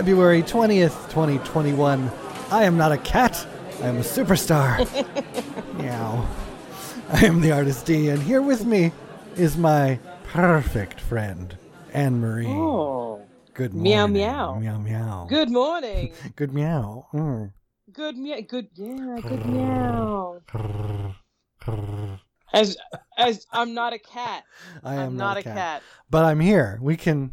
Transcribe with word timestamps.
February 0.00 0.42
20th, 0.42 1.10
2021. 1.10 2.10
I 2.50 2.64
am 2.64 2.78
not 2.78 2.90
a 2.90 2.96
cat, 2.96 3.46
I 3.82 3.88
am 3.88 3.98
a 3.98 4.00
superstar. 4.00 4.78
Meow. 5.78 6.26
I 7.12 7.26
am 7.26 7.42
the 7.42 7.52
artist 7.52 7.84
D, 7.84 8.08
and 8.08 8.22
here 8.22 8.40
with 8.40 8.64
me 8.64 8.92
is 9.36 9.58
my 9.58 9.98
perfect 10.24 11.00
friend, 11.02 11.54
Anne 11.92 12.18
Marie. 12.18 12.46
Oh, 12.48 13.20
Good 13.52 13.74
morning. 13.74 14.14
meow. 14.14 14.54
Meow 14.58 14.78
meow. 14.78 14.78
Meow. 14.78 15.26
Good 15.28 15.50
morning. 15.50 16.14
Good 16.34 16.54
meow. 16.54 17.06
Mm. 17.12 17.52
Good 17.92 18.16
meow. 18.16 18.40
Good 18.48 18.68
yeah. 18.76 19.18
Good 19.20 19.44
meow. 19.44 20.40
As 22.54 22.78
as 23.18 23.46
I'm 23.52 23.74
not 23.74 23.92
a 23.92 23.98
cat. 23.98 24.44
I 24.82 24.94
am 24.94 25.00
I'm 25.08 25.16
not, 25.18 25.36
a 25.36 25.42
cat. 25.42 25.82
but 26.08 26.24
I'm 26.24 26.40
here. 26.40 26.78
We 26.80 26.96
can 26.96 27.32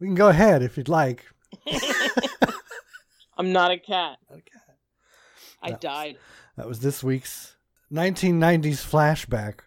we 0.00 0.06
can 0.06 0.14
go 0.14 0.30
ahead 0.30 0.62
if 0.62 0.78
you'd 0.78 0.88
like. 0.88 1.26
I'm 3.38 3.52
not 3.52 3.70
a 3.70 3.78
cat. 3.78 4.18
Okay. 4.30 4.42
I 5.62 5.70
No. 5.70 5.76
died. 5.78 6.18
That 6.56 6.68
was 6.68 6.80
this 6.80 7.02
week's 7.02 7.56
1990s 7.92 8.84
flashback. 8.84 9.60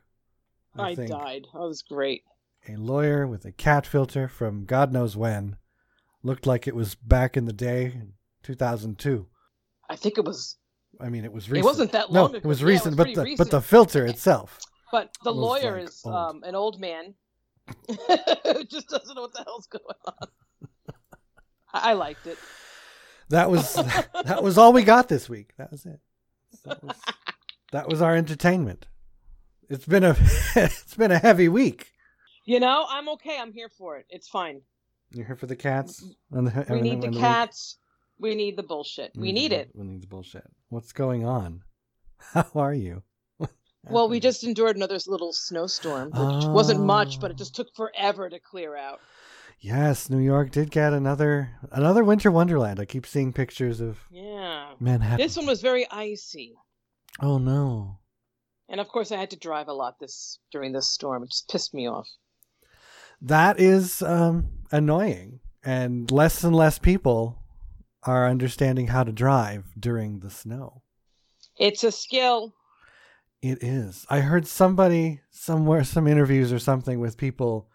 I, 0.78 0.90
I, 0.90 0.96
died. 0.96 1.48
That 1.54 1.60
was 1.62 1.82
great. 1.82 2.24
a 2.68 2.76
lawyer 2.76 3.26
with 3.26 3.46
a 3.46 3.52
cat 3.52 3.86
filter 3.88 4.28
from 4.28 4.66
God 4.66 4.92
knows 4.92 5.16
when 5.16 5.56
looked 6.22 6.46
like 6.46 6.68
it 6.68 6.76
was 6.76 6.96
back 6.96 7.38
in 7.38 7.46
the 7.46 7.54
day, 7.54 8.02
2002. 8.44 9.28
I 9.90 9.96
think 9.96 10.18
it 10.18 10.26
was, 10.26 10.58
I 11.00 11.10
mean, 11.10 11.24
it 11.24 11.32
was 11.32 11.50
recent. 11.50 11.64
It 11.66 11.68
wasn't 11.68 11.92
that 11.94 12.12
no, 12.12 12.24
long 12.24 12.36
it 12.36 12.44
was 12.44 12.60
ago. 12.62 12.68
Yeah, 12.68 12.74
it 12.74 12.76
recent, 12.76 12.98
was 12.98 13.06
but 13.06 13.16
the 13.16 13.22
recent. 13.24 13.38
but 13.38 13.52
the 13.52 13.62
filter 13.62 14.06
itself. 14.06 14.60
but 14.92 15.16
the 15.24 15.32
lawyer 15.32 15.78
like, 15.78 15.88
is 15.90 16.02
old. 16.04 16.16
um 16.16 16.44
an 16.44 16.56
old 16.56 16.80
man. 16.80 17.14
who 17.88 18.64
just 18.66 18.90
doesn't 18.90 19.16
know 19.16 19.22
what 19.24 19.34
the 19.34 19.44
hell's 19.44 19.68
going 19.68 19.84
on. 20.06 20.28
I, 21.74 21.94
liked 21.94 22.28
it. 22.28 22.38
That 23.30 23.50
was 23.50 23.74
that 24.26 24.42
was 24.44 24.58
all 24.58 24.72
we 24.74 24.84
got 24.84 25.10
this 25.10 25.28
week. 25.30 25.54
That 25.58 25.72
was 25.72 25.86
it. 25.86 26.00
That 26.66 26.84
was, 26.84 26.96
that 27.72 27.88
was 27.88 28.02
our 28.02 28.16
entertainment. 28.16 28.88
It's 29.70 29.86
been 29.86 30.04
a 30.04 30.16
it's 30.56 30.96
been 30.96 31.12
a 31.12 31.18
heavy 31.20 31.50
week. 31.50 31.92
You 32.46 32.60
know, 32.60 32.86
I'm 32.90 33.10
okay. 33.10 33.38
I'm 33.40 33.52
here 33.52 33.70
for 33.70 33.98
it. 33.98 34.06
It's 34.10 34.28
fine. 34.28 34.62
You're 35.12 35.26
here 35.26 35.36
for 35.36 35.48
the 35.48 35.56
cats. 35.56 36.04
And 36.32 36.48
the, 36.48 36.66
We 36.74 36.82
need 36.82 37.02
the 37.02 37.10
week? 37.10 37.20
cats. 37.20 37.78
We 38.20 38.36
need 38.36 38.56
the 38.58 38.64
bullshit. 38.64 39.12
We 39.16 39.32
need 39.32 39.52
the- 39.52 39.62
it. 39.62 39.72
We 39.74 39.86
need 39.86 40.02
the 40.02 40.08
bullshit. 40.08 40.44
What's 40.70 40.94
going 40.94 41.26
on? 41.26 41.64
How 42.34 42.46
are 42.56 42.74
you? 42.74 43.04
Well, 43.88 44.10
we 44.10 44.20
just 44.20 44.44
endured 44.44 44.76
another 44.78 44.98
little 45.06 45.32
snowstorm, 45.32 46.08
which 46.10 46.46
wasn't 46.46 46.82
much, 46.84 47.20
but 47.20 47.30
it 47.30 47.36
Oh. 47.36 47.38
just 47.38 47.54
took 47.56 47.68
forever 47.76 48.28
to 48.30 48.40
clear 48.40 48.76
out. 48.76 49.00
Yes, 49.66 50.12
New 50.12 50.20
York 50.20 50.52
did 50.52 50.70
get 50.70 50.94
another 50.94 51.50
another 51.72 52.04
winter 52.04 52.30
wonderland. 52.30 52.80
I 52.80 52.86
keep 52.86 53.08
seeing 53.08 53.34
pictures 53.34 53.82
of 53.82 53.98
Yeah. 54.12 54.74
Manhattan. 54.80 55.18
This 55.18 55.36
one 55.36 55.48
was 55.48 55.60
very 55.60 55.88
icy. 55.90 56.54
Oh 57.20 57.40
no. 57.40 57.98
And 58.70 58.80
of 58.80 58.88
course 58.88 59.12
I 59.12 59.18
had 59.18 59.32
to 59.32 59.40
drive 59.40 59.68
a 59.68 59.74
lot 59.74 60.00
this 60.00 60.38
during 60.52 60.72
this 60.72 60.88
storm. 60.88 61.24
It 61.24 61.32
just 61.32 61.50
pissed 61.50 61.74
me 61.74 61.88
off. 61.90 62.08
That 63.20 63.60
is 63.60 64.04
um 64.04 64.50
annoying 64.72 65.40
and 65.64 66.12
less 66.12 66.44
and 66.44 66.56
less 66.56 66.78
people 66.78 67.42
are 68.04 68.30
understanding 68.30 68.86
how 68.86 69.04
to 69.04 69.12
drive 69.12 69.74
during 69.80 70.20
the 70.20 70.30
snow. 70.30 70.84
It's 71.58 71.84
a 71.84 71.92
skill. 71.92 72.54
It 73.42 73.64
is. 73.64 74.06
I 74.12 74.20
heard 74.20 74.46
somebody 74.46 75.22
somewhere, 75.32 75.84
some 75.84 76.06
interviews 76.06 76.54
or 76.54 76.60
something 76.60 77.00
with 77.00 77.18
people, 77.18 77.72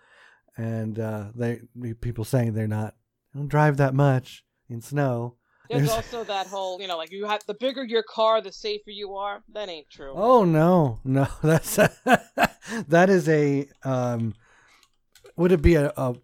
and 0.61 0.99
uh, 0.99 1.25
they 1.35 1.61
people 2.01 2.25
saying 2.25 2.53
they're 2.53 2.69
not 2.69 2.95
don't 3.35 3.49
drive 3.49 3.77
that 3.79 3.95
much 3.95 4.45
in 4.69 4.81
snow. 4.81 5.37
There's 5.69 5.83
There's- 5.83 5.97
also 5.97 6.25
that 6.25 6.49
whole, 6.49 6.81
you 6.81 6.89
know, 6.89 6.97
like 6.97 7.13
you 7.13 7.27
have 7.27 7.43
the 7.47 7.55
bigger 7.55 7.85
your 7.85 8.03
car, 8.03 8.41
the 8.41 8.51
safer 8.53 8.91
you 8.91 9.15
are. 9.15 9.43
That 9.55 9.69
ain't 9.69 9.89
true. 9.89 10.13
Oh 10.15 10.45
no, 10.45 10.99
no, 11.05 11.29
that's 11.43 11.77
that 11.77 13.09
is 13.09 13.29
a 13.29 13.69
um, 13.85 14.35
would 15.37 15.53
it 15.53 15.63
be 15.63 15.77
a, 15.77 15.93
a 15.97 16.15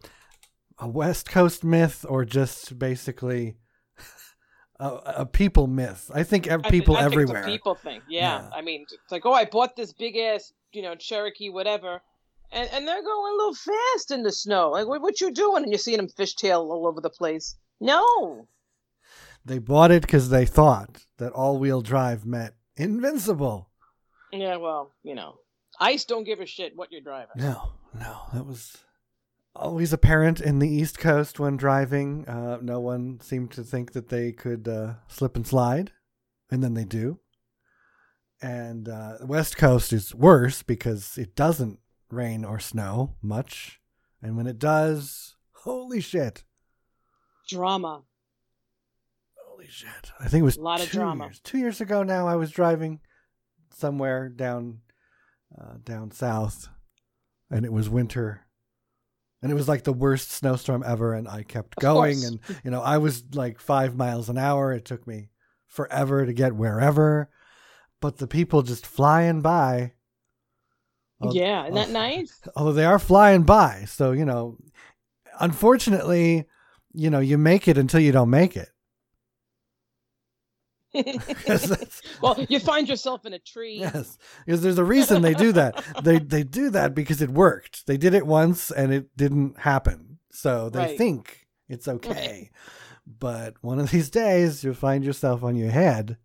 a 0.78 0.88
West 0.88 1.30
Coast 1.30 1.64
myth 1.64 2.04
or 2.08 2.24
just 2.24 2.78
basically 2.78 3.56
a, 4.80 4.88
a 5.18 5.26
people 5.26 5.68
myth? 5.68 6.10
I 6.12 6.24
think 6.24 6.44
people 6.44 6.96
I 6.96 7.02
think 7.02 7.12
a 7.12 7.16
everywhere. 7.20 7.44
people 7.44 7.76
thing. 7.76 8.02
Yeah. 8.08 8.42
Yeah. 8.42 8.50
I 8.52 8.62
mean, 8.62 8.82
it's 8.82 9.12
like, 9.12 9.24
oh, 9.24 9.32
I 9.32 9.44
bought 9.44 9.76
this 9.76 9.92
big 9.92 10.16
ass, 10.16 10.52
you 10.72 10.82
know, 10.82 10.94
Cherokee, 10.96 11.50
whatever. 11.50 12.02
And, 12.56 12.70
and 12.72 12.88
they're 12.88 13.02
going 13.02 13.32
a 13.32 13.36
little 13.36 13.54
fast 13.54 14.10
in 14.10 14.22
the 14.22 14.32
snow. 14.32 14.70
Like, 14.70 14.86
what, 14.86 15.02
what 15.02 15.20
you 15.20 15.30
doing? 15.30 15.62
And 15.62 15.70
you're 15.70 15.78
seeing 15.78 15.98
them 15.98 16.08
fishtail 16.08 16.60
all 16.60 16.86
over 16.86 17.02
the 17.02 17.10
place. 17.10 17.54
No. 17.80 18.48
They 19.44 19.58
bought 19.58 19.90
it 19.90 20.02
because 20.02 20.30
they 20.30 20.46
thought 20.46 21.04
that 21.18 21.32
all-wheel 21.32 21.82
drive 21.82 22.24
meant 22.24 22.54
invincible. 22.76 23.70
Yeah, 24.32 24.56
well, 24.56 24.94
you 25.02 25.14
know, 25.14 25.34
ice 25.78 26.06
don't 26.06 26.24
give 26.24 26.40
a 26.40 26.46
shit 26.46 26.72
what 26.74 26.90
you're 26.90 27.02
driving. 27.02 27.36
No, 27.36 27.72
no, 27.94 28.22
that 28.32 28.46
was 28.46 28.78
always 29.54 29.92
apparent 29.92 30.40
in 30.40 30.58
the 30.58 30.68
East 30.68 30.98
Coast 30.98 31.38
when 31.38 31.56
driving. 31.56 32.26
Uh, 32.26 32.58
no 32.62 32.80
one 32.80 33.20
seemed 33.20 33.52
to 33.52 33.62
think 33.62 33.92
that 33.92 34.08
they 34.08 34.32
could 34.32 34.66
uh, 34.66 34.94
slip 35.08 35.36
and 35.36 35.46
slide, 35.46 35.92
and 36.50 36.62
then 36.62 36.72
they 36.72 36.84
do. 36.84 37.20
And 38.42 38.88
uh, 38.88 39.18
the 39.20 39.26
West 39.26 39.56
Coast 39.56 39.92
is 39.92 40.14
worse 40.14 40.62
because 40.62 41.16
it 41.18 41.36
doesn't 41.36 41.78
rain 42.10 42.44
or 42.44 42.58
snow 42.58 43.14
much, 43.22 43.80
and 44.22 44.36
when 44.36 44.46
it 44.46 44.58
does, 44.58 45.36
holy 45.52 46.00
shit, 46.00 46.44
Drama. 47.48 48.02
holy 49.48 49.66
shit! 49.68 50.12
I 50.20 50.28
think 50.28 50.42
it 50.42 50.44
was 50.44 50.56
A 50.56 50.60
lot 50.62 50.80
of 50.80 50.90
two 50.90 50.98
drama. 50.98 51.26
Years, 51.26 51.40
two 51.40 51.58
years 51.58 51.80
ago 51.80 52.02
now. 52.02 52.26
I 52.28 52.36
was 52.36 52.50
driving 52.50 53.00
somewhere 53.70 54.28
down 54.28 54.80
uh, 55.60 55.74
down 55.82 56.10
south, 56.10 56.68
and 57.50 57.64
it 57.64 57.72
was 57.72 57.88
winter, 57.88 58.46
and 59.42 59.50
it 59.52 59.54
was 59.54 59.68
like 59.68 59.84
the 59.84 59.92
worst 59.92 60.30
snowstorm 60.32 60.82
ever. 60.86 61.14
And 61.14 61.28
I 61.28 61.42
kept 61.42 61.76
going, 61.76 62.24
and 62.24 62.40
you 62.64 62.70
know 62.70 62.82
I 62.82 62.98
was 62.98 63.24
like 63.34 63.60
five 63.60 63.96
miles 63.96 64.28
an 64.28 64.38
hour. 64.38 64.72
It 64.72 64.84
took 64.84 65.06
me 65.06 65.30
forever 65.66 66.24
to 66.26 66.32
get 66.32 66.54
wherever, 66.54 67.30
but 68.00 68.18
the 68.18 68.26
people 68.26 68.62
just 68.62 68.86
flying 68.86 69.40
by. 69.40 69.92
Al- 71.22 71.34
yeah, 71.34 71.62
isn't 71.64 71.74
that 71.74 71.90
nice? 71.90 72.40
Although 72.56 72.72
they 72.72 72.84
are 72.84 72.98
flying 72.98 73.42
by, 73.44 73.84
so 73.86 74.12
you 74.12 74.24
know, 74.24 74.56
unfortunately, 75.40 76.44
you 76.92 77.10
know, 77.10 77.20
you 77.20 77.38
make 77.38 77.68
it 77.68 77.78
until 77.78 78.00
you 78.00 78.12
don't 78.12 78.30
make 78.30 78.56
it. 78.56 78.68
well, 82.22 82.36
you 82.48 82.58
find 82.58 82.88
yourself 82.88 83.26
in 83.26 83.34
a 83.34 83.38
tree. 83.38 83.78
Yes, 83.80 84.16
because 84.44 84.62
there's 84.62 84.78
a 84.78 84.84
reason 84.84 85.20
they 85.22 85.34
do 85.34 85.52
that. 85.52 85.82
they 86.02 86.18
they 86.18 86.42
do 86.42 86.70
that 86.70 86.94
because 86.94 87.20
it 87.20 87.30
worked. 87.30 87.86
They 87.86 87.96
did 87.96 88.14
it 88.14 88.26
once 88.26 88.70
and 88.70 88.92
it 88.92 89.14
didn't 89.16 89.58
happen, 89.60 90.18
so 90.30 90.70
they 90.70 90.78
Right. 90.80 90.98
think 90.98 91.46
it's 91.68 91.88
okay. 91.88 92.50
But 93.06 93.54
one 93.62 93.78
of 93.78 93.90
these 93.90 94.10
days, 94.10 94.64
you'll 94.64 94.74
find 94.74 95.04
yourself 95.04 95.42
on 95.44 95.54
your 95.56 95.70
head. 95.70 96.16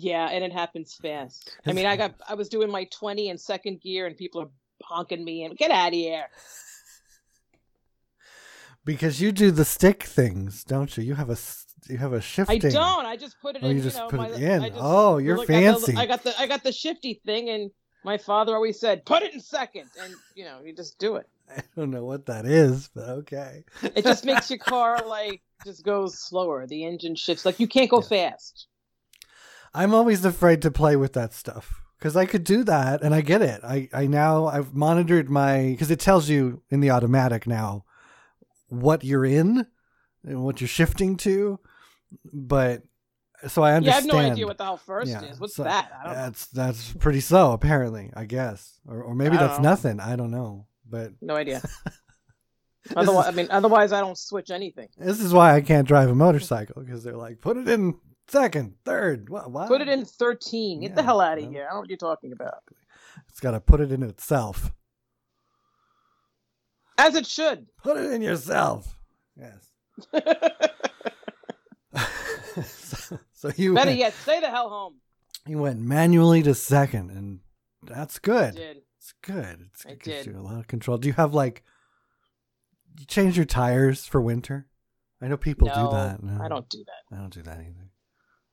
Yeah, 0.00 0.28
and 0.30 0.44
it 0.44 0.52
happens 0.52 0.94
fast. 0.94 1.56
I 1.66 1.72
mean, 1.72 1.84
I 1.86 1.96
got 1.96 2.14
I 2.28 2.34
was 2.34 2.48
doing 2.48 2.70
my 2.70 2.84
20 2.84 3.30
in 3.30 3.36
second 3.38 3.80
gear 3.80 4.06
and 4.06 4.16
people 4.16 4.42
are 4.42 4.50
honking 4.84 5.24
me 5.24 5.42
and 5.44 5.56
get 5.58 5.72
out 5.72 5.88
of 5.88 5.94
here. 5.94 6.26
Because 8.84 9.20
you 9.20 9.32
do 9.32 9.50
the 9.50 9.64
stick 9.64 10.04
things, 10.04 10.62
don't 10.64 10.96
you? 10.96 11.02
You 11.02 11.14
have 11.14 11.30
a 11.30 11.36
you 11.88 11.98
have 11.98 12.12
a 12.12 12.20
shifting. 12.20 12.56
I 12.64 12.70
don't. 12.70 13.06
I 13.06 13.16
just 13.16 13.40
put 13.40 13.56
it 13.56 13.62
Oh, 13.64 13.68
in. 13.68 13.76
you 13.76 13.82
just 13.82 13.96
know, 13.96 14.08
put 14.08 14.18
my, 14.20 14.28
it 14.28 14.40
in. 14.42 14.62
Just, 14.62 14.74
Oh, 14.76 15.18
you're 15.18 15.36
look, 15.36 15.50
I 15.50 15.60
got 15.62 15.80
the- 15.80 15.86
fancy. 15.86 15.96
I 15.96 16.06
got 16.06 16.22
the 16.22 16.40
I 16.40 16.46
got 16.46 16.62
the 16.62 16.72
shifty 16.72 17.20
thing, 17.26 17.48
and 17.50 17.70
my 18.04 18.16
father 18.18 18.54
always 18.54 18.78
said, 18.78 19.04
"Put 19.04 19.22
it 19.22 19.34
in 19.34 19.40
second. 19.40 19.90
and 20.00 20.14
you 20.34 20.44
know, 20.44 20.60
you 20.64 20.74
just 20.74 20.98
do 20.98 21.16
it. 21.16 21.26
I 21.56 21.62
don't 21.76 21.90
know 21.90 22.04
what 22.04 22.26
that 22.26 22.46
is, 22.46 22.88
but 22.94 23.08
okay. 23.08 23.64
It 23.82 24.04
just 24.04 24.24
makes 24.24 24.48
your 24.48 24.58
car 24.74 25.00
like 25.06 25.42
just 25.64 25.84
goes 25.84 26.18
slower. 26.18 26.66
The 26.66 26.84
engine 26.84 27.16
shifts. 27.16 27.44
Like 27.44 27.58
you 27.60 27.66
can't 27.66 27.90
go 27.90 28.00
fast. 28.00 28.68
I'm 29.74 29.94
always 29.94 30.24
afraid 30.24 30.62
to 30.62 30.70
play 30.70 30.96
with 30.96 31.12
that 31.14 31.32
stuff 31.34 31.82
because 31.98 32.16
I 32.16 32.26
could 32.26 32.44
do 32.44 32.64
that, 32.64 33.02
and 33.02 33.14
I 33.14 33.20
get 33.20 33.42
it. 33.42 33.60
I 33.64 33.88
I 33.92 34.06
now 34.06 34.46
I've 34.46 34.74
monitored 34.74 35.28
my 35.30 35.68
because 35.70 35.90
it 35.90 36.00
tells 36.00 36.28
you 36.28 36.62
in 36.70 36.80
the 36.80 36.90
automatic 36.90 37.46
now 37.46 37.84
what 38.68 39.04
you're 39.04 39.24
in 39.24 39.66
and 40.24 40.44
what 40.44 40.60
you're 40.60 40.68
shifting 40.68 41.16
to, 41.18 41.58
but 42.32 42.82
so 43.46 43.62
I 43.62 43.74
understand. 43.74 44.06
have 44.10 44.14
no 44.14 44.18
idea 44.32 44.46
what 44.46 44.58
the 44.58 44.64
hell 44.64 44.76
first 44.78 45.10
Yeah, 45.10 45.22
is. 45.22 45.38
What's 45.38 45.54
so 45.54 45.62
that? 45.64 45.90
I 46.00 46.04
don't 46.04 46.12
know. 46.16 46.22
That's 46.22 46.46
that's 46.48 46.92
pretty 46.94 47.20
slow, 47.20 47.52
apparently. 47.52 48.10
I 48.16 48.24
guess, 48.24 48.78
or 48.86 49.02
or 49.02 49.14
maybe 49.14 49.36
that's 49.36 49.58
know. 49.58 49.70
nothing. 49.70 50.00
I 50.00 50.16
don't 50.16 50.30
know, 50.32 50.66
but 50.88 51.12
No 51.20 51.36
idea. 51.36 51.62
Otherwise, 52.96 53.26
is- 53.28 53.32
I 53.34 53.36
mean, 53.36 53.48
otherwise 53.50 53.92
I 53.92 54.00
don't 54.00 54.16
switch 54.16 54.50
anything. 54.50 54.88
this 54.96 55.20
is 55.20 55.32
why 55.34 55.54
I 55.54 55.60
can't 55.60 55.86
drive 55.86 56.08
a 56.08 56.14
motorcycle 56.14 56.82
because 56.82 57.04
they're 57.04 57.16
like, 57.16 57.40
put 57.40 57.56
it 57.58 57.68
in 57.68 57.94
second, 58.28 58.74
third. 58.84 59.28
What? 59.28 59.50
what? 59.50 59.68
Put 59.68 59.80
it 59.80 59.88
in 59.88 60.04
13. 60.04 60.80
Get 60.80 60.94
the 60.94 61.02
hell 61.02 61.20
out 61.20 61.38
of 61.38 61.44
well. 61.44 61.52
here. 61.52 61.62
I 61.62 61.66
don't 61.66 61.74
know 61.74 61.80
what 61.80 61.88
you're 61.88 61.98
talking 61.98 62.32
about. 62.32 62.62
It's 63.28 63.40
got 63.40 63.52
to 63.52 63.60
put 63.60 63.80
it 63.80 63.92
in 63.92 64.02
itself. 64.02 64.72
As 66.96 67.14
it 67.14 67.26
should. 67.26 67.66
Put 67.82 67.96
it 67.96 68.12
in 68.12 68.22
yourself. 68.22 68.96
Yes. 69.36 69.70
so, 72.64 73.18
so 73.32 73.52
you 73.56 73.74
Better 73.74 73.90
went, 73.90 73.98
yet, 73.98 74.12
stay 74.14 74.40
the 74.40 74.50
hell 74.50 74.68
home. 74.68 74.94
you 75.46 75.58
went 75.58 75.80
manually 75.80 76.42
to 76.42 76.54
second, 76.54 77.10
and 77.10 77.40
that's 77.82 78.18
good. 78.18 78.58
It's 78.58 79.14
good. 79.22 79.68
It's, 79.72 79.86
I 79.86 79.90
it 79.90 80.02
gives 80.02 80.24
did. 80.24 80.34
you 80.34 80.40
a 80.40 80.42
lot 80.42 80.58
of 80.58 80.66
control. 80.66 80.98
Do 80.98 81.08
you 81.08 81.14
have 81.14 81.34
like 81.34 81.62
you 82.98 83.06
change 83.06 83.36
your 83.36 83.46
tires 83.46 84.06
for 84.06 84.20
winter? 84.20 84.66
I 85.22 85.28
know 85.28 85.36
people 85.36 85.68
no, 85.68 85.74
do 85.74 85.96
that. 85.96 86.22
No, 86.22 86.42
I 86.42 86.48
don't 86.48 86.68
do 86.68 86.84
that. 86.84 87.16
I 87.16 87.20
don't 87.20 87.32
do 87.32 87.42
that 87.42 87.58
either. 87.58 87.90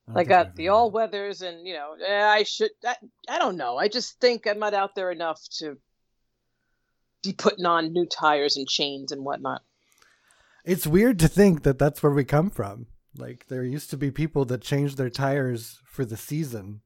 I, 0.08 0.12
don't 0.12 0.18
I 0.18 0.20
think 0.20 0.30
got 0.30 0.56
the 0.56 0.68
all 0.70 0.92
weathers, 0.92 1.42
and 1.42 1.66
you 1.66 1.74
know, 1.74 1.96
eh, 2.06 2.26
I 2.28 2.44
should. 2.44 2.72
I, 2.86 2.96
I 3.28 3.40
don't 3.40 3.58
know. 3.58 3.78
I 3.78 3.88
just 3.88 4.20
think 4.20 4.46
I'm 4.46 4.60
not 4.60 4.74
out 4.74 4.94
there 4.96 5.12
enough 5.12 5.42
to 5.60 5.78
be 7.24 7.34
putting 7.34 7.66
on 7.66 7.92
new 7.92 8.06
tires 8.06 8.56
and 8.56 8.68
chains 8.68 9.12
and 9.12 9.26
whatnot. 9.26 9.64
It's 10.64 10.86
weird 10.86 11.20
to 11.20 11.28
think 11.28 11.64
that 11.64 11.80
that's 11.80 12.04
where 12.04 12.12
we 12.12 12.24
come 12.24 12.50
from. 12.50 12.88
Like 13.18 13.48
there 13.48 13.64
used 13.64 13.90
to 13.92 13.98
be 13.98 14.12
people 14.12 14.46
that 14.46 14.62
changed 14.62 14.98
their 14.98 15.10
tires 15.10 15.80
for 15.86 16.06
the 16.06 16.18
season, 16.18 16.82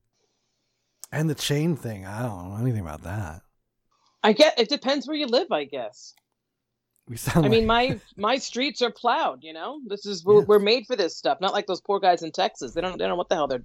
and 1.12 1.30
the 1.30 1.36
chain 1.36 1.76
thing. 1.76 2.06
I 2.06 2.22
don't 2.22 2.52
know 2.52 2.58
anything 2.58 2.82
about 2.82 3.04
that. 3.04 3.42
I 4.24 4.32
get. 4.34 4.60
It 4.60 4.70
depends 4.70 5.08
where 5.08 5.18
you 5.18 5.28
live, 5.28 5.52
I 5.52 5.66
guess. 5.66 6.14
We 7.10 7.18
sound. 7.18 7.46
I 7.46 7.50
mean, 7.50 7.66
my 7.66 8.00
my 8.18 8.38
streets 8.38 8.82
are 8.84 8.92
plowed. 8.92 9.44
You 9.44 9.52
know, 9.54 9.80
this 9.88 10.06
is 10.06 10.24
we're, 10.24 10.40
Yes. 10.40 10.48
we're 10.48 10.60
made 10.60 10.86
for 10.86 10.96
this 10.96 11.18
stuff. 11.18 11.42
Not 11.42 11.54
like 11.54 11.66
those 11.66 11.82
poor 11.82 12.00
guys 12.00 12.22
in 12.22 12.32
Texas. 12.32 12.74
They 12.74 12.82
don't. 12.82 12.94
They 12.98 13.04
don't 13.04 13.10
know 13.10 13.16
what 13.16 13.30
the 13.30 13.36
hell 13.36 13.48
they're, 13.48 13.64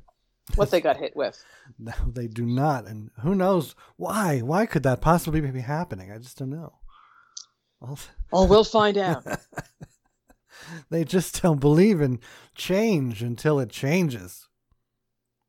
what 0.57 0.71
they 0.71 0.81
got 0.81 0.97
hit 0.97 1.15
with. 1.15 1.43
No, 1.79 1.93
they 2.07 2.27
do 2.27 2.45
not, 2.45 2.87
and 2.87 3.11
who 3.21 3.35
knows 3.35 3.75
why? 3.97 4.41
Why 4.41 4.67
could 4.67 4.83
that 4.83 5.01
possibly 5.01 5.41
be 5.41 5.61
happening? 5.61 6.13
I 6.13 6.19
just 6.19 6.37
don't 6.39 6.51
know. 6.51 6.75
Well, 7.81 7.99
Oh, 8.35 8.47
we'll 8.47 8.65
find 8.65 8.99
out. 8.99 9.25
they 10.91 11.05
just 11.05 11.43
don't 11.43 11.61
believe 11.61 12.01
in 12.01 12.21
change 12.55 13.23
until 13.23 13.59
it 13.61 13.71
changes. 13.71 14.47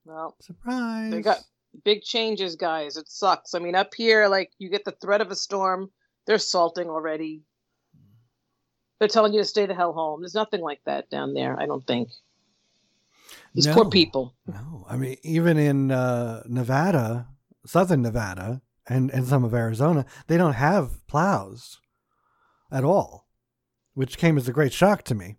Well, 0.06 0.36
Surprise! 0.40 1.12
they 1.12 1.22
got 1.22 1.40
big 1.84 2.02
changes, 2.04 2.56
guys. 2.56 2.96
It 2.98 3.10
sucks. 3.10 3.54
I 3.54 3.60
mean, 3.60 3.76
up 3.76 3.94
here, 3.94 4.28
like 4.28 4.52
you 4.58 4.70
get 4.70 4.86
the 4.86 4.92
threat 5.02 5.22
of 5.22 5.32
a 5.32 5.36
storm. 5.36 5.92
They're 6.28 6.38
salting 6.40 6.90
already. 6.90 7.42
They're 9.00 9.08
telling 9.08 9.34
you 9.34 9.40
to 9.42 9.46
stay 9.46 9.66
the 9.66 9.76
hell 9.76 9.94
home. 9.94 10.22
There's 10.22 10.36
nothing 10.36 10.62
like 10.62 10.80
that 10.86 11.10
down 11.10 11.34
there. 11.34 11.60
I 11.60 11.66
don't 11.66 11.86
think. 11.86 12.10
These 13.54 13.68
poor 13.68 13.90
people. 13.90 14.34
No, 14.48 14.86
I 14.90 14.98
mean 14.98 15.18
even 15.24 15.58
in 15.58 15.92
uh, 15.92 16.44
Nevada, 16.48 17.28
southern 17.66 18.02
Nevada, 18.02 18.62
and 18.88 19.10
and 19.12 19.26
some 19.28 19.44
of 19.44 19.54
Arizona, 19.54 20.06
they 20.28 20.38
don't 20.38 20.54
have 20.54 21.06
plows 21.08 21.80
at 22.72 22.84
all, 22.84 23.28
which 23.94 24.18
came 24.18 24.38
as 24.38 24.48
a 24.48 24.54
great 24.54 24.74
shock 24.74 25.04
to 25.04 25.16
me. 25.16 25.38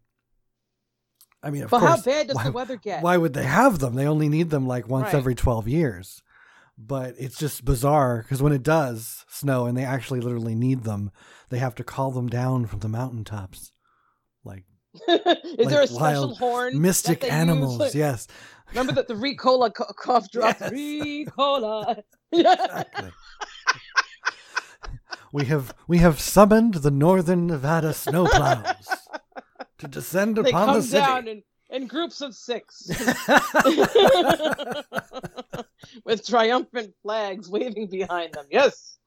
I 1.43 1.51
mean, 1.51 1.63
of 1.63 1.71
But 1.71 1.81
how 1.81 2.01
bad 2.01 2.27
does 2.29 2.37
why, 2.37 2.45
the 2.45 2.53
weather 2.53 2.77
get? 2.77 3.03
why 3.03 3.17
would 3.17 3.35
they 3.35 3.45
have 3.45 3.79
them? 3.79 3.95
They 3.95 4.07
only 4.07 4.29
need 4.29 4.51
them 4.51 4.67
like 4.67 4.89
once 4.89 5.07
Right. 5.07 5.15
every 5.15 5.35
twelve 5.35 5.69
years. 5.69 6.23
But 6.79 7.15
it's 7.19 7.39
just 7.39 7.65
bizarre 7.65 8.23
because 8.23 8.43
when 8.43 8.53
it 8.53 8.63
does 8.63 9.25
snow 9.29 9.65
and 9.67 9.77
they 9.77 9.85
actually 9.85 10.21
literally 10.21 10.55
need 10.55 10.85
them, 10.85 11.11
they 11.49 11.59
have 11.59 11.75
to 11.77 11.85
call 11.85 12.11
them 12.11 12.29
down 12.29 12.67
from 12.67 12.81
the 12.81 12.89
mountaintops, 12.89 13.73
like 14.45 14.65
Is 15.09 15.69
there 15.69 15.83
a 15.83 15.87
special 15.87 16.29
wild 16.29 16.39
horn? 16.39 16.81
mystic 16.81 17.21
that 17.21 17.31
they 17.31 17.35
use? 17.35 17.35
animals. 17.41 17.79
Like- 17.79 17.95
Yes, 18.07 18.29
Remember 18.71 18.93
that 18.93 19.09
the 19.09 19.15
Ricola 19.15 19.73
co- 19.73 19.93
cough 19.99 20.31
drops? 20.33 20.61
Yes. 20.61 20.71
Ricola. 20.73 22.03
exactly. 22.33 23.11
we 25.33 25.45
have 25.47 25.75
we 25.89 25.99
have 25.99 26.21
summoned 26.21 26.75
the 26.75 26.91
northern 26.91 27.47
Nevada 27.47 27.91
snowplows 27.91 28.87
to 29.79 29.89
descend 29.89 30.37
they 30.37 30.51
upon 30.51 30.75
the 30.75 30.83
city. 30.83 31.45
In, 31.71 31.87
groups 31.87 32.21
of 32.21 32.35
six 32.35 32.89
with 36.05 36.27
triumphant 36.27 36.95
flags 37.03 37.49
waving 37.49 37.89
behind 37.89 38.35
them. 38.35 38.47
Yes, 38.51 38.99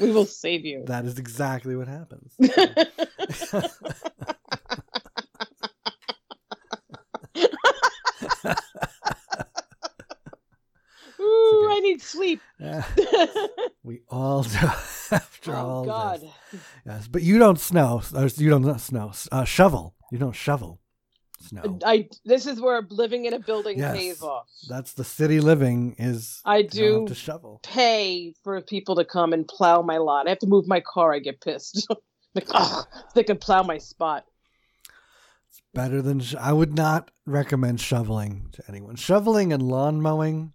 we 0.00 0.10
will 0.10 0.26
save 0.26 0.64
you. 0.64 0.84
that 0.86 1.04
is 1.04 1.18
exactly 1.18 1.76
what 1.76 1.88
happens. 1.88 2.34
Ooh, 11.20 11.66
okay. 11.66 11.76
I 11.76 11.80
need 11.80 12.02
sleep. 12.02 12.40
Yeah, 12.58 12.84
we 13.82 14.02
all 14.08 14.42
do 14.42 14.58
after 15.10 15.54
all 15.54 15.80
oh 15.80 15.84
God. 15.84 16.20
this. 16.20 16.60
Yes, 16.86 17.08
but 17.08 17.22
you 17.22 17.38
don't 17.38 17.58
snow. 17.58 18.02
You 18.36 18.50
don't 18.50 18.78
snow. 18.78 19.12
Uh, 19.32 19.44
shovel. 19.44 19.94
You 20.10 20.18
don't 20.18 20.36
shovel 20.36 20.80
snow. 21.48 21.78
I 21.84 22.08
this 22.24 22.46
is 22.46 22.60
where 22.60 22.82
living 22.90 23.24
in 23.26 23.34
a 23.34 23.38
building 23.38 23.78
Yes. 23.78 23.96
pays 23.96 24.22
off. 24.22 24.46
That's 24.68 24.92
the 24.94 25.04
city 25.04 25.40
living 25.40 25.96
is. 25.98 26.40
I 26.44 26.62
have 26.62 26.70
to 27.06 27.14
shovel. 27.14 27.60
pay 27.62 28.34
for 28.42 28.60
people 28.60 28.96
to 28.96 29.04
come 29.04 29.32
and 29.32 29.46
plow 29.46 29.82
my 29.82 29.98
lawn. 29.98 30.26
I 30.26 30.30
have 30.30 30.38
to 30.40 30.46
move 30.46 30.66
my 30.66 30.80
car. 30.80 31.12
I 31.12 31.18
get 31.18 31.40
pissed. 31.40 31.86
like, 32.34 32.46
ugh, 32.50 32.86
they 33.14 33.22
can 33.24 33.36
plow 33.36 33.62
my 33.62 33.78
spot. 33.78 34.24
It's 35.50 35.62
better 35.72 36.02
than 36.02 36.20
sh- 36.20 36.34
I 36.38 36.52
would 36.52 36.74
not 36.74 37.10
recommend 37.26 37.80
shoveling 37.80 38.48
to 38.52 38.62
anyone. 38.68 38.96
Shoveling 38.96 39.52
and 39.52 39.62
lawn 39.62 40.00
mowing, 40.00 40.52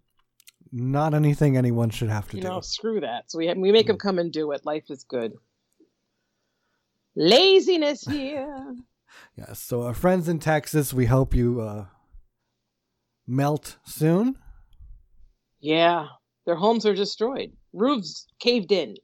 not 0.72 1.14
anything 1.14 1.56
anyone 1.56 1.90
should 1.90 2.10
have 2.10 2.28
to 2.30 2.36
You 2.36 2.42
do. 2.42 2.48
know, 2.48 2.60
screw 2.60 3.00
that. 3.00 3.30
So 3.30 3.38
we 3.38 3.46
have, 3.46 3.56
we 3.56 3.72
make 3.72 3.86
them 3.86 3.96
Mm. 3.96 4.00
come 4.00 4.18
and 4.18 4.30
do 4.32 4.52
it. 4.52 4.64
Life 4.66 4.90
is 4.90 5.04
good. 5.04 5.32
Laziness 7.16 8.02
here. 8.02 8.76
Yes. 9.36 9.60
So, 9.60 9.82
our 9.82 9.94
friends 9.94 10.28
in 10.28 10.38
Texas, 10.38 10.92
we 10.92 11.06
hope 11.06 11.34
you 11.34 11.60
uh, 11.60 11.86
melt 13.26 13.76
soon. 13.84 14.36
Yeah, 15.60 16.06
their 16.46 16.56
homes 16.56 16.86
are 16.86 16.94
destroyed. 16.94 17.52
Roofs 17.72 18.26
caved 18.40 18.72
in. 18.72 18.96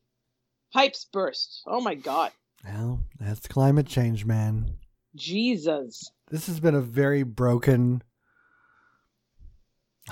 Pipes 0.72 1.06
burst. 1.12 1.62
Oh 1.66 1.80
my 1.80 1.94
god. 1.94 2.32
Well, 2.64 3.00
that's 3.20 3.46
climate 3.46 3.86
change, 3.86 4.24
man. 4.24 4.74
Jesus. 5.14 6.10
This 6.30 6.46
has 6.48 6.60
been 6.60 6.74
a 6.74 6.80
very 6.80 7.22
broken, 7.22 8.02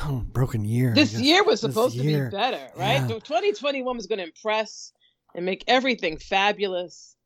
oh, 0.02 0.24
broken 0.26 0.64
year. 0.64 0.94
This 0.94 1.14
year 1.14 1.42
was 1.42 1.60
supposed 1.60 1.96
year. 1.96 2.26
to 2.26 2.30
be 2.30 2.36
better, 2.36 2.68
right? 2.76 3.00
Yeah. 3.00 3.18
2021 3.18 3.96
was 3.96 4.06
going 4.06 4.20
to 4.20 4.24
impress 4.24 4.92
and 5.34 5.44
make 5.44 5.64
everything 5.66 6.16
fabulous. 6.16 7.16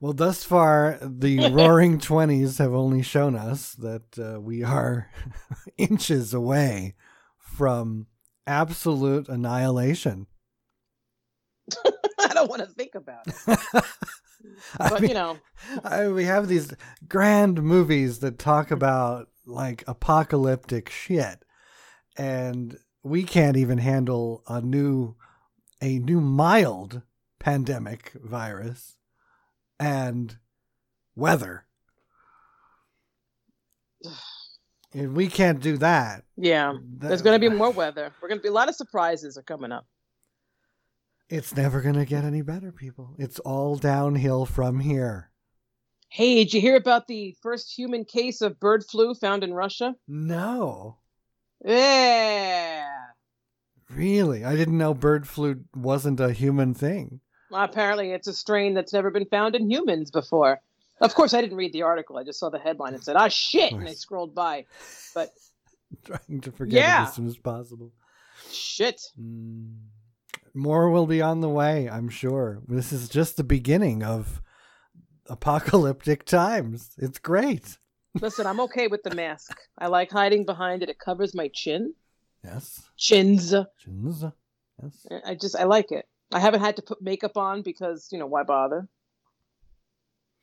Well, 0.00 0.12
thus 0.12 0.44
far, 0.44 0.98
the 1.02 1.50
Roaring 1.52 1.98
Twenties 1.98 2.58
have 2.58 2.72
only 2.72 3.02
shown 3.02 3.36
us 3.36 3.72
that 3.74 4.18
uh, 4.18 4.40
we 4.40 4.62
are 4.62 5.10
inches 5.78 6.34
away 6.34 6.94
from 7.38 8.06
absolute 8.46 9.28
annihilation. 9.28 10.26
I 12.18 12.34
don't 12.34 12.50
want 12.50 12.62
to 12.62 12.68
think 12.68 12.94
about 12.94 13.26
it. 13.26 13.84
But, 14.78 15.00
mean, 15.00 15.10
you 15.10 15.14
know, 15.14 15.38
I, 15.84 16.08
we 16.08 16.24
have 16.24 16.48
these 16.48 16.72
grand 17.08 17.62
movies 17.62 18.20
that 18.20 18.38
talk 18.38 18.70
about 18.70 19.28
like 19.44 19.84
apocalyptic 19.86 20.88
shit, 20.88 21.44
and 22.16 22.78
we 23.02 23.24
can't 23.24 23.56
even 23.56 23.78
handle 23.78 24.42
a 24.48 24.60
new, 24.60 25.16
a 25.80 25.98
new 25.98 26.20
mild 26.20 27.02
pandemic 27.38 28.12
virus, 28.22 28.96
and 29.78 30.36
weather. 31.14 31.64
And 34.94 35.14
we 35.14 35.26
can't 35.28 35.60
do 35.60 35.76
that. 35.78 36.24
yeah, 36.38 36.72
there's 36.98 37.20
going 37.20 37.38
to 37.38 37.50
be 37.50 37.54
more 37.54 37.70
weather. 37.70 38.12
We're 38.22 38.28
going 38.28 38.38
to 38.38 38.42
be 38.42 38.48
a 38.48 38.52
lot 38.52 38.70
of 38.70 38.74
surprises 38.76 39.36
are 39.36 39.42
coming 39.42 39.70
up. 39.70 39.84
It's 41.28 41.54
never 41.54 41.82
going 41.82 41.96
to 41.96 42.06
get 42.06 42.24
any 42.24 42.40
better, 42.40 42.72
people. 42.72 43.14
It's 43.18 43.38
all 43.40 43.76
downhill 43.76 44.46
from 44.46 44.80
here. 44.80 45.30
Hey, 46.08 46.36
did 46.36 46.54
you 46.54 46.62
hear 46.62 46.76
about 46.76 47.08
the 47.08 47.36
first 47.42 47.76
human 47.76 48.06
case 48.06 48.40
of 48.40 48.58
bird 48.58 48.84
flu 48.84 49.12
found 49.12 49.44
in 49.44 49.52
Russia? 49.52 49.94
No. 50.08 50.96
Yeah. 51.62 52.88
Really? 53.90 54.44
I 54.46 54.56
didn't 54.56 54.78
know 54.78 54.94
bird 54.94 55.28
flu 55.28 55.64
wasn't 55.74 56.20
a 56.20 56.32
human 56.32 56.72
thing. 56.72 57.20
Apparently, 57.52 58.12
it's 58.12 58.26
a 58.28 58.32
strain 58.34 58.74
that's 58.74 58.92
never 58.92 59.10
been 59.10 59.26
found 59.26 59.54
in 59.54 59.70
humans 59.70 60.10
before. 60.10 60.60
Of 61.00 61.14
course, 61.14 61.34
I 61.34 61.40
didn't 61.40 61.56
read 61.58 61.72
the 61.72 61.82
article. 61.82 62.16
I 62.16 62.24
just 62.24 62.38
saw 62.40 62.48
the 62.48 62.58
headline 62.58 62.94
and 62.94 63.02
said, 63.04 63.16
"Ah, 63.16 63.28
shit!" 63.28 63.72
and 63.72 63.86
I 63.88 63.92
scrolled 63.94 64.34
by. 64.34 64.64
But 65.14 65.30
Trying 66.04 66.40
to 66.40 66.50
forget 66.52 66.82
Yeah. 66.82 67.04
it 67.04 67.08
as 67.08 67.14
soon 67.14 67.26
as 67.26 67.36
possible. 67.36 67.92
shit. 68.50 69.00
Mm. 69.20 69.76
More 70.54 70.90
will 70.90 71.06
be 71.06 71.20
on 71.22 71.42
the 71.42 71.48
way, 71.50 71.88
I'm 71.88 72.08
sure. 72.08 72.62
This 72.66 72.92
is 72.92 73.08
just 73.10 73.36
the 73.36 73.44
beginning 73.44 74.02
of 74.02 74.40
apocalyptic 75.28 76.24
times. 76.24 76.90
It's 76.98 77.18
great. 77.18 77.78
Listen, 78.20 78.46
I'm 78.46 78.60
okay 78.60 78.88
with 78.88 79.02
the 79.02 79.14
mask. 79.14 79.58
I 79.78 79.88
like 79.88 80.10
hiding 80.10 80.46
behind 80.46 80.82
it. 80.82 80.88
It 80.88 80.98
covers 80.98 81.34
my 81.34 81.48
chin, 81.52 81.94
Yes. 82.42 82.88
chins. 82.96 83.52
Chins. 83.78 84.24
Yes. 84.82 85.06
I 85.26 85.34
just 85.34 85.56
I 85.56 85.64
like 85.64 85.92
it. 85.92 86.06
I 86.32 86.40
haven't 86.40 86.60
had 86.60 86.76
to 86.76 86.82
put 86.82 87.00
makeup 87.02 87.36
on 87.36 87.62
because 87.62 88.08
you 88.10 88.18
know 88.18 88.26
why 88.26 88.42
bother? 88.42 88.88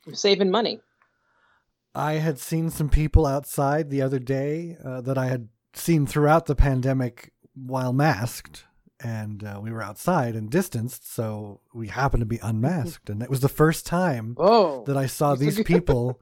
I'm 0.06 0.14
saving 0.14 0.50
money. 0.50 0.80
I 1.94 2.14
had 2.14 2.38
seen 2.38 2.70
some 2.70 2.88
people 2.88 3.24
outside 3.26 3.88
the 3.90 4.02
other 4.02 4.18
day 4.18 4.76
uh, 4.84 5.00
that 5.02 5.16
I 5.16 5.26
had 5.26 5.48
seen 5.74 6.06
throughout 6.06 6.46
the 6.46 6.56
pandemic 6.56 7.32
while 7.54 7.92
masked, 7.92 8.64
and 9.02 9.44
uh, 9.44 9.60
we 9.62 9.70
were 9.70 9.82
outside 9.82 10.34
and 10.34 10.50
distanced, 10.50 11.12
so 11.12 11.60
we 11.72 11.88
happened 11.88 12.22
to 12.22 12.26
be 12.26 12.40
unmasked, 12.42 13.08
and 13.10 13.22
it 13.22 13.30
was 13.30 13.40
the 13.40 13.48
first 13.48 13.86
time 13.86 14.34
Oh. 14.40 14.84
that 14.86 14.96
I 14.96 15.06
saw 15.06 15.34
these 15.36 15.62
people 15.62 16.20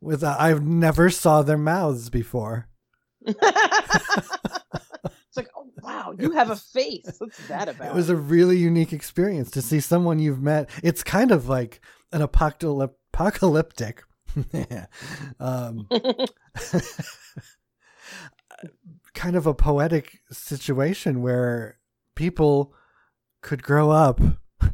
with 0.00 0.22
uh, 0.22 0.36
I've 0.38 0.62
never 0.62 1.10
saw 1.10 1.42
their 1.42 1.58
mouths 1.58 2.10
before. 2.10 2.68
wow, 5.88 6.14
you 6.18 6.30
have 6.32 6.50
a 6.50 6.56
face. 6.74 7.14
What's 7.18 7.46
that 7.48 7.68
about? 7.68 7.88
It 7.88 7.94
was 7.94 8.10
a 8.10 8.16
really 8.16 8.58
unique 8.58 8.92
experience 8.92 9.50
to 9.52 9.62
see 9.62 9.80
someone 9.80 10.18
you've 10.18 10.42
met. 10.42 10.68
It's 10.82 11.02
kind 11.02 11.30
of 11.30 11.48
like 11.48 11.80
an 12.12 12.22
apocalyp- 12.22 12.98
apocalyptic. 13.12 14.02
um, 15.40 15.88
kind 19.14 19.36
of 19.36 19.46
a 19.46 19.54
poetic 19.54 20.18
situation 20.30 21.22
where 21.22 21.78
people 22.14 22.74
could 23.42 23.62
grow 23.62 23.90
up 23.90 24.20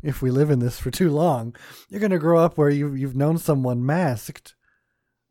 if 0.03 0.21
we 0.21 0.31
live 0.31 0.51
in 0.51 0.59
this 0.59 0.79
for 0.79 0.91
too 0.91 1.09
long 1.11 1.55
you're 1.89 2.01
going 2.01 2.11
to 2.11 2.19
grow 2.19 2.41
up 2.41 2.59
where 2.59 2.69
you 2.69 2.95
you've 2.95 3.15
known 3.15 3.39
someone 3.39 3.87
masked 3.87 4.55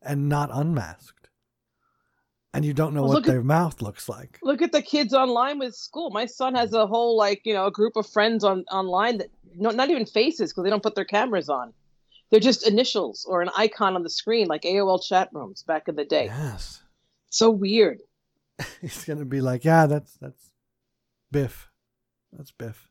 and 0.00 0.28
not 0.28 0.48
unmasked 0.52 1.13
and 2.54 2.64
you 2.64 2.72
don't 2.72 2.94
know 2.94 3.02
Well, 3.02 3.08
what 3.10 3.14
look 3.16 3.28
at- 3.28 3.32
their 3.32 3.42
mouth 3.42 3.82
looks 3.82 4.08
like 4.08 4.38
Look 4.42 4.62
at 4.62 4.72
the 4.72 4.82
kids 4.82 5.12
online 5.12 5.58
with 5.58 5.74
school. 5.74 6.10
My 6.10 6.26
son 6.26 6.54
has 6.54 6.72
a 6.72 6.86
whole 6.86 7.16
like 7.16 7.42
you 7.44 7.52
know 7.52 7.66
a 7.66 7.70
group 7.70 7.96
of 7.96 8.06
friends 8.06 8.44
on 8.44 8.64
online 8.70 9.18
that 9.18 9.28
no, 9.56 9.70
not 9.70 9.90
even 9.90 10.06
faces 10.06 10.52
because 10.52 10.64
they 10.64 10.70
don't 10.70 10.82
put 10.82 10.94
their 10.94 11.04
cameras 11.04 11.48
on. 11.48 11.72
They're 12.30 12.40
just 12.40 12.66
initials 12.66 13.24
or 13.28 13.42
an 13.42 13.50
icon 13.56 13.94
on 13.96 14.02
the 14.02 14.10
screen 14.10 14.46
like 14.48 14.62
AOL 14.62 15.02
chat 15.06 15.28
rooms 15.32 15.62
back 15.62 15.88
in 15.88 15.96
the 15.96 16.04
day. 16.04 16.26
yes 16.26 16.82
So 17.30 17.50
weird. 17.50 18.00
he's 18.80 19.04
going 19.04 19.18
to 19.18 19.24
be 19.24 19.40
like 19.40 19.64
yeah 19.64 19.86
that's 19.86 20.12
that's 20.20 20.50
biff 21.32 21.68
that's 22.32 22.52
biff 22.52 22.88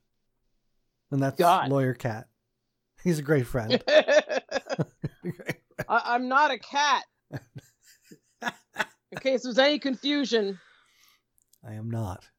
and 1.12 1.22
that's 1.24 1.38
God. 1.38 1.70
lawyer 1.70 1.94
cat 1.94 2.28
he's 3.04 3.20
a 3.20 3.22
great 3.22 3.48
friend 3.48 3.82
I, 3.88 4.42
I'm 5.90 6.28
not 6.28 6.52
a 6.52 6.60
cat. 6.60 7.04
In 9.14 9.20
case 9.20 9.44
there's 9.44 9.60
any 9.60 9.78
confusion, 9.78 10.60
i 11.64 11.74
am 11.74 11.92
not 11.92 12.30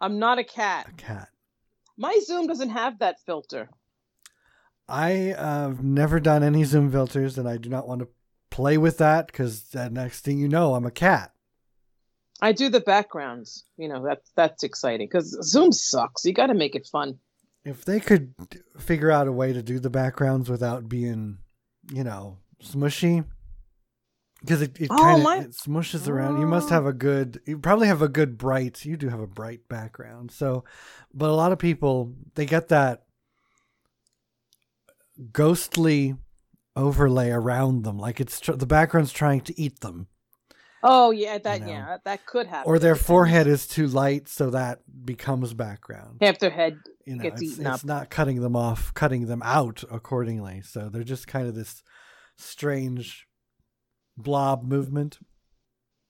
I'm 0.00 0.20
not 0.20 0.38
a 0.38 0.44
cat. 0.44 0.86
a 0.88 0.92
cat 0.92 1.28
My 1.98 2.16
Zoom 2.24 2.46
doesn't 2.46 2.70
have 2.70 3.00
that 3.00 3.16
filter. 3.26 3.68
I 4.88 5.32
uh, 5.32 5.70
have 5.70 5.82
never 5.82 6.20
done 6.20 6.44
any 6.44 6.62
Zoom 6.62 6.92
filters, 6.92 7.36
and 7.36 7.48
I 7.48 7.56
do 7.56 7.68
not 7.68 7.88
want 7.88 8.02
to 8.02 8.08
play 8.48 8.78
with 8.78 8.98
that 8.98 9.26
because 9.26 9.70
the 9.70 9.90
next 9.90 10.20
thing 10.20 10.38
you 10.38 10.46
know, 10.46 10.74
I'm 10.74 10.86
a 10.86 10.92
cat. 10.92 11.32
I 12.40 12.52
do 12.52 12.68
the 12.68 12.80
backgrounds. 12.80 13.64
You 13.76 13.88
know 13.88 14.04
that's 14.04 14.30
that's 14.36 14.62
exciting 14.62 15.08
because 15.08 15.36
Zoom 15.42 15.72
sucks. 15.72 16.24
You 16.24 16.32
got 16.32 16.46
to 16.46 16.54
make 16.54 16.76
it 16.76 16.86
fun. 16.86 17.18
If 17.64 17.84
they 17.84 17.98
could 17.98 18.34
figure 18.78 19.10
out 19.10 19.26
a 19.26 19.32
way 19.32 19.52
to 19.52 19.64
do 19.64 19.80
the 19.80 19.90
backgrounds 19.90 20.48
without 20.48 20.88
being, 20.88 21.38
you 21.92 22.04
know, 22.04 22.38
smushy, 22.62 23.24
because 24.40 24.62
it, 24.62 24.80
it 24.80 24.88
Oh, 24.90 24.96
kind 24.96 25.18
of 25.18 25.24
my- 25.24 25.38
smushes 25.46 26.08
around. 26.08 26.40
You 26.40 26.46
must 26.46 26.68
Oh. 26.68 26.74
have 26.74 26.86
a 26.86 26.92
good, 26.92 27.40
you 27.46 27.58
probably 27.58 27.88
have 27.88 28.02
a 28.02 28.08
good 28.08 28.38
bright. 28.38 28.84
You 28.84 28.96
do 28.96 29.08
have 29.08 29.20
a 29.20 29.26
bright 29.26 29.68
background, 29.68 30.30
so, 30.30 30.64
but 31.12 31.28
a 31.30 31.34
lot 31.34 31.52
of 31.52 31.58
people 31.58 32.14
they 32.34 32.46
get 32.46 32.68
that 32.68 33.04
ghostly 35.32 36.14
overlay 36.76 37.30
around 37.30 37.84
them, 37.84 37.98
like 37.98 38.20
it's 38.20 38.40
tr- 38.40 38.52
the 38.52 38.66
background's 38.66 39.12
trying 39.12 39.40
to 39.42 39.60
eat 39.60 39.80
them. 39.80 40.06
Oh 40.82 41.10
yeah, 41.10 41.36
that 41.36 41.60
know. 41.60 41.66
yeah, 41.66 41.86
that, 41.88 42.04
that 42.04 42.26
could 42.26 42.46
happen. 42.46 42.70
or 42.70 42.78
their 42.78 42.94
forehead 42.96 43.46
is 43.46 43.66
too 43.66 43.86
light 43.86 44.28
so 44.28 44.48
that 44.50 44.78
becomes 45.04 45.52
background 45.52 46.16
half 46.22 46.38
their 46.38 46.48
head. 46.48 46.78
you 47.04 47.16
know 47.16 47.22
gets 47.22 47.42
it's, 47.42 47.52
eaten 47.52 47.66
it's 47.66 47.80
up. 47.82 47.84
not 47.84 48.08
cutting 48.08 48.40
them 48.40 48.56
off 48.56 48.94
cutting 48.94 49.26
them 49.26 49.42
out 49.44 49.84
accordingly 49.90 50.62
so 50.62 50.88
they're 50.88 51.02
just 51.04 51.26
kind 51.26 51.46
of 51.46 51.54
this 51.54 51.82
strange 52.38 53.26
blob 54.22 54.64
movement 54.64 55.18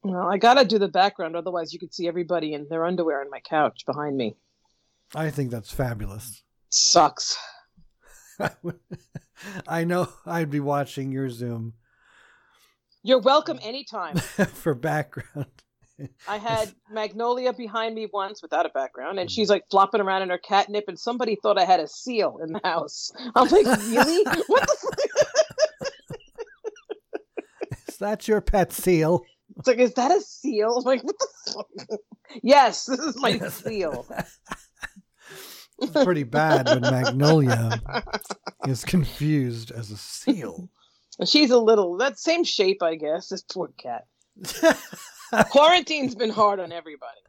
Well, 0.02 0.28
I 0.30 0.38
gotta 0.38 0.64
do 0.64 0.78
the 0.78 0.88
background, 0.88 1.36
otherwise 1.36 1.72
you 1.72 1.78
could 1.78 1.94
see 1.94 2.08
everybody 2.08 2.54
in 2.54 2.66
their 2.68 2.84
underwear 2.84 3.20
on 3.20 3.30
my 3.30 3.40
couch 3.40 3.84
behind 3.86 4.16
me. 4.16 4.36
i 5.14 5.30
think 5.30 5.50
that's 5.50 5.72
fabulous 5.72 6.42
Sucks. 6.70 7.36
i 9.66 9.84
know 9.84 10.08
i'd 10.26 10.50
be 10.50 10.60
watching 10.60 11.12
your 11.12 11.28
zoom 11.28 11.74
You're 13.02 13.20
welcome 13.20 13.58
anytime. 13.62 14.16
for 14.62 14.74
background 14.74 15.46
I 16.28 16.38
had 16.38 16.72
Magnolia 16.90 17.52
behind 17.52 17.94
me 17.94 18.08
once 18.12 18.42
without 18.42 18.66
a 18.66 18.70
background, 18.70 19.18
and 19.18 19.28
hmm. 19.28 19.32
she's 19.32 19.50
like 19.50 19.64
flopping 19.70 20.00
around 20.00 20.22
in 20.22 20.30
her 20.30 20.38
catnip, 20.38 20.84
and 20.88 20.98
somebody 20.98 21.36
thought 21.36 21.58
I 21.58 21.64
had 21.64 21.80
a 21.80 21.88
seal 21.88 22.38
in 22.42 22.52
the 22.52 22.60
house. 22.64 23.12
I'm 23.34 23.48
like, 23.48 23.66
really? 23.66 24.24
What 24.46 24.66
the? 24.66 24.99
F-? 28.00 28.06
is 28.06 28.18
that 28.18 28.28
your 28.28 28.40
pet 28.40 28.72
seal 28.72 29.24
It's 29.58 29.66
like, 29.68 29.78
is 29.78 29.94
that 29.94 30.10
a 30.10 30.20
seal? 30.20 30.76
I'm 30.78 30.84
like, 30.84 31.02
what 31.04 31.16
the? 31.18 31.28
Fuck? 31.52 31.98
Yes, 32.42 32.84
this 32.86 33.00
is 33.00 33.16
my 33.16 33.30
Yes. 33.30 33.62
seal. 33.64 34.06
it's 35.80 36.04
pretty 36.04 36.22
bad 36.24 36.68
when 36.68 36.80
magnolia 36.90 37.82
is 38.66 38.84
confused 38.84 39.70
as 39.72 39.90
a 39.90 39.96
seal 39.96 40.68
She's 41.26 41.50
a 41.50 41.58
little 41.58 41.98
that 41.98 42.18
same 42.18 42.44
shape, 42.44 42.82
I 42.82 42.94
guess. 42.94 43.28
This 43.28 43.42
poor 43.42 43.68
cat. 43.76 44.06
Quarantine's 45.50 46.14
been 46.14 46.30
hard 46.30 46.60
on 46.60 46.72
everybody. 46.72 47.20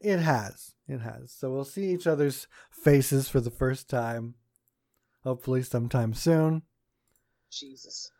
It 0.00 0.18
has. 0.18 0.72
It 0.88 0.98
has. 0.98 1.30
So 1.30 1.50
we'll 1.50 1.64
see 1.64 1.92
each 1.92 2.08
other's 2.08 2.48
faces 2.72 3.28
for 3.28 3.40
the 3.40 3.50
first 3.50 3.88
time. 3.88 4.34
Hopefully 5.22 5.62
sometime 5.62 6.12
soon. 6.14 6.62
Jesus. 7.52 8.10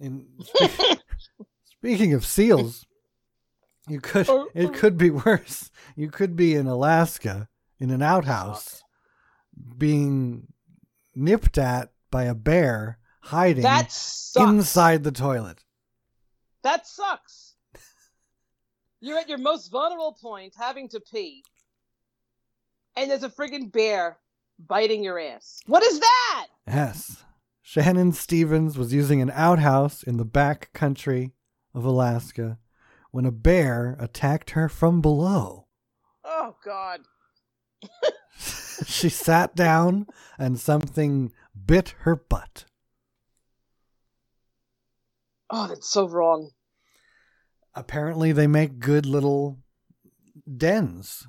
In 0.00 0.26
spe- 0.42 1.00
speaking 1.64 2.14
of 2.14 2.24
seals, 2.24 2.86
you 3.88 4.00
could 4.00 4.28
Oh, 4.28 4.48
it 4.54 4.72
could 4.74 4.96
be 4.96 5.10
worse. 5.10 5.70
You 5.96 6.10
could 6.10 6.36
be 6.36 6.54
in 6.54 6.66
Alaska 6.66 7.48
in 7.80 7.90
an 7.90 8.02
outhouse 8.02 8.82
being 9.76 10.46
nipped 11.14 11.58
at 11.58 11.90
by 12.10 12.24
a 12.24 12.34
bear 12.34 12.98
hiding 13.20 13.62
That 13.62 13.90
sucks. 13.92 14.48
inside 14.50 15.04
the 15.04 15.12
toilet. 15.12 15.64
That 16.62 16.86
sucks. 16.86 17.54
You're 19.00 19.18
at 19.18 19.28
your 19.28 19.38
most 19.38 19.68
vulnerable 19.70 20.16
point, 20.20 20.54
having 20.58 20.88
to 20.90 21.00
pee, 21.00 21.44
and 22.96 23.08
there's 23.10 23.22
a 23.22 23.28
friggin' 23.28 23.70
bear 23.70 24.18
biting 24.66 25.04
your 25.04 25.20
ass. 25.20 25.60
What 25.66 25.84
is 25.84 26.00
that? 26.00 26.46
Yes. 26.66 27.22
Shannon 27.70 28.12
Stevens 28.12 28.78
was 28.78 28.94
using 28.94 29.20
an 29.20 29.30
outhouse 29.34 30.02
in 30.02 30.16
the 30.16 30.24
back 30.24 30.72
country 30.72 31.34
of 31.74 31.84
Alaska 31.84 32.58
when 33.10 33.26
a 33.26 33.30
bear 33.30 33.94
attacked 34.00 34.52
her 34.52 34.70
from 34.70 35.02
below. 35.02 35.66
Oh 36.24 36.56
God. 36.64 37.00
she 38.86 39.10
sat 39.10 39.54
down 39.54 40.06
and 40.38 40.58
something 40.58 41.30
bit 41.66 41.94
her 41.98 42.16
butt. 42.16 42.64
Oh, 45.50 45.66
that's 45.68 45.90
so 45.90 46.08
wrong. 46.08 46.52
Apparently, 47.74 48.32
they 48.32 48.46
make 48.46 48.78
good 48.78 49.04
little 49.04 49.58
dens. 50.56 51.26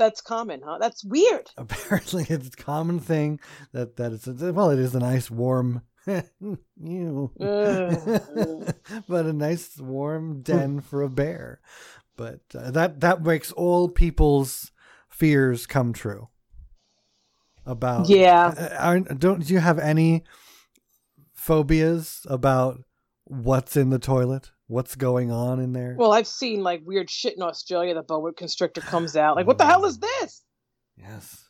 That's 0.00 0.22
common, 0.22 0.62
huh? 0.64 0.78
That's 0.80 1.04
weird. 1.04 1.50
Apparently, 1.58 2.24
it's 2.28 2.48
a 2.48 2.50
common 2.52 2.98
thing 2.98 3.38
that 3.72 3.96
that 3.96 4.12
it's 4.14 4.26
a, 4.26 4.52
well, 4.52 4.70
it 4.70 4.78
is 4.78 4.94
a 4.94 4.98
nice 4.98 5.30
warm. 5.30 5.82
you, 6.06 7.30
but 7.38 9.26
a 9.26 9.32
nice 9.34 9.78
warm 9.78 10.40
den 10.40 10.80
for 10.80 11.02
a 11.02 11.10
bear. 11.10 11.60
But 12.16 12.40
uh, 12.54 12.70
that 12.70 13.00
that 13.00 13.22
makes 13.22 13.52
all 13.52 13.90
people's 13.90 14.72
fears 15.10 15.66
come 15.66 15.92
true. 15.92 16.28
About 17.66 18.08
Yeah. 18.08 18.54
Uh, 18.56 18.76
aren't, 18.78 19.20
don't 19.20 19.48
you 19.50 19.58
have 19.58 19.78
any 19.78 20.24
phobias 21.34 22.26
about 22.30 22.80
what's 23.24 23.76
in 23.76 23.90
the 23.90 23.98
toilet? 23.98 24.50
What's 24.70 24.94
going 24.94 25.32
on 25.32 25.58
in 25.58 25.72
there? 25.72 25.96
Well, 25.98 26.12
I've 26.12 26.28
seen 26.28 26.62
like 26.62 26.82
weird 26.86 27.10
shit 27.10 27.34
in 27.34 27.42
Australia. 27.42 27.92
The 27.92 28.04
boa 28.04 28.32
constrictor 28.32 28.80
comes 28.80 29.16
out. 29.16 29.34
Like, 29.34 29.48
what 29.48 29.58
the 29.58 29.66
hell 29.66 29.84
is 29.84 29.98
this? 29.98 30.42
yes. 30.96 31.44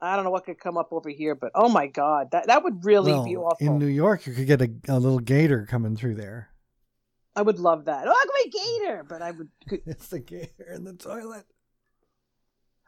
I 0.00 0.16
don't 0.16 0.24
know 0.24 0.30
what 0.30 0.46
could 0.46 0.58
come 0.58 0.78
up 0.78 0.88
over 0.90 1.10
here, 1.10 1.34
but 1.34 1.50
oh 1.54 1.68
my 1.68 1.88
god, 1.88 2.28
that 2.30 2.46
that 2.46 2.64
would 2.64 2.86
really 2.86 3.12
Well, 3.12 3.24
be 3.24 3.36
awful. 3.36 3.66
in 3.66 3.78
New 3.78 3.86
York, 3.86 4.26
you 4.26 4.32
could 4.32 4.46
get 4.46 4.62
a, 4.62 4.70
a 4.88 4.98
little 4.98 5.18
gator 5.18 5.66
coming 5.68 5.94
through 5.94 6.14
there. 6.14 6.48
I 7.36 7.42
would 7.42 7.58
love 7.58 7.84
that. 7.84 8.06
Oh, 8.08 8.44
a 8.46 8.48
gator, 8.48 9.04
but 9.06 9.20
I 9.20 9.32
would. 9.32 9.48
Could, 9.68 9.82
It's 9.86 10.08
the 10.08 10.20
gator 10.20 10.72
in 10.72 10.84
the 10.84 10.94
toilet. 10.94 11.44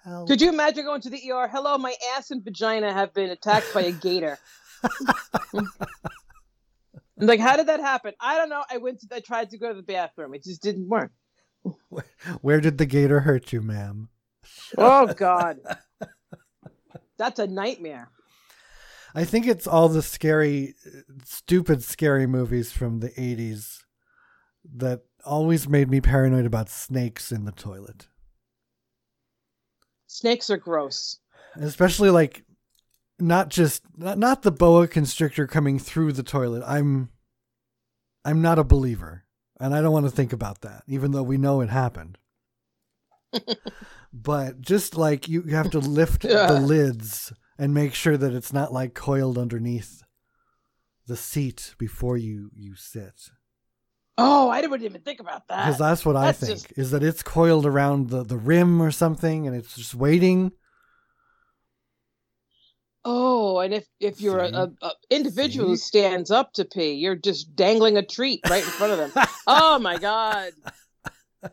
Help. 0.02 0.28
could 0.28 0.40
you 0.40 0.48
imagine 0.48 0.86
going 0.86 1.02
to 1.02 1.10
the 1.10 1.30
ER? 1.30 1.48
Hello, 1.48 1.76
my 1.76 1.94
ass 2.16 2.30
and 2.30 2.42
vagina 2.42 2.94
have 2.94 3.12
been 3.12 3.28
attacked 3.28 3.74
by 3.74 3.82
a 3.82 3.92
gator. 3.92 4.38
Like, 7.20 7.40
how 7.40 7.56
did 7.56 7.66
that 7.66 7.80
happen? 7.80 8.14
I 8.20 8.36
don't 8.36 8.48
know. 8.48 8.64
I 8.70 8.78
went. 8.78 9.00
To, 9.00 9.16
I 9.16 9.20
tried 9.20 9.50
to 9.50 9.58
go 9.58 9.68
to 9.68 9.74
the 9.74 9.82
bathroom. 9.82 10.34
It 10.34 10.44
just 10.44 10.62
didn't 10.62 10.88
work. 10.88 11.12
Where 12.40 12.60
did 12.60 12.78
the 12.78 12.86
gator 12.86 13.20
hurt 13.20 13.52
you, 13.52 13.60
ma'am? 13.60 14.08
Oh 14.78 15.06
God, 15.06 15.58
that's 17.18 17.38
a 17.38 17.46
nightmare. 17.46 18.10
I 19.14 19.24
think 19.24 19.46
it's 19.46 19.66
all 19.66 19.88
the 19.88 20.02
scary, 20.02 20.74
stupid, 21.24 21.82
scary 21.82 22.26
movies 22.26 22.72
from 22.72 23.00
the 23.00 23.10
80s 23.10 23.80
that 24.76 25.02
always 25.24 25.68
made 25.68 25.90
me 25.90 26.00
paranoid 26.00 26.46
about 26.46 26.68
snakes 26.68 27.30
in 27.32 27.44
the 27.44 27.52
toilet. 27.52 28.08
Snakes 30.06 30.48
are 30.50 30.56
gross. 30.56 31.18
Especially 31.56 32.10
like 32.10 32.44
not 33.20 33.48
just 33.48 33.82
not, 33.96 34.18
not 34.18 34.42
the 34.42 34.50
boa 34.52 34.86
constrictor 34.88 35.46
coming 35.46 35.78
through 35.78 36.12
the 36.12 36.22
toilet. 36.22 36.62
I'm 36.66 37.10
I'm 38.24 38.42
not 38.42 38.58
a 38.58 38.64
believer 38.64 39.24
and 39.58 39.74
I 39.74 39.80
don't 39.82 39.92
want 39.92 40.06
to 40.06 40.10
think 40.12 40.32
about 40.32 40.60
that 40.62 40.82
even 40.86 41.12
though 41.12 41.22
we 41.22 41.36
know 41.38 41.60
it 41.60 41.70
happened. 41.70 42.18
but 44.12 44.60
just 44.60 44.96
like 44.96 45.28
you, 45.28 45.42
you 45.46 45.54
have 45.54 45.70
to 45.70 45.78
lift 45.78 46.22
the 46.22 46.60
lids 46.60 47.32
and 47.58 47.74
make 47.74 47.94
sure 47.94 48.16
that 48.16 48.34
it's 48.34 48.52
not 48.52 48.72
like 48.72 48.94
coiled 48.94 49.38
underneath 49.38 50.02
the 51.06 51.16
seat 51.16 51.74
before 51.78 52.16
you 52.16 52.50
you 52.54 52.74
sit. 52.74 53.30
Oh, 54.18 54.50
I 54.50 54.60
didn't 54.60 54.82
even 54.82 55.00
think 55.00 55.20
about 55.20 55.48
that. 55.48 55.64
Because 55.64 55.78
that's 55.78 56.04
what 56.04 56.12
That's 56.12 56.42
I 56.42 56.46
think 56.46 56.58
just- 56.60 56.78
is 56.78 56.90
that 56.90 57.02
it's 57.02 57.22
coiled 57.22 57.64
around 57.64 58.10
the, 58.10 58.22
the 58.22 58.36
rim 58.36 58.80
or 58.82 58.90
something 58.90 59.46
and 59.46 59.56
it's 59.56 59.74
just 59.76 59.94
waiting. 59.94 60.52
Oh, 63.04 63.58
and 63.60 63.72
if 63.72 63.86
if 63.98 64.20
you're 64.20 64.38
a, 64.40 64.48
See? 64.48 64.54
a, 64.54 64.72
a 64.82 64.90
individual 65.10 65.68
who 65.68 65.76
stands 65.76 66.30
up 66.30 66.52
to 66.54 66.64
pee, 66.64 66.92
you're 66.92 67.16
just 67.16 67.56
dangling 67.56 67.96
a 67.96 68.04
treat 68.04 68.40
right 68.50 68.62
in 68.62 68.68
front 68.70 68.92
of 68.92 68.98
them. 69.14 69.24
oh 69.46 69.78
my 69.78 69.98
God. 69.98 70.52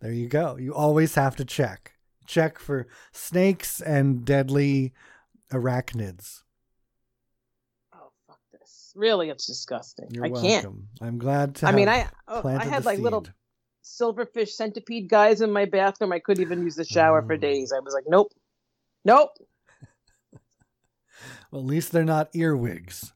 There 0.00 0.12
you 0.12 0.26
go. 0.28 0.56
You 0.56 0.74
always 0.74 1.14
have 1.14 1.36
to 1.36 1.44
check. 1.44 1.92
Check 2.26 2.58
for 2.58 2.88
snakes 3.12 3.80
and 3.80 4.24
deadly 4.24 4.92
arachnids. 5.52 6.42
Oh 7.94 8.10
fuck 8.26 8.40
this. 8.52 8.92
Really, 8.96 9.28
it's 9.30 9.46
disgusting. 9.46 10.08
You're 10.10 10.26
I 10.26 10.28
welcome. 10.28 10.50
can't. 10.50 11.08
I'm 11.08 11.18
glad 11.18 11.54
to 11.56 11.68
I 11.68 11.72
mean, 11.72 11.88
I 11.88 12.08
oh, 12.26 12.42
I 12.44 12.64
had 12.64 12.84
like 12.84 12.98
little 12.98 13.24
silverfish 13.84 14.50
centipede 14.50 15.08
guys 15.08 15.40
in 15.40 15.52
my 15.52 15.66
bathroom. 15.66 16.12
I 16.12 16.18
couldn't 16.18 16.42
even 16.42 16.62
use 16.62 16.74
the 16.74 16.84
shower 16.84 17.22
for 17.22 17.36
Mm. 17.36 17.40
days. 17.40 17.72
I 17.72 17.78
was 17.78 17.94
like, 17.94 18.04
nope, 18.08 18.32
nope. 19.04 19.30
Well, 21.50 21.62
at 21.62 21.66
least 21.66 21.92
they're 21.92 22.04
not 22.04 22.34
earwigs. 22.34 23.12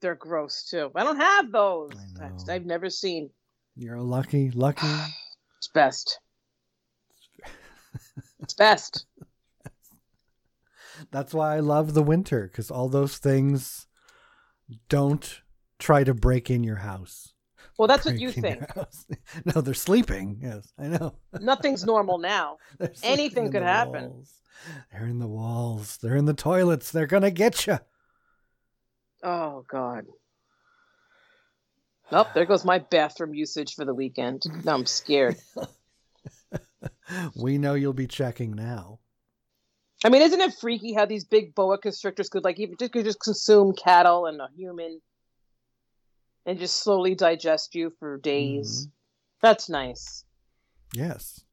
They're 0.00 0.14
gross 0.14 0.68
too. 0.68 0.90
I 0.94 1.04
don't 1.04 1.20
have 1.20 1.50
those. 1.50 1.92
I've 2.48 2.66
never 2.66 2.90
seen. 2.90 3.30
You're 3.76 4.00
lucky, 4.00 4.50
lucky. 4.50 4.86
It's 5.58 5.72
best. 5.72 6.20
It's 8.40 8.52
best. 8.52 9.06
That's 11.10 11.32
why 11.32 11.56
I 11.56 11.60
love 11.60 11.94
the 11.94 12.02
winter 12.02 12.48
because 12.48 12.70
all 12.70 12.90
those 12.90 13.16
things 13.16 13.86
don't 14.90 15.40
try 15.78 16.04
to 16.04 16.12
break 16.12 16.50
in 16.50 16.64
your 16.64 16.76
house. 16.76 17.33
Well, 17.78 17.88
that's 17.88 18.04
what 18.04 18.18
you 18.18 18.30
Break 18.32 18.38
in 18.38 18.44
your 18.44 18.66
think. 18.66 19.14
No, 19.54 19.60
they're 19.60 19.74
sleeping. 19.74 20.38
Yes, 20.40 20.72
I 20.78 20.86
know. 20.86 21.14
Nothing's 21.40 21.84
normal 21.84 22.18
now. 22.18 22.58
Anything 23.02 23.50
could 23.50 23.62
the 23.62 23.66
happen. 23.66 24.10
walls. 24.10 24.40
They're 24.92 25.06
in 25.06 25.18
the 25.18 25.26
walls. 25.26 25.98
They're 26.00 26.16
in 26.16 26.26
the 26.26 26.34
toilets. 26.34 26.90
They're 26.92 27.06
gonna 27.06 27.30
get 27.30 27.66
you. 27.66 27.78
Oh 29.22 29.64
God. 29.68 30.06
Nope, 32.12 32.28
there 32.34 32.44
goes 32.44 32.64
my 32.64 32.78
bathroom 32.78 33.34
usage 33.34 33.74
for 33.74 33.84
the 33.84 33.94
weekend. 33.94 34.42
Now 34.64 34.74
I'm 34.74 34.86
scared. 34.86 35.36
We 37.36 37.58
know 37.58 37.74
you'll 37.74 37.92
be 37.92 38.06
checking 38.06 38.52
now. 38.52 38.98
I 40.04 40.08
mean, 40.08 40.22
isn't 40.22 40.40
it 40.40 40.54
freaky 40.54 40.94
how 40.94 41.06
these 41.06 41.24
big 41.24 41.54
boa 41.54 41.78
constrictors 41.78 42.28
could 42.28 42.44
like 42.44 42.58
even 42.58 42.76
just 42.78 42.92
could 42.92 43.04
just 43.04 43.20
consume 43.20 43.74
cattle 43.74 44.26
and 44.26 44.40
a 44.40 44.48
human 44.56 45.00
and 46.46 46.58
just 46.58 46.76
slowly 46.82 47.14
digest 47.14 47.74
you 47.74 47.92
for 47.98 48.18
days? 48.18 48.88
That's 49.42 49.68
nice. 49.68 50.24
Yes, 50.92 51.44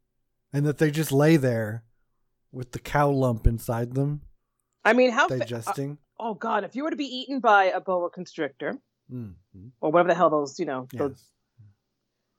and 0.54 0.66
that 0.66 0.78
they 0.78 0.92
just 0.92 1.12
lay 1.12 1.38
there 1.38 1.84
with 2.52 2.72
the 2.74 2.80
cow 2.80 3.10
lump 3.10 3.48
inside 3.48 3.94
them, 3.96 4.22
I 4.84 4.94
mean, 4.94 5.12
how? 5.12 5.28
Fa- 5.28 5.36
uh, 5.36 5.38
digesting. 5.40 5.98
oh 6.20 6.34
God, 6.34 6.64
if 6.64 6.76
you 6.76 6.84
were 6.84 6.90
to 6.92 6.96
be 6.96 7.06
eaten 7.06 7.40
by 7.40 7.66
a 7.66 7.80
boa 7.82 8.10
constrictor 8.10 8.78
Mhm. 9.12 9.36
or 9.82 9.92
whatever 9.92 10.10
the 10.10 10.16
hell 10.16 10.30
those, 10.30 10.60
you 10.60 10.66
know, 10.66 10.88
those, 10.94 11.12
Yes. 11.12 11.32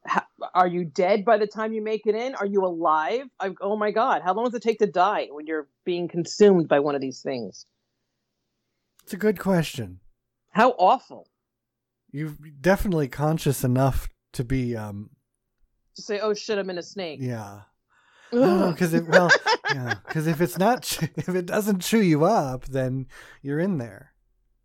ha- 0.07 0.29
are 0.55 0.67
you 0.69 0.85
dead 0.85 1.25
by 1.25 1.39
the 1.39 1.47
time 1.47 1.73
you 1.73 1.83
make 1.83 2.07
it 2.07 2.15
in? 2.15 2.35
Are 2.35 2.47
you 2.47 2.65
alive? 2.65 3.29
I, 3.41 3.55
oh 3.61 3.77
my 3.77 3.91
God, 3.91 4.23
how 4.23 4.35
long 4.35 4.45
does 4.47 4.55
it 4.55 4.63
take 4.63 4.79
to 4.81 4.87
die 4.87 5.27
when 5.31 5.47
you're 5.47 5.69
being 5.85 6.09
consumed 6.09 6.69
by 6.69 6.79
one 6.81 6.95
of 6.95 7.01
these 7.01 7.21
things? 7.23 7.67
It's 9.03 9.13
a 9.13 9.17
good 9.17 9.39
question. 9.41 10.01
How 10.51 10.71
awful 10.79 11.27
You're 12.13 12.37
definitely 12.61 13.09
conscious 13.09 13.65
enough 13.65 14.09
to 14.35 14.45
be, 14.45 14.77
um, 14.77 15.11
to 15.97 16.03
say, 16.03 16.21
"Oh 16.21 16.35
shit, 16.35 16.59
I'm 16.59 16.71
in 16.71 16.79
a 16.79 16.83
snake." 16.83 17.19
yeah. 17.21 17.63
Because 18.33 18.95
it 18.95 19.07
well, 19.07 19.31
yeah, 19.75 19.97
because 20.07 20.27
if 20.27 20.41
it's 20.41 20.57
not, 20.57 20.91
if 21.17 21.29
it 21.29 21.45
doesn't 21.45 21.81
chew 21.81 22.01
you 22.01 22.25
up, 22.25 22.65
then 22.65 23.07
you're 23.43 23.61
in 23.61 23.77
there. 23.77 24.13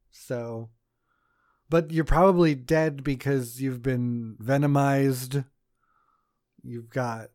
So, 0.10 0.70
but 1.70 1.92
you're 1.92 2.06
probably 2.06 2.56
dead 2.56 3.04
because 3.04 3.62
you've 3.62 3.82
been 3.82 4.38
venomized. 4.42 5.44
You've 6.64 6.90
got, 6.90 7.28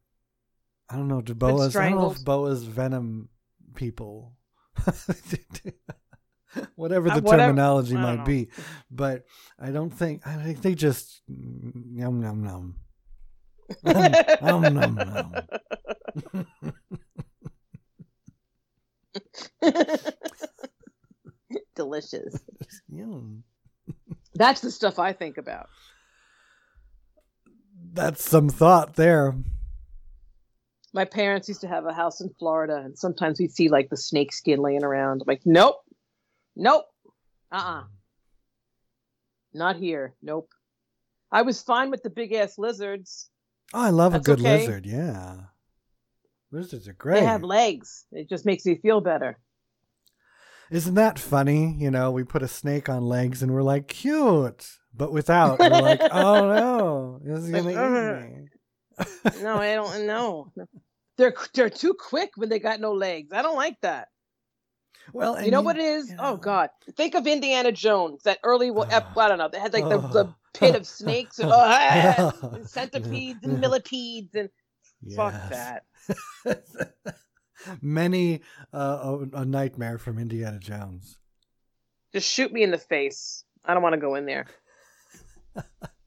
I 0.89 0.97
don't 0.97 1.09
know, 1.09 1.21
do 1.21 1.35
boas? 1.35 1.77
I 1.77 1.91
don't 1.91 1.99
know 1.99 2.13
if 2.13 2.25
boas 2.25 2.63
venom 2.63 3.29
people. 3.75 4.33
Whatever 6.77 7.11
Uh, 7.11 7.15
the 7.17 7.23
whatever- 7.23 7.43
terminology 7.45 7.95
might 7.95 8.17
know. 8.19 8.25
be, 8.25 8.49
but 8.91 9.25
I 9.59 9.71
don't 9.71 9.91
think 9.91 10.27
I 10.27 10.37
think 10.43 10.61
they 10.63 10.75
just 10.75 11.23
yum 11.27 12.23
yum 12.23 12.45
yum. 12.45 12.77
Nom, 14.43 14.63
nom, 14.75 14.95
nom. 14.97 15.35
Delicious. 21.75 22.35
Yum. 22.89 23.45
That's 24.35 24.61
the 24.61 24.71
stuff 24.71 24.99
I 24.99 25.13
think 25.13 25.37
about. 25.39 25.69
That's 27.93 28.23
some 28.25 28.49
thought 28.49 28.95
there. 28.95 29.35
My 30.95 31.05
parents 31.05 31.49
used 31.49 31.63
to 31.63 31.69
have 31.69 31.85
a 31.87 31.93
house 31.93 32.21
in 32.21 32.31
Florida, 32.39 32.77
and 32.85 32.99
sometimes 32.99 33.39
we'd 33.41 33.53
see 33.53 33.69
like 33.69 33.89
the 33.91 33.97
snake 33.97 34.33
skin 34.33 34.61
laying 34.61 34.85
around. 34.85 35.23
I'm 35.23 35.27
like, 35.27 35.43
nope, 35.45 35.77
nope, 36.57 36.85
uh 37.51 37.57
uh 37.57 37.83
Not 39.55 39.77
here. 39.77 40.15
Nope. 40.23 40.51
I 41.31 41.43
was 41.43 41.63
fine 41.63 41.91
with 41.91 42.03
the 42.03 42.11
big 42.11 42.33
ass 42.33 42.59
lizards. 42.59 43.31
Oh, 43.75 43.81
I 43.81 43.91
love 43.91 44.13
That's 44.13 44.27
a 44.27 44.31
good 44.31 44.41
okay. 44.41 44.59
lizard. 44.59 44.87
Yeah, 44.87 45.37
lizards 46.51 46.89
are 46.89 46.93
great. 46.93 47.21
They 47.21 47.27
have 47.27 47.43
legs. 47.43 48.05
It 48.13 48.29
just 48.29 48.45
makes 48.45 48.67
me 48.67 48.77
feel 48.77 49.01
better. 49.01 49.39
Isn't 50.71 50.95
that 50.95 51.19
funny? 51.19 51.75
You 51.79 51.91
know, 51.91 52.11
we 52.11 52.25
put 52.25 52.43
a 52.43 52.49
snake 52.49 52.89
on 52.89 53.03
legs 53.07 53.43
and 53.43 53.53
we're 53.53 53.63
like 53.63 53.89
cute, 53.89 54.67
but 54.95 55.13
without, 55.13 55.59
we're 55.59 55.69
like, 55.69 56.01
oh 56.11 56.49
no, 56.57 57.21
this 57.23 57.45
is 57.45 57.51
gonna 57.51 57.71
eat 57.71 58.31
me. 58.31 59.43
No, 59.43 59.57
I 59.57 59.75
don't 59.75 60.07
know. 60.07 60.53
They're 61.19 61.35
they're 61.55 61.71
too 61.71 61.95
quick 61.95 62.31
when 62.37 62.49
they 62.49 62.59
got 62.59 62.81
no 62.81 62.93
legs. 62.93 63.33
I 63.33 63.43
don't 63.43 63.57
like 63.57 63.79
that. 63.83 64.09
Well, 65.13 65.35
and 65.35 65.45
you 65.47 65.53
know 65.53 65.63
what 65.63 65.77
it 65.77 65.85
is? 65.85 66.15
Oh. 66.19 66.37
God! 66.37 66.71
Think 66.97 67.15
of 67.15 67.27
Indiana 67.27 67.73
Jones. 67.73 68.23
That 68.23 68.39
early, 68.45 68.71
ep- 68.91 69.17
I 69.17 69.29
don't 69.29 69.39
know. 69.39 69.49
They 69.49 69.59
had 69.59 69.73
like 69.73 69.85
the, 69.85 69.99
the 69.99 70.25
Oh. 70.27 70.35
pit 70.55 70.75
of 70.77 70.87
snakes 70.87 71.39
and, 71.39 71.51
ah, 71.55 72.33
and 72.55 72.69
centipedes 72.69 73.43
and 73.43 73.59
millipedes 73.61 74.35
and 74.35 74.51
fuck 75.17 75.33
that. 75.51 75.85
Many 77.81 78.41
uh, 78.73 79.17
a, 79.33 79.39
a 79.41 79.45
nightmare 79.45 79.97
from 79.99 80.19
Indiana 80.19 80.59
Jones. 80.59 81.19
Just 82.13 82.31
shoot 82.31 82.53
me 82.53 82.63
in 82.63 82.71
the 82.71 82.79
face. 82.79 83.45
I 83.65 83.73
don't 83.75 83.83
want 83.83 83.95
to 83.95 84.01
go 84.01 84.15
in 84.17 84.27
there. 84.27 84.47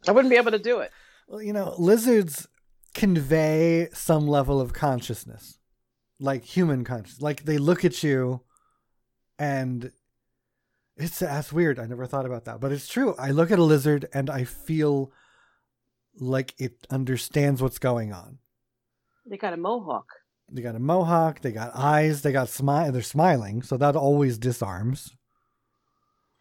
I 0.07 0.11
wouldn't 0.11 0.29
be 0.29 0.37
able 0.37 0.51
to 0.51 0.59
do 0.59 0.79
it. 0.79 0.91
Well, 1.27 1.41
you 1.41 1.53
know, 1.53 1.73
lizards 1.77 2.47
convey 2.93 3.87
some 3.93 4.27
level 4.27 4.59
of 4.61 4.73
consciousness, 4.73 5.57
like 6.19 6.43
human 6.43 6.83
consciousness. 6.83 7.21
Like 7.21 7.45
they 7.45 7.57
look 7.57 7.83
at 7.85 8.03
you, 8.03 8.41
and 9.37 9.91
it's 10.97 11.19
that's 11.19 11.51
weird. 11.51 11.79
I 11.79 11.85
never 11.85 12.05
thought 12.05 12.25
about 12.25 12.45
that, 12.45 12.59
but 12.59 12.71
it's 12.71 12.87
true. 12.87 13.15
I 13.17 13.31
look 13.31 13.51
at 13.51 13.59
a 13.59 13.63
lizard 13.63 14.07
and 14.13 14.29
I 14.29 14.43
feel 14.43 15.11
like 16.17 16.53
it 16.57 16.87
understands 16.89 17.61
what's 17.61 17.79
going 17.79 18.13
on. 18.13 18.39
They 19.25 19.37
got 19.37 19.53
a 19.53 19.57
mohawk. 19.57 20.07
They 20.51 20.61
got 20.61 20.75
a 20.75 20.79
mohawk. 20.79 21.41
They 21.41 21.51
got 21.51 21.75
eyes. 21.75 22.21
They 22.21 22.31
got 22.31 22.49
smile. 22.49 22.91
They're 22.91 23.01
smiling, 23.01 23.61
so 23.61 23.77
that 23.77 23.95
always 23.95 24.37
disarms. 24.37 25.15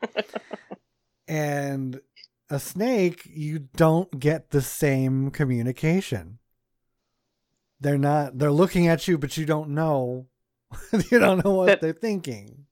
and 1.28 2.00
a 2.50 2.60
snake, 2.60 3.22
you 3.24 3.58
don't 3.58 4.20
get 4.20 4.50
the 4.50 4.60
same 4.60 5.30
communication. 5.30 6.38
They're 7.80 7.98
not. 7.98 8.38
They're 8.38 8.52
looking 8.52 8.86
at 8.86 9.08
you, 9.08 9.18
but 9.18 9.36
you 9.36 9.46
don't 9.46 9.70
know. 9.70 10.26
you 11.10 11.18
don't 11.18 11.44
know 11.44 11.54
what 11.54 11.80
they're 11.80 11.92
thinking. 11.92 12.63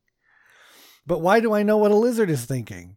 But 1.07 1.21
why 1.21 1.41
do 1.41 1.53
I 1.53 1.63
know 1.63 1.79
what 1.79 1.91
a 1.91 1.97
lizard 1.97 2.31
is 2.31 2.45
thinking? 2.45 2.97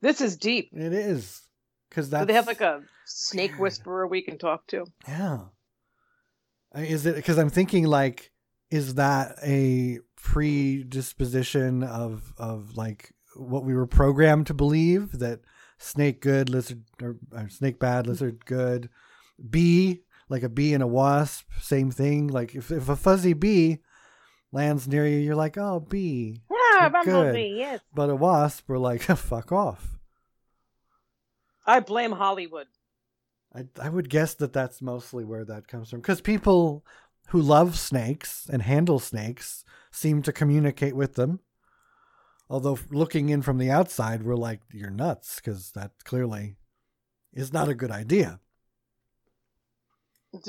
This 0.00 0.20
is 0.20 0.36
deep. 0.36 0.70
It 0.72 0.92
is 0.92 1.42
because 1.88 2.06
Do 2.06 2.12
that's 2.12 2.26
they 2.26 2.32
have 2.32 2.46
like 2.46 2.60
a 2.62 2.82
snake 3.04 3.52
weird. 3.52 3.60
whisperer 3.60 4.06
we 4.06 4.22
can 4.22 4.38
talk 4.38 4.66
to? 4.68 4.86
Yeah. 5.06 5.40
Is 6.74 7.04
it 7.04 7.16
because 7.16 7.38
I'm 7.38 7.50
thinking 7.50 7.84
like, 7.84 8.30
is 8.70 8.94
that 8.94 9.36
a 9.42 9.98
predisposition 10.16 11.82
of 11.82 12.32
of 12.38 12.76
like 12.76 13.12
what 13.36 13.64
we 13.64 13.74
were 13.74 13.86
programmed 13.86 14.46
to 14.46 14.54
believe 14.54 15.18
that 15.18 15.40
snake 15.78 16.20
good, 16.20 16.48
lizard 16.48 16.84
or, 17.02 17.16
or 17.32 17.48
snake 17.48 17.78
bad, 17.78 18.06
lizard 18.06 18.46
good, 18.46 18.88
bee 19.50 20.02
like 20.30 20.42
a 20.44 20.48
bee 20.48 20.72
and 20.72 20.82
a 20.82 20.86
wasp, 20.86 21.46
same 21.60 21.90
thing. 21.90 22.28
Like 22.28 22.54
if 22.54 22.70
if 22.70 22.88
a 22.88 22.96
fuzzy 22.96 23.32
bee 23.34 23.80
lands 24.52 24.88
near 24.88 25.06
you, 25.06 25.18
you're 25.18 25.34
like, 25.36 25.56
oh 25.58 25.80
bee, 25.80 26.42
Good. 26.48 26.92
bumblebee. 26.92 27.54
Yes. 27.58 27.80
but 27.94 28.10
a 28.10 28.16
wasp, 28.16 28.64
we're 28.68 28.78
like, 28.78 29.02
fuck 29.02 29.52
off. 29.52 29.98
I 31.66 31.80
blame 31.80 32.12
Hollywood. 32.12 32.66
I 33.54 33.66
I 33.80 33.88
would 33.88 34.08
guess 34.08 34.34
that 34.34 34.52
that's 34.52 34.80
mostly 34.80 35.24
where 35.24 35.44
that 35.44 35.68
comes 35.68 35.90
from 35.90 36.00
because 36.00 36.20
people 36.20 36.84
who 37.28 37.40
love 37.40 37.78
snakes 37.78 38.48
and 38.52 38.62
handle 38.62 38.98
snakes 38.98 39.64
seem 39.90 40.22
to 40.22 40.32
communicate 40.32 40.94
with 40.96 41.14
them. 41.14 41.40
Although 42.48 42.78
looking 42.90 43.28
in 43.28 43.42
from 43.42 43.58
the 43.58 43.70
outside, 43.70 44.22
we're 44.24 44.34
like, 44.36 44.60
"You're 44.72 44.90
nuts," 44.90 45.36
because 45.36 45.70
that 45.72 45.92
clearly 46.04 46.56
is 47.32 47.52
not 47.52 47.68
a 47.68 47.74
good 47.74 47.90
idea. 47.92 48.40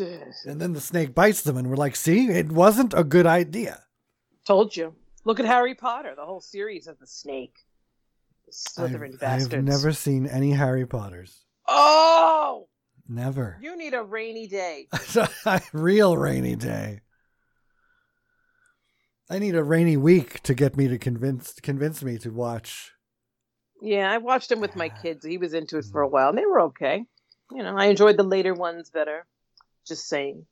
And 0.45 0.61
then 0.61 0.73
the 0.73 0.81
snake 0.81 1.13
bites 1.15 1.41
them, 1.41 1.57
and 1.57 1.67
we're 1.69 1.75
like, 1.75 1.95
"See, 1.95 2.27
it 2.29 2.51
wasn't 2.51 2.93
a 2.93 3.03
good 3.03 3.25
idea." 3.25 3.83
Told 4.51 4.75
you. 4.75 4.93
Look 5.23 5.39
at 5.39 5.45
Harry 5.45 5.75
Potter, 5.75 6.13
the 6.13 6.25
whole 6.25 6.41
series 6.41 6.87
of 6.87 6.99
the 6.99 7.07
snake. 7.07 7.55
The 8.45 8.51
Slytherin 8.51 9.13
I've, 9.13 9.19
bastards. 9.21 9.53
I've 9.53 9.63
never 9.63 9.93
seen 9.93 10.27
any 10.27 10.51
Harry 10.51 10.85
Potters. 10.85 11.45
Oh, 11.69 12.67
Never. 13.07 13.57
you 13.61 13.77
need 13.77 13.93
a 13.93 14.03
rainy 14.03 14.47
day. 14.47 14.89
Real 15.71 16.17
rainy 16.17 16.57
day. 16.57 16.99
I 19.29 19.39
need 19.39 19.55
a 19.55 19.63
rainy 19.63 19.95
week 19.95 20.43
to 20.43 20.53
get 20.53 20.75
me 20.75 20.89
to 20.89 20.97
convince 20.97 21.53
convince 21.61 22.03
me 22.03 22.17
to 22.17 22.29
watch. 22.29 22.91
Yeah, 23.81 24.11
I 24.11 24.17
watched 24.17 24.51
him 24.51 24.59
with 24.59 24.75
my 24.75 24.89
kids. 24.89 25.25
He 25.25 25.37
was 25.37 25.53
into 25.53 25.77
it 25.77 25.85
for 25.89 26.01
a 26.01 26.09
while, 26.09 26.27
and 26.27 26.37
they 26.37 26.45
were 26.45 26.59
okay. 26.63 27.05
You 27.51 27.63
know, 27.63 27.77
I 27.77 27.85
enjoyed 27.85 28.17
the 28.17 28.23
later 28.23 28.53
ones 28.53 28.89
better. 28.89 29.25
Just 29.87 30.09
saying. 30.09 30.45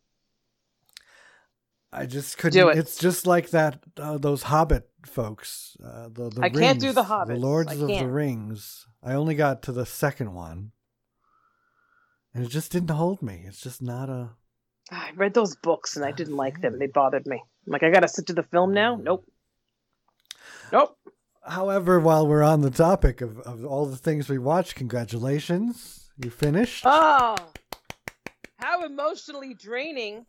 I 1.92 2.06
just 2.06 2.38
couldn't. 2.38 2.60
Do 2.60 2.70
it. 2.70 2.78
It's 2.78 2.98
just 2.98 3.26
like 3.26 3.50
that. 3.50 3.80
Uh, 3.98 4.18
those 4.18 4.44
Hobbit 4.44 4.90
folks. 5.06 5.76
Uh, 5.84 6.10
the, 6.12 6.30
the 6.30 6.42
I 6.42 6.50
can't 6.50 6.80
do 6.80 6.88
Rings, 6.88 6.96
the 6.96 7.26
The 7.28 7.36
Lords 7.36 7.72
of 7.72 7.88
the. 7.88 8.06
Rings. 8.06 8.86
I 9.02 9.14
only 9.14 9.36
got 9.36 9.64
to 9.64 9.72
the 9.72 9.86
second 9.86 10.34
one, 10.34 10.72
and 12.34 12.46
it 12.46 12.50
just 12.50 12.72
didn't 12.72 12.92
hold 12.92 13.22
me. 13.22 13.44
It's 13.46 13.62
just 13.62 13.82
not 13.82 14.10
a. 14.10 14.32
I 14.92 15.12
read 15.16 15.34
those 15.34 15.56
books 15.56 15.96
and 15.96 16.06
I 16.06 16.12
didn't 16.12 16.36
like 16.36 16.62
them. 16.62 16.80
They 16.80 16.88
bothered 16.88 17.28
me. 17.28 17.44
I'm 17.68 17.72
like, 17.72 17.84
I 17.84 17.92
gotta 17.92 18.08
sit 18.08 18.28
to 18.28 18.34
the 18.34 18.44
film 18.44 18.74
now? 18.74 18.96
Nope. 18.96 19.26
Nope. 20.72 20.98
However, 21.44 22.00
while 22.00 22.28
we're 22.28 22.44
on 22.44 22.62
the 22.62 22.72
topic 22.72 23.22
of, 23.22 23.40
of 23.40 23.66
all 23.66 23.86
the 23.86 23.98
things 23.98 24.28
we 24.28 24.38
watched, 24.38 24.76
congratulations, 24.76 26.10
you 26.18 26.30
finished. 26.30 26.84
Oh, 26.86 27.36
how 28.58 28.84
emotionally 28.84 29.54
draining 29.54 30.26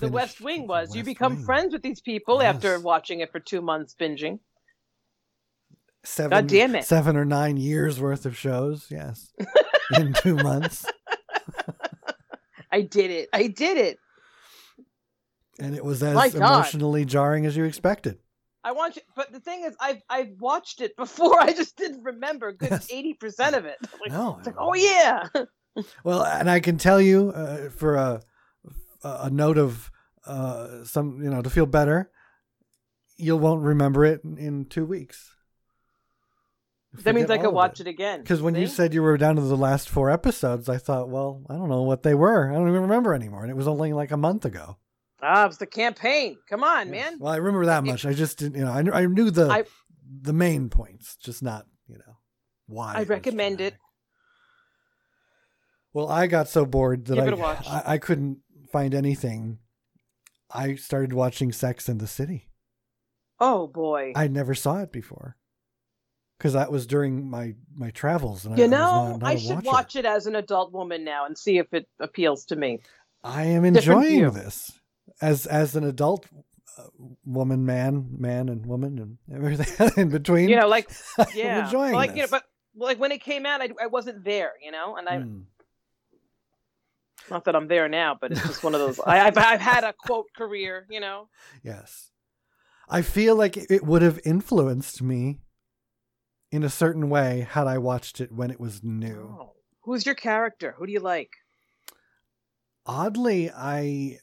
the 0.00 0.08
West 0.08 0.40
Wing 0.40 0.66
was. 0.66 0.94
you 0.94 1.02
become 1.04 1.36
Wing. 1.36 1.44
friends 1.44 1.72
with 1.72 1.82
these 1.82 2.00
people 2.00 2.42
after 2.42 2.78
watching 2.80 3.20
it 3.20 3.30
for 3.32 3.40
two 3.40 3.60
months 3.60 3.94
binging. 3.98 4.38
Seven, 6.02 6.30
God 6.30 6.46
damn 6.46 6.74
it. 6.76 6.84
Seven 6.84 7.16
or 7.16 7.24
nine 7.26 7.56
years 7.58 8.00
worth 8.00 8.24
of 8.24 8.36
shows, 8.36 8.86
yes, 8.90 9.32
in 9.96 10.14
two 10.14 10.34
months, 10.36 10.86
I 12.72 12.80
did 12.82 13.10
it. 13.10 13.28
I 13.32 13.48
did 13.48 13.76
it. 13.76 13.98
and 15.58 15.74
it 15.74 15.84
was 15.84 16.02
as 16.02 16.34
emotionally 16.34 17.04
jarring 17.04 17.44
as 17.46 17.56
you 17.56 17.64
expected. 17.64 18.18
I 18.64 18.72
want 18.72 18.96
you, 18.96 19.02
but 19.16 19.32
the 19.32 19.40
thing 19.40 19.64
is, 19.64 19.74
I've 19.80 20.02
I've 20.08 20.32
watched 20.38 20.80
it 20.80 20.96
before. 20.96 21.38
I 21.40 21.52
just 21.52 21.76
didn't 21.76 22.02
remember 22.02 22.52
good 22.52 22.70
Yes. 22.70 22.88
eighty 22.90 23.12
percent 23.14 23.54
of 23.56 23.64
it. 23.66 23.76
Like, 24.00 24.10
No, 24.12 24.36
it's 24.38 24.46
like, 24.46 24.56
oh 24.58 24.74
yeah, 24.74 25.26
Well, 26.04 26.24
and 26.24 26.50
I 26.50 26.60
can 26.60 26.78
tell 26.78 27.00
you 27.00 27.30
uh, 27.30 27.68
for 27.70 27.96
a 27.96 28.22
a 29.02 29.30
note 29.30 29.58
of 29.58 29.90
uh, 30.26 30.84
some, 30.84 31.22
you 31.22 31.30
know, 31.30 31.42
to 31.42 31.50
feel 31.50 31.66
better, 31.66 32.10
you 33.16 33.36
won't 33.36 33.62
remember 33.62 34.04
it 34.04 34.22
in, 34.24 34.36
in 34.38 34.64
two 34.66 34.84
weeks. 34.84 35.30
that 36.92 37.14
means 37.14 37.30
I 37.30 37.38
could 37.38 37.52
watch 37.54 37.80
it, 37.80 37.86
again. 37.86 38.20
Because 38.20 38.42
when 38.42 38.54
you 38.54 38.66
said 38.66 38.92
you 38.94 39.02
were 39.02 39.16
down 39.16 39.36
to 39.36 39.42
the 39.42 39.56
last 39.56 39.88
four 39.88 40.10
episodes, 40.10 40.68
I 40.68 40.76
thought, 40.78 41.08
well, 41.08 41.42
I 41.48 41.54
don't 41.54 41.68
know 41.68 41.82
what 41.82 42.02
they 42.02 42.14
were. 42.14 42.50
I 42.50 42.54
don't 42.54 42.68
even 42.68 42.82
remember 42.82 43.14
anymore, 43.14 43.42
and 43.42 43.50
it 43.50 43.56
was 43.56 43.68
only 43.68 43.92
like 43.92 44.10
a 44.10 44.16
month 44.16 44.44
ago. 44.44 44.76
ah, 45.22 45.44
it 45.44 45.48
was 45.48 45.58
the 45.58 45.66
campaign. 45.66 46.36
Come 46.48 46.64
on, 46.64 46.88
Yes. 46.92 47.10
man. 47.10 47.18
Well, 47.20 47.32
I 47.32 47.36
remember 47.36 47.66
that 47.66 47.84
much. 47.84 48.04
I 48.06 48.12
just 48.12 48.38
didn't, 48.38 48.56
you 48.56 48.64
know, 48.64 48.72
I, 48.72 48.82
knew- 48.82 48.92
I 48.92 49.06
knew 49.06 49.30
the 49.30 49.48
I- 49.48 49.64
the 50.22 50.32
main 50.32 50.68
points, 50.70 51.16
just 51.16 51.42
not, 51.42 51.66
you 51.86 51.96
know, 51.98 52.16
why. 52.66 52.94
I 52.96 53.00
it 53.02 53.08
recommend 53.08 53.60
it. 53.60 53.74
Well, 55.92 56.08
I 56.08 56.26
got 56.26 56.48
so 56.48 56.64
bored 56.64 57.06
that 57.06 57.18
I, 57.18 57.26
it. 57.26 57.40
I 57.40 57.82
I 57.94 57.98
couldn't 57.98 58.38
find 58.72 58.94
anything. 58.94 59.58
I 60.52 60.74
started 60.74 61.12
watching 61.12 61.52
Sex 61.52 61.88
in 61.88 61.98
the 61.98 62.06
City. 62.06 62.48
Oh 63.38 63.66
boy. 63.66 64.12
I 64.16 64.28
never 64.28 64.54
saw 64.54 64.80
it 64.82 64.92
before 64.92 65.36
because 66.38 66.52
that 66.54 66.70
was 66.72 66.86
during 66.86 67.28
my 67.30 67.54
my 67.74 67.90
travels. 67.90 68.44
And 68.44 68.58
you 68.58 68.64
I, 68.64 68.68
know, 68.68 69.08
not- 69.08 69.20
not 69.20 69.30
I 69.30 69.36
should 69.36 69.56
watcher. 69.56 69.66
watch 69.66 69.96
it 69.96 70.04
as 70.04 70.26
an 70.26 70.36
adult 70.36 70.72
woman 70.72 71.04
now 71.04 71.24
and 71.26 71.36
see 71.38 71.58
if 71.58 71.72
it 71.72 71.88
appeals 72.00 72.44
to 72.46 72.56
me. 72.56 72.80
I 73.22 73.44
am 73.44 73.64
enjoying 73.64 74.30
this 74.32 74.72
as 75.20 75.46
as 75.46 75.76
an 75.76 75.84
adult 75.84 76.26
uh, 76.78 76.84
woman, 77.24 77.64
man, 77.66 78.08
man, 78.18 78.48
and 78.48 78.64
woman, 78.66 78.98
and 78.98 79.18
everything 79.34 79.90
in 79.96 80.08
between. 80.10 80.48
You 80.48 80.56
know, 80.56 80.68
like 80.68 80.90
I'm 81.18 81.26
yeah, 81.34 81.64
enjoying 81.66 81.94
like 81.94 82.16
you 82.16 82.22
know, 82.22 82.28
but 82.30 82.44
like 82.76 82.98
when 82.98 83.12
it 83.12 83.22
came 83.22 83.46
out, 83.46 83.60
I, 83.62 83.68
I 83.80 83.86
wasn't 83.86 84.24
there. 84.24 84.52
You 84.62 84.70
know, 84.72 84.96
and 84.96 85.08
I 85.08 85.18
Hmm. 85.20 85.40
Not 87.30 87.44
that 87.44 87.56
I'm 87.56 87.68
there 87.68 87.88
now, 87.88 88.16
but 88.20 88.32
it's 88.32 88.42
just 88.42 88.62
one 88.62 88.74
of 88.74 88.80
those. 88.80 89.00
I, 89.06 89.20
I've 89.26 89.36
I've 89.38 89.60
had 89.60 89.84
a 89.84 89.92
quote 89.92 90.26
career. 90.36 90.86
You 90.90 91.00
know, 91.00 91.28
Yes. 91.62 92.10
I 92.88 93.02
feel 93.02 93.36
like 93.36 93.56
it 93.56 93.84
would 93.84 94.02
have 94.02 94.18
influenced 94.24 95.00
me 95.00 95.38
in 96.50 96.64
a 96.64 96.68
certain 96.68 97.08
way 97.08 97.46
had 97.48 97.68
I 97.68 97.78
watched 97.78 98.20
it 98.20 98.32
when 98.32 98.50
it 98.50 98.58
was 98.58 98.82
new. 98.82 99.36
Oh. 99.40 99.52
who's 99.82 100.04
your 100.04 100.16
character? 100.16 100.74
Who 100.76 100.86
do 100.86 100.92
you 100.92 100.98
like? 101.00 101.30
Oddly, 102.86 103.50
I 103.50 104.18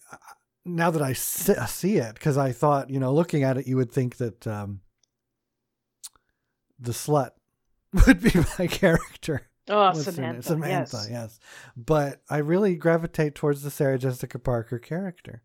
now 0.65 0.91
that 0.91 1.01
I 1.01 1.13
see, 1.13 1.53
see 1.67 1.95
it 1.97 2.15
because 2.15 2.38
I 2.38 2.51
thought, 2.51 2.89
you 2.89 2.99
know, 2.99 3.13
looking 3.13 3.43
at 3.43 3.57
it, 3.57 3.67
you 3.67 3.77
would 3.77 3.91
think 3.91 4.17
that 4.17 4.45
um, 4.45 4.81
the 6.77 6.91
slut 6.91 7.31
would 8.05 8.21
be 8.21 8.31
my 8.60 8.67
character. 8.67 9.47
Oh, 9.69 9.88
What's? 9.88 10.03
Samantha. 10.03 10.43
Samantha, 10.43 10.97
yes. 10.97 11.08
yes. 11.12 11.39
But 11.75 12.21
I 12.30 12.38
really 12.38 12.75
gravitate 12.75 13.36
towards 13.36 13.63
the 13.63 13.71
Sarah 13.71 13.97
Jessica 13.97 14.39
Parker 14.39 14.80
character. 14.80 15.43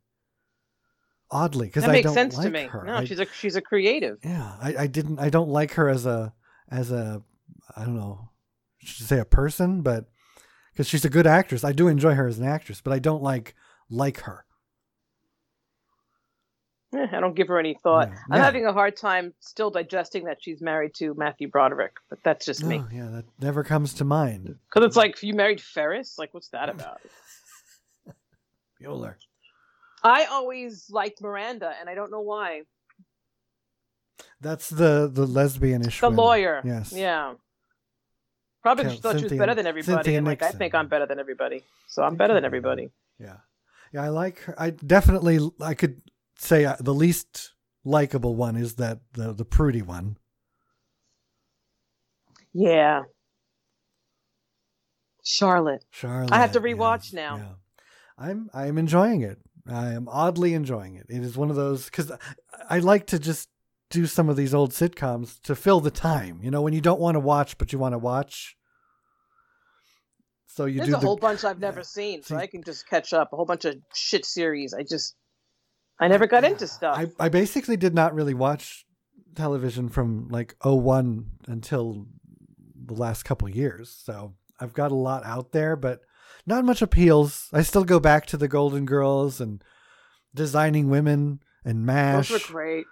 Oddly, 1.31 1.67
because 1.69 1.85
I 1.85 2.03
don't 2.03 2.13
sense 2.13 2.37
like 2.37 2.45
to 2.47 2.51
me. 2.53 2.65
her. 2.65 2.85
No, 2.85 2.95
I- 2.97 3.05
she's 3.05 3.19
a 3.19 3.27
she's 3.27 3.57
a 3.57 3.63
creative. 3.63 4.19
Yeah, 4.23 4.55
I, 4.61 4.75
I 4.81 4.87
didn't. 4.87 5.19
I 5.19 5.31
don't 5.31 5.49
like 5.49 5.73
her 5.73 5.89
as 5.89 6.05
a 6.05 6.35
as 6.71 6.93
a 6.93 7.23
I 7.75 7.85
don't 7.85 7.97
know. 7.97 8.29
I 8.83 8.87
should 8.87 9.07
say 9.07 9.19
a 9.19 9.25
person, 9.25 9.81
but 9.81 10.05
because 10.73 10.87
she's 10.89 11.05
a 11.07 11.11
good 11.11 11.27
actress, 11.27 11.65
I 11.65 11.73
do 11.73 11.89
enjoy 11.89 12.15
her 12.15 12.27
as 12.29 12.39
an 12.39 12.45
actress, 12.47 12.83
but 12.83 12.93
I 12.93 12.99
don't 12.99 13.23
like 13.23 13.55
like 13.89 14.21
her. 14.21 14.45
Eh, 16.95 17.07
I 17.13 17.21
don't 17.21 17.35
give 17.35 17.49
her 17.49 17.59
any 17.59 17.75
thought. 17.83 18.09
Yeah. 18.09 18.19
I'm 18.31 18.39
Yeah. 18.39 18.45
having 18.45 18.67
a 18.67 18.73
hard 18.73 18.97
time 18.97 19.33
still 19.41 19.71
digesting 19.71 20.25
that 20.25 20.43
she's 20.43 20.61
married 20.61 20.95
to 20.97 21.15
Matthew 21.15 21.49
Broderick, 21.49 21.95
but 22.11 22.19
that's 22.23 22.45
just 22.45 22.63
me. 22.63 22.81
Oh, 22.85 22.89
yeah, 22.93 23.07
that 23.11 23.25
never 23.41 23.65
comes 23.65 23.95
to 23.95 24.05
mind. 24.05 24.59
Because 24.69 24.87
it's 24.87 24.97
like 24.97 25.23
you 25.23 25.35
married 25.35 25.61
Ferris. 25.61 26.19
Like, 26.19 26.35
what's 26.35 26.49
that 26.49 26.69
about? 26.69 27.01
Bueller. 28.83 29.15
I 30.05 30.25
always 30.27 30.91
liked 30.91 31.23
Miranda, 31.23 31.73
and 31.81 31.89
I 31.89 31.95
don't 31.95 32.11
know 32.11 32.21
why. 32.21 32.63
That's 34.41 34.69
the 34.69 35.09
the 35.13 35.27
lesbian 35.27 35.83
issue. 35.87 36.01
The 36.01 36.11
lawyer. 36.11 36.61
Yes. 36.65 36.93
Yeah. 36.93 37.35
Probably 38.63 38.85
just 38.85 39.03
thought 39.03 39.19
she 39.19 39.25
was 39.25 39.33
better 39.33 39.55
than 39.55 39.67
everybody. 39.67 39.95
Cynthia 39.97 40.19
and 40.19 40.27
like, 40.27 40.43
I 40.43 40.51
think 40.53 40.75
I'm 40.75 40.87
better 40.89 41.07
than 41.07 41.19
everybody. 41.19 41.65
So 41.89 42.03
I'm 42.03 42.15
better 42.17 42.35
than 42.35 42.45
everybody. 42.45 42.91
Yeah, 43.19 43.39
yeah. 43.93 44.03
I 44.05 44.09
like 44.09 44.39
her. 44.41 44.55
I 44.57 44.71
definitely. 44.71 45.41
I 45.61 45.75
could 45.75 46.01
say 46.43 46.65
uh, 46.65 46.77
the 46.81 46.95
least 46.95 47.53
likable 47.85 48.35
one 48.35 48.57
is 48.57 48.75
that 48.75 48.99
the 49.13 49.33
the 49.33 49.45
prudy 49.45 49.83
one, 49.83 50.17
Yeah. 52.53 53.03
Charlotte. 55.25 55.85
Charlotte. 55.91 56.33
I 56.33 56.39
have 56.39 56.53
to 56.53 56.61
rewatch 56.61 57.05
yes, 57.05 57.13
now. 57.13 57.37
yeah. 57.37 57.55
I'm 58.19 58.51
I'm 58.53 58.77
enjoying 58.77 59.21
it. 59.23 59.39
I 59.69 59.93
am 59.93 60.09
oddly 60.09 60.55
enjoying 60.55 60.97
it. 60.97 61.07
It 61.09 61.23
is 61.23 61.37
one 61.37 61.49
of 61.51 61.57
those 61.57 61.85
because 61.85 62.11
I 62.69 62.81
like 62.81 63.07
to 63.09 63.19
just 63.19 63.49
do 63.91 64.07
some 64.07 64.29
of 64.29 64.37
these 64.37 64.53
old 64.53 64.73
sitcoms 64.73 65.41
to 65.43 65.55
fill 65.55 65.81
the 65.81 65.91
time. 65.93 66.41
You 66.43 66.51
know, 66.51 66.63
when 66.63 66.73
you 66.73 66.81
don't 66.81 67.01
want 67.01 67.15
to 67.15 67.21
watch 67.21 67.57
but 67.59 67.73
you 67.73 67.79
want 67.79 67.93
to 67.93 67.99
watch. 67.99 68.57
So 70.49 70.65
you 70.67 70.79
There's 70.79 70.91
do 70.91 70.97
a 70.97 71.01
the, 71.01 71.07
whole 71.07 71.17
bunch 71.17 71.45
I've 71.45 71.61
never 71.61 71.83
seen, 71.83 72.23
so 72.23 72.35
See- 72.35 72.43
I 72.43 72.47
can 72.47 72.63
just 72.63 72.87
catch 72.89 73.13
up. 73.15 73.33
A 73.33 73.37
whole 73.37 73.47
bunch 73.47 73.65
of 73.65 73.77
shit 73.95 74.27
series. 74.27 74.75
I 74.75 74.83
just, 74.83 75.15
I 76.03 76.09
never 76.09 76.27
got 76.27 76.45
into 76.45 76.67
stuff. 76.79 76.99
I, 76.99 77.07
I 77.19 77.29
basically 77.29 77.77
did 77.77 77.95
not 77.95 78.15
really 78.15 78.35
watch 78.35 78.85
television 79.35 79.89
from 79.89 80.29
like 80.29 80.57
01 80.63 81.27
until 81.47 82.07
the 82.85 82.95
last 82.95 83.25
couple 83.25 83.49
years. 83.49 84.03
So 84.05 84.35
I've 84.61 84.73
got 84.73 84.93
a 84.93 84.97
lot 84.97 85.25
out 85.25 85.53
there, 85.53 85.77
but 85.77 86.01
not 86.47 86.65
much 86.65 86.83
appeals. 86.83 87.49
I 87.53 87.63
still 87.63 87.85
go 87.85 88.01
back 88.01 88.27
to 88.27 88.37
the 88.37 88.49
Golden 88.49 88.85
Girls 88.85 89.41
and 89.41 89.63
Designing 90.35 90.91
Women 90.91 91.41
and 91.65 91.87
MASH. 91.87 92.31
Those 92.31 92.43
were 92.43 92.53
great. 92.53 92.87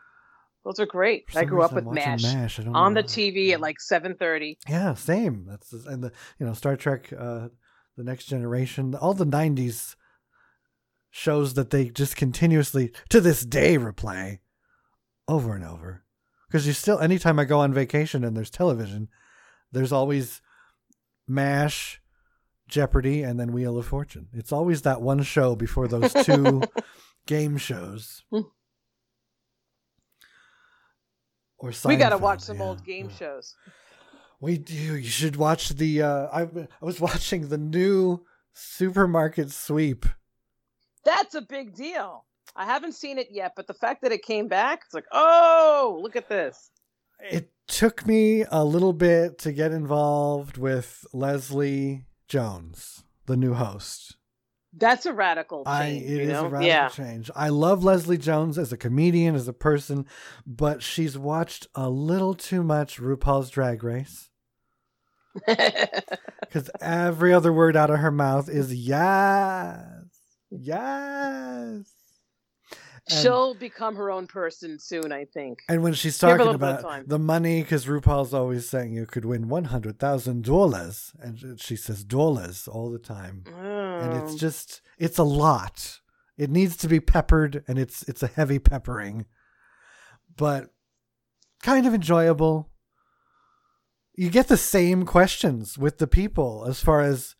Those 0.64 0.78
are 0.78 0.86
great. 0.86 1.24
I 1.34 1.44
grew 1.44 1.62
up 1.62 1.72
with 1.72 1.86
I'm 1.86 1.94
watching 1.94 2.38
MASH, 2.38 2.60
I 2.60 2.62
don't 2.64 2.76
on 2.76 2.94
know 2.94 3.00
the 3.00 3.06
why. 3.06 3.12
TV 3.12 3.52
at 3.52 3.60
like 3.60 3.80
seven 3.80 4.14
thirty. 4.14 4.58
Yeah, 4.68 4.92
same. 4.94 5.46
That's 5.48 5.72
and 5.72 6.04
the 6.04 6.12
you 6.38 6.44
know 6.46 6.52
Star 6.52 6.76
Trek, 6.76 7.10
uh, 7.18 7.48
the 7.96 8.04
Next 8.04 8.26
Generation, 8.26 8.94
all 8.94 9.14
the 9.14 9.24
'90s 9.24 9.96
shows 11.10 11.54
that 11.54 11.70
they 11.70 11.88
just 11.88 12.16
continuously 12.16 12.92
to 13.08 13.20
this 13.20 13.44
day 13.44 13.76
replay 13.76 14.38
over 15.28 15.54
and 15.54 15.64
over. 15.64 16.04
Because 16.48 16.66
you 16.66 16.72
still, 16.72 16.98
anytime 16.98 17.38
I 17.38 17.44
go 17.44 17.60
on 17.60 17.72
vacation 17.72 18.24
and 18.24 18.36
there's 18.36 18.50
television, 18.50 19.08
there's 19.72 19.92
always 19.92 20.40
MASH, 21.28 22.00
Jeopardy, 22.68 23.22
and 23.22 23.38
then 23.38 23.52
Wheel 23.52 23.78
of 23.78 23.86
Fortune. 23.86 24.28
It's 24.32 24.50
always 24.52 24.82
that 24.82 25.00
one 25.00 25.22
show 25.22 25.54
before 25.54 25.86
those 25.86 26.12
two 26.12 26.62
game 27.26 27.56
shows. 27.56 28.24
Hmm. 28.30 28.40
Or 31.58 31.72
We 31.84 31.96
got 31.96 32.08
to 32.10 32.18
watch 32.18 32.40
some 32.40 32.56
yeah. 32.58 32.64
old 32.64 32.84
game 32.84 33.10
Yeah. 33.10 33.16
shows. 33.16 33.54
We 34.40 34.56
do. 34.56 34.96
You 34.96 35.08
should 35.08 35.36
watch 35.36 35.68
the. 35.70 36.02
Uh, 36.02 36.26
I 36.32 36.42
I 36.42 36.66
was 36.84 36.98
watching 37.08 37.48
the 37.48 37.58
new 37.58 38.24
supermarket 38.54 39.50
sweep. 39.50 40.06
That's 41.04 41.34
a 41.34 41.42
big 41.42 41.74
deal. 41.74 42.24
I 42.56 42.64
haven't 42.66 42.94
seen 42.94 43.18
it 43.18 43.28
yet, 43.30 43.52
but 43.56 43.66
the 43.66 43.74
fact 43.74 44.02
that 44.02 44.12
it 44.12 44.22
came 44.22 44.48
back, 44.48 44.82
it's 44.84 44.94
like, 44.94 45.06
oh, 45.12 45.98
look 46.02 46.16
at 46.16 46.28
this. 46.28 46.70
It 47.20 47.50
took 47.68 48.06
me 48.06 48.44
a 48.50 48.64
little 48.64 48.92
bit 48.92 49.38
to 49.40 49.52
get 49.52 49.72
involved 49.72 50.56
with 50.56 51.04
Leslie 51.12 52.04
Jones, 52.28 53.04
the 53.26 53.36
new 53.36 53.54
host. 53.54 54.16
That's 54.72 55.04
a 55.04 55.12
radical 55.12 55.64
I 55.66 55.90
change. 55.90 56.04
it 56.04 56.08
you 56.08 56.20
is 56.20 56.28
know? 56.28 56.46
a 56.46 56.48
radical 56.48 56.66
yeah. 56.66 56.88
change. 56.88 57.30
I 57.34 57.48
love 57.48 57.82
Leslie 57.82 58.18
Jones 58.18 58.56
as 58.56 58.72
a 58.72 58.76
comedian, 58.76 59.34
as 59.34 59.48
a 59.48 59.52
person, 59.52 60.06
but 60.46 60.82
she's 60.82 61.18
watched 61.18 61.66
a 61.74 61.90
little 61.90 62.34
too 62.34 62.62
much 62.62 63.00
RuPaul's 63.00 63.50
Drag 63.50 63.82
Race 63.82 64.30
because 65.46 66.70
every 66.80 67.32
other 67.34 67.52
word 67.52 67.76
out 67.76 67.90
of 67.90 67.98
her 67.98 68.12
mouth 68.12 68.48
is 68.48 68.72
yes, 68.74 69.86
yes. 70.50 71.84
And- 73.08 73.18
She'll 73.22 73.54
become 73.54 73.96
her 73.96 74.10
own 74.10 74.26
person 74.26 74.78
soon, 74.78 75.10
I 75.10 75.24
think. 75.24 75.60
And 75.68 75.82
when 75.82 75.94
she's 75.94 76.18
Give 76.20 76.28
her 76.30 76.34
a 76.36 76.38
talking 76.38 76.52
little 76.52 76.58
bit 76.60 76.84
of 76.84 76.84
about 76.84 77.08
the 77.08 77.18
money, 77.18 77.62
because 77.62 77.86
RuPaul's 77.86 78.34
always 78.34 78.68
saying 78.68 78.92
you 78.92 79.06
could 79.06 79.24
win 79.24 79.48
one 79.48 79.64
hundred 79.64 79.98
thousand 79.98 80.44
dollars, 80.44 81.12
and 81.18 81.58
she 81.60 81.76
says 81.76 82.04
dollars 82.04 82.68
all 82.68 82.90
the 82.90 82.98
time, 82.98 83.44
and 83.46 84.22
it's 84.22 84.34
Oh. 84.34 84.38
just 84.38 84.82
it's 84.98 85.18
a 85.18 85.24
lot. 85.24 86.00
It 86.36 86.50
needs 86.50 86.76
to 86.78 86.88
be 86.88 87.00
peppered, 87.00 87.64
and 87.66 87.78
it's 87.78 88.02
it's 88.08 88.22
a 88.22 88.26
heavy 88.28 88.58
peppering, 88.58 89.26
but 90.36 90.70
kind 91.62 91.86
of 91.86 91.94
enjoyable. 91.94 92.70
You 94.14 94.28
get 94.30 94.48
the 94.48 94.56
same 94.58 95.04
questions 95.06 95.78
with 95.78 95.98
the 95.98 96.06
people 96.06 96.64
as 96.68 96.80
far 96.80 97.00
as 97.00 97.34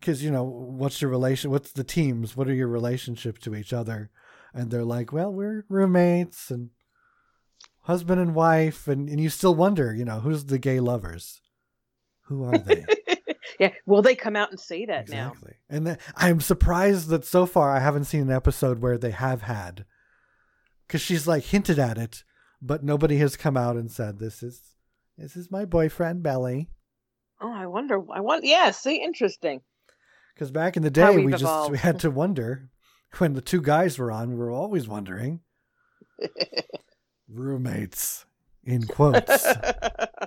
because 0.00 0.22
you 0.22 0.30
know 0.30 0.44
what's 0.44 1.02
your 1.02 1.10
relation, 1.10 1.50
what's 1.50 1.72
the 1.72 1.84
teams, 1.84 2.36
what 2.36 2.48
are 2.48 2.54
your 2.54 2.68
relationship 2.68 3.38
to 3.38 3.54
each 3.54 3.72
other, 3.72 4.10
and 4.54 4.70
they're 4.70 4.84
like, 4.84 5.12
well, 5.12 5.32
we're 5.32 5.64
roommates 5.68 6.50
and 6.50 6.70
husband 7.82 8.20
and 8.20 8.34
wife, 8.34 8.88
and 8.88 9.08
and 9.08 9.20
you 9.20 9.28
still 9.28 9.54
wonder, 9.54 9.94
you 9.94 10.04
know, 10.04 10.20
who's 10.20 10.46
the 10.46 10.58
gay 10.58 10.80
lovers, 10.80 11.40
who 12.22 12.44
are 12.44 12.58
they? 12.58 12.84
yeah. 13.58 13.72
Will 13.86 14.02
they 14.02 14.14
come 14.14 14.36
out 14.36 14.50
and 14.50 14.60
say 14.60 14.86
that 14.86 15.08
now? 15.08 15.28
Exactly. 15.28 15.54
And 15.68 15.86
th- 15.86 15.98
I'm 16.16 16.40
surprised 16.40 17.08
that 17.08 17.24
so 17.24 17.46
far 17.46 17.74
I 17.74 17.80
haven't 17.80 18.04
seen 18.04 18.22
an 18.22 18.30
episode 18.30 18.80
where 18.80 18.98
they 18.98 19.10
have 19.10 19.42
had. 19.42 19.84
Because 20.86 21.00
she's 21.02 21.26
like 21.26 21.44
hinted 21.44 21.78
at 21.78 21.98
it, 21.98 22.24
but 22.62 22.82
nobody 22.82 23.18
has 23.18 23.36
come 23.36 23.56
out 23.58 23.76
and 23.76 23.90
said, 23.90 24.18
this 24.18 24.42
is 24.42 24.62
this 25.18 25.36
is 25.36 25.50
my 25.50 25.64
boyfriend, 25.64 26.22
Belly. 26.22 26.68
Oh, 27.40 27.52
I 27.52 27.66
wonder. 27.66 28.00
I 28.12 28.20
want. 28.20 28.44
Yeah. 28.44 28.70
See, 28.70 29.02
interesting. 29.02 29.60
Because 30.38 30.52
back 30.52 30.76
in 30.76 30.84
the 30.84 30.90
day, 30.90 31.16
we've 31.16 31.30
just 31.30 31.42
evolved. 31.42 31.72
we 31.72 31.78
had 31.78 31.98
to 32.00 32.10
wonder. 32.10 32.70
When 33.16 33.32
the 33.32 33.40
two 33.40 33.62
guys 33.62 33.98
were 33.98 34.12
on, 34.12 34.28
we 34.28 34.36
were 34.36 34.50
always 34.50 34.86
wondering. 34.86 35.40
Roommates, 37.28 38.26
in 38.64 38.86
quotes. 38.86 39.46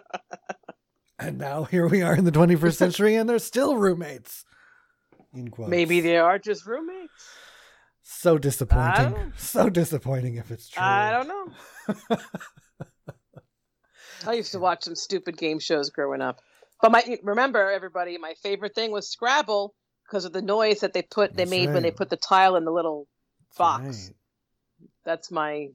and 1.20 1.38
now 1.38 1.66
here 1.66 1.88
we 1.88 2.02
are 2.02 2.16
in 2.16 2.26
the 2.26 2.32
21st 2.32 2.74
century, 2.74 3.16
and 3.16 3.30
they're 3.30 3.38
still 3.38 3.78
roommates. 3.78 4.46
In 5.32 5.50
quotes. 5.50 5.70
Maybe 5.70 6.02
they 6.02 6.18
are 6.18 6.40
just 6.40 6.66
roommates. 6.66 7.30
So 8.02 8.40
disappointing. 8.40 9.32
So 9.38 9.70
disappointing 9.70 10.38
if 10.38 10.50
it's 10.50 10.68
true. 10.68 10.82
I 10.82 11.12
don't 11.12 11.28
know. 11.28 12.18
I 14.26 14.34
used 14.34 14.54
to 14.54 14.60
watch 14.60 14.86
some 14.86 14.96
stupid 14.96 15.38
game 15.38 15.60
shows 15.60 15.92
growing 15.92 16.22
up. 16.22 16.42
But 16.82 16.92
my 16.92 17.20
remember 17.22 17.70
everybody, 17.70 18.18
my 18.18 18.34
favorite 18.42 18.74
thing 18.74 18.92
was 18.92 19.08
Scrabble 19.08 19.76
because 20.12 20.26
of 20.26 20.34
the 20.34 20.42
noise 20.42 20.82
that 20.82 20.92
they 20.92 21.02
put 21.02 21.32
they 21.32 21.44
That's 21.44 21.52
made 21.52 21.74
when 21.74 21.84
they 21.84 21.92
put 21.92 22.10
the 22.10 22.18
tile 22.18 22.58
in 22.58 22.66
the 22.66 22.72
little 22.72 23.08
box. 23.58 24.08
right. 24.10 24.16
That's 25.06 25.32
my 25.32 25.70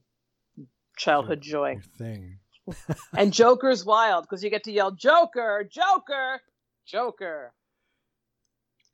childhood 0.98 1.44
Your- 1.46 1.52
joy. 1.52 1.72
your 1.72 1.82
thing. 1.98 2.38
And 3.16 3.32
Joker's 3.32 3.84
wild 3.84 4.24
because 4.24 4.42
you 4.44 4.50
get 4.50 4.64
to 4.64 4.72
yell 4.72 4.90
Joker, 4.90 5.66
Joker, 5.70 6.40
Joker. 6.84 7.52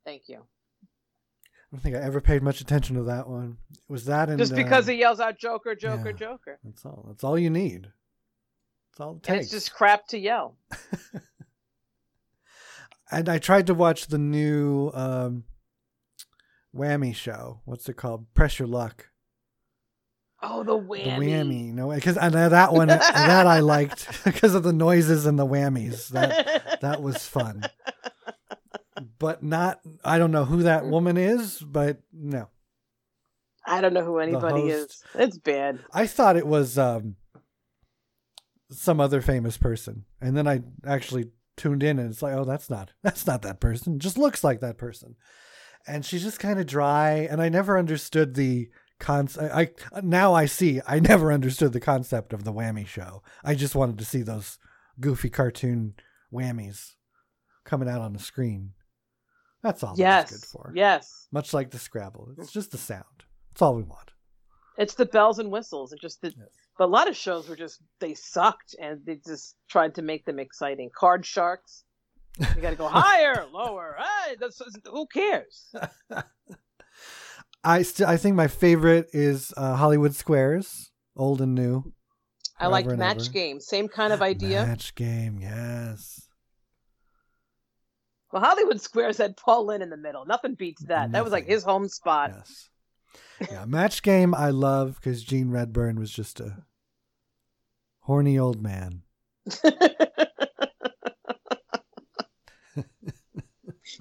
Thank 0.05 0.29
you. 0.29 0.37
I 0.85 0.87
don't 1.73 1.81
think 1.81 1.97
I 1.97 2.01
ever 2.01 2.21
paid 2.21 2.43
much 2.43 2.61
attention 2.61 2.97
to 2.97 3.05
that 3.05 3.29
one. 3.29 3.57
Was 3.89 4.05
that 4.05 4.29
in 4.29 4.37
Just 4.37 4.55
because 4.55 4.87
uh, 4.87 4.93
he 4.93 4.99
yells 4.99 5.21
out 5.21 5.39
Joker, 5.39 5.75
Joker, 5.75 6.11
yeah. 6.11 6.17
Joker. 6.17 6.59
That's 6.63 6.85
all. 6.85 7.05
That's 7.09 7.25
all 7.25 7.39
you 7.39 7.49
need. 7.49 7.89
That's 8.91 9.01
all 9.01 9.17
it 9.17 9.29
And 9.31 9.41
it's 9.41 9.51
just 9.51 9.73
crap 9.73 10.07
to 10.09 10.19
yell. 10.19 10.57
And 13.13 13.29
I 13.29 13.39
tried 13.39 13.67
to 13.67 13.75
watch 13.75 14.07
the 14.07 14.19
new 14.19 14.91
um, 14.95 15.45
Whammy 16.75 17.15
show. 17.15 17.61
What's 17.67 17.89
it 17.89 17.95
called? 17.95 18.33
Press 18.35 18.59
Your 18.59 18.69
Luck. 18.69 19.09
Oh, 20.43 20.65
the 20.65 20.73
whammy. 20.73 21.05
The 21.05 21.11
whammy, 21.11 21.73
no, 21.73 21.91
because 21.91 22.17
that 22.17 22.73
one 22.73 22.89
that 22.89 23.47
I 23.47 23.61
liked 23.61 24.25
because 24.25 24.55
of 24.57 24.65
the 24.65 24.73
noises 24.73 25.25
and 25.27 25.39
the 25.39 25.47
whammies. 25.47 26.09
That 26.09 26.81
that 26.81 27.01
was 27.01 27.29
fun, 27.29 27.63
but 29.21 29.45
not. 29.45 29.81
I 30.05 30.19
don't 30.19 30.33
know 30.33 30.45
who 30.45 30.65
that 30.65 30.87
woman 30.87 31.17
is, 31.17 31.61
but 31.61 31.99
no, 32.13 32.49
I 33.65 33.81
don't 33.81 33.95
know 33.95 34.05
who 34.05 34.19
anybody 34.19 34.63
is. 34.63 35.05
It's 35.15 35.39
bad. 35.39 35.79
I 35.93 36.09
thought 36.09 36.37
it 36.37 36.47
was 36.47 36.77
um, 36.77 37.15
some 38.71 38.99
other 38.99 39.21
famous 39.21 39.57
person, 39.57 40.07
and 40.21 40.37
then 40.37 40.49
I 40.49 40.63
actually 40.85 41.31
tuned 41.63 41.83
in, 41.83 41.99
and 41.99 42.11
it's 42.11 42.23
like, 42.23 42.35
oh, 42.35 42.45
that's 42.45 42.69
not 42.69 42.93
that's 43.03 43.27
not 43.27 43.43
that 43.43 43.61
person. 43.61 43.95
It 43.95 44.01
just 44.01 44.19
looks 44.19 44.43
like 44.43 44.61
that 44.61 44.79
person, 44.79 45.17
and 45.87 46.05
she's 46.05 46.23
just 46.23 46.41
kind 46.41 46.59
of 46.59 46.67
dry, 46.67 47.29
and 47.31 47.41
I 47.41 47.49
never 47.49 47.79
understood 47.79 48.35
the 48.35 48.69
concept. 48.99 49.55
I 49.55 49.71
now 50.03 50.35
I 50.35 50.47
see. 50.47 50.81
I 50.87 50.99
never 51.01 51.33
understood 51.33 51.73
the 51.73 51.81
concept 51.81 52.33
of 52.33 52.45
the 52.45 52.53
whammy 52.53 52.87
show. 52.87 53.23
I 53.45 53.55
just 53.55 53.75
wanted 53.75 53.99
to 53.99 54.05
see 54.05 54.23
those 54.23 54.59
goofy 55.01 55.31
cartoon 55.31 55.95
whammies 56.33 56.93
coming 57.65 57.89
out 57.89 58.01
on 58.01 58.13
the 58.13 58.19
screen. 58.19 58.73
That's 59.63 59.85
all. 59.85 59.95
yes. 59.97 60.31
That's 60.31 60.41
good 60.41 60.49
for. 60.49 60.73
Yes. 60.75 61.29
Much 61.31 61.55
like 61.55 61.71
the 61.71 61.79
Scrabble, 61.79 62.35
it's 62.39 62.51
just 62.51 62.73
the 62.73 62.79
sound. 62.79 63.05
That's 63.53 63.63
all 63.63 63.77
we 63.77 63.85
want. 63.85 64.11
It's 64.77 64.95
the 64.95 65.07
bells 65.07 65.39
and 65.39 65.53
whistles. 65.53 65.93
It 65.93 66.01
just 66.01 66.21
the, 66.21 66.29
Yes. 66.37 66.49
But 66.79 66.85
a 66.85 66.87
lot 66.87 67.09
of 67.09 67.17
shows 67.17 67.49
were 67.49 67.57
just 67.57 67.81
they 68.01 68.15
sucked 68.15 68.75
and 68.81 69.01
they 69.05 69.17
just 69.27 69.57
tried 69.69 69.95
to 69.97 70.03
make 70.03 70.25
them 70.25 70.39
exciting. 70.39 70.91
Card 70.97 71.25
sharks. 71.27 71.85
You 72.39 72.63
got 72.63 72.71
to 72.71 72.77
go 72.77 72.89
higher, 72.91 73.47
lower. 73.53 73.97
Hey, 73.99 74.37
who 74.91 75.07
cares? 75.07 75.75
I 77.65 77.83
still 77.83 78.09
I 78.09 78.17
think 78.17 78.37
my 78.37 78.49
favorite 78.49 79.09
is 79.13 79.53
uh, 79.57 79.77
Hollywood 79.77 80.15
Squares, 80.15 80.91
old 81.17 81.41
and 81.41 81.55
new. 81.55 81.93
I 82.59 82.69
like 82.69 82.87
match 82.87 83.33
game. 83.33 83.61
Same 83.61 83.89
kind 83.89 84.13
of 84.13 84.23
idea. 84.23 84.65
Match 84.65 84.95
game, 84.95 85.39
yes. 85.41 86.29
Well, 88.33 88.43
Hollywood 88.43 88.81
Squares 88.81 89.19
had 89.19 89.37
Paul 89.37 89.67
Lynde 89.67 89.83
in 89.83 89.91
the 89.91 89.97
middle. 89.97 90.25
Nothing 90.25 90.55
beats 90.55 90.83
that. 90.85 91.13
That 91.13 91.23
was 91.23 91.33
like 91.33 91.47
his 91.47 91.63
home 91.65 91.89
spot. 91.89 92.33
Yes. 92.35 92.69
Yeah, 93.51 93.65
match 93.65 94.03
game 94.03 94.35
I 94.35 94.51
love 94.51 94.97
because 94.97 95.23
Gene 95.23 95.51
Rayburn 95.51 95.99
was 95.99 96.11
just 96.13 96.39
a 96.41 96.65
horny 98.01 98.39
old 98.39 98.63
man. 98.63 99.03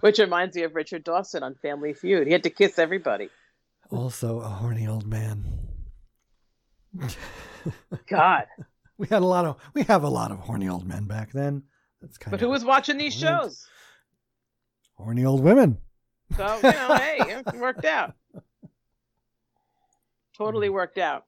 Which 0.02 0.20
reminds 0.20 0.56
me 0.56 0.64
of 0.64 0.74
Richard 0.76 1.04
Dawson 1.04 1.44
on 1.44 1.56
Family 1.56 1.94
Feud. 1.94 2.26
He 2.28 2.34
had 2.34 2.44
to 2.44 2.50
kiss 2.50 2.80
everybody. 2.80 3.30
Also 3.90 4.40
a 4.40 4.48
horny 4.48 4.88
old 4.88 5.06
man. 5.06 5.44
God. 8.08 8.46
We 8.98 9.08
had 9.08 9.22
a 9.22 9.26
lot 9.26 9.46
of 9.46 9.58
we 9.74 9.84
have 9.84 10.04
a 10.04 10.10
lot 10.10 10.32
of 10.32 10.40
horny 10.40 10.70
old 10.70 10.86
men 10.88 11.06
back 11.06 11.32
then. 11.32 11.64
That's 12.02 12.18
kind 12.18 12.32
But 12.32 12.42
of 12.42 12.42
who 12.42 12.50
was 12.50 12.64
watching 12.66 12.98
these 12.98 13.22
Weird. 13.22 13.42
shows? 13.42 13.68
horny 14.96 15.26
old 15.26 15.42
women. 15.42 15.78
So, 16.38 16.56
you 16.58 16.62
know, 16.64 16.96
hey, 16.96 17.18
it 17.20 17.56
worked 17.58 17.86
out. 17.86 18.14
Totally 20.46 20.70
worked 20.70 20.98
out. 20.98 21.26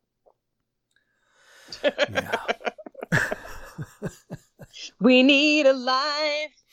Yeah. 1.83 2.37
We 4.99 5.21
need 5.23 5.65
a 5.65 5.73
life. 5.73 6.63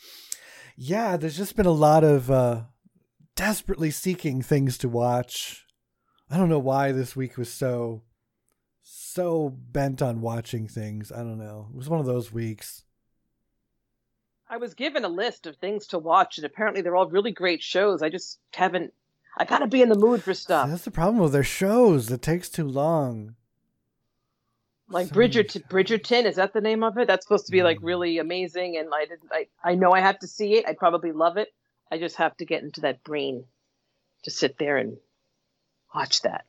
yeah, 0.77 1.17
there's 1.17 1.37
just 1.37 1.55
been 1.57 1.67
a 1.67 1.71
lot 1.71 2.03
of 2.03 2.31
uh 2.31 2.63
desperately 3.37 3.91
seeking 3.91 4.43
things 4.43 4.79
to 4.79 4.89
watch. 4.89 5.67
I 6.31 6.37
don't 6.37 6.49
know 6.49 6.59
why 6.59 6.93
this 6.93 7.15
week 7.15 7.37
was 7.37 7.53
so 7.53 8.03
so 8.83 9.51
bent 9.51 10.01
on 10.01 10.21
watching 10.21 10.67
things. 10.67 11.13
I 11.13 11.19
don't 11.19 11.39
know. 11.39 11.69
It 11.71 11.77
was 11.77 11.89
one 11.89 12.01
of 12.01 12.07
those 12.07 12.33
weeks. 12.33 12.85
I 14.49 14.57
was 14.57 14.75
given 14.75 15.05
a 15.05 15.09
list 15.09 15.47
of 15.47 15.57
things 15.57 15.89
to 15.89 15.99
watch, 15.99 16.39
and 16.39 16.45
apparently 16.45 16.83
they're 16.83 16.97
all 16.97 17.09
really 17.09 17.33
great 17.33 17.63
shows. 17.63 18.03
I 18.03 18.09
just 18.09 18.39
haven't. 18.53 18.93
I 19.39 19.45
gotta 19.45 19.67
be 19.67 19.81
in 19.83 19.89
the 19.89 19.95
mood 19.99 20.23
for 20.23 20.35
stuff. 20.35 20.69
That's 20.69 20.85
the 20.85 20.91
problem 20.91 21.19
with 21.23 21.33
their 21.33 21.45
shows. 21.45 22.11
It 22.11 22.23
takes 22.23 22.49
too 22.49 22.67
long. 22.69 23.37
like 24.89 25.09
so 25.09 25.15
Bridgerton. 25.15 25.67
Bridgerton 25.69 26.25
is 26.27 26.37
that 26.37 26.53
the 26.53 26.61
name 26.61 26.83
of 26.83 26.99
it? 26.99 27.07
That's 27.07 27.25
supposed 27.25 27.47
to 27.47 27.53
be 27.53 27.63
like 27.63 27.79
really 27.81 28.19
amazing, 28.19 28.77
and 28.77 28.89
I 28.95 29.05
didn't. 29.07 29.31
I 29.33 29.47
I 29.63 29.75
know 29.77 29.93
I 29.93 30.01
have 30.01 30.19
to 30.21 30.27
see 30.29 30.55
it. 30.59 30.67
I 30.67 30.75
probably 30.75 31.13
love 31.13 31.37
it. 31.37 31.49
I 31.91 31.99
just 31.99 32.17
have 32.17 32.37
to 32.39 32.45
get 32.45 32.63
into 32.63 32.83
that 32.83 33.03
brain 33.05 33.45
to 34.25 34.31
sit 34.31 34.59
there 34.59 34.77
and 34.77 34.97
watch 35.95 36.23
that. 36.23 36.45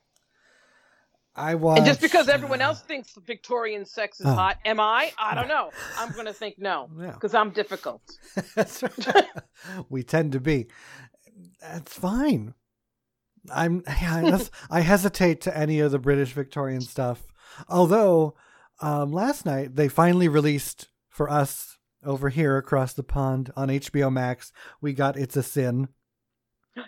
I 1.34 1.56
watched 1.56 1.78
and 1.80 1.88
just 1.88 2.02
because 2.02 2.28
everyone 2.28 2.62
uh, 2.62 2.66
else 2.66 2.82
thinks 2.82 3.14
Victorian 3.26 3.86
sex 3.86 4.20
is 4.20 4.26
Oh. 4.26 4.34
hot, 4.34 4.58
am 4.66 4.82
I? 4.82 5.14
I 5.18 5.34
don't 5.34 5.48
know. 5.48 5.72
I'm 5.98 6.12
gonna 6.12 6.34
think 6.34 6.60
no 6.60 6.90
Yeah. 7.00 7.12
because 7.12 7.34
I'm 7.34 7.52
difficult. 7.52 8.02
We 9.90 10.04
tend 10.04 10.34
to 10.34 10.40
be. 10.42 10.68
That's 11.62 11.94
fine. 11.94 12.54
I'm. 13.54 13.84
That's, 13.86 14.52
I 14.70 14.82
hesitate 14.82 15.42
to 15.42 15.58
any 15.58 15.80
of 15.80 15.92
the 15.92 16.00
British 16.00 16.34
Victorian 16.34 16.82
stuff. 16.82 17.24
Although, 17.68 18.36
um, 18.82 19.12
last 19.12 19.46
night 19.46 19.76
they 19.76 19.88
finally 19.88 20.28
released 20.28 20.90
for 21.10 21.30
us 21.30 21.78
over 22.04 22.30
here 22.30 22.58
across 22.58 22.94
the 22.94 23.04
pond 23.04 23.52
on 23.56 23.70
HBO 23.70 24.12
Max. 24.12 24.52
We 24.82 24.94
got 24.94 25.18
"It's 25.18 25.38
a 25.38 25.44
Sin." 25.44 25.90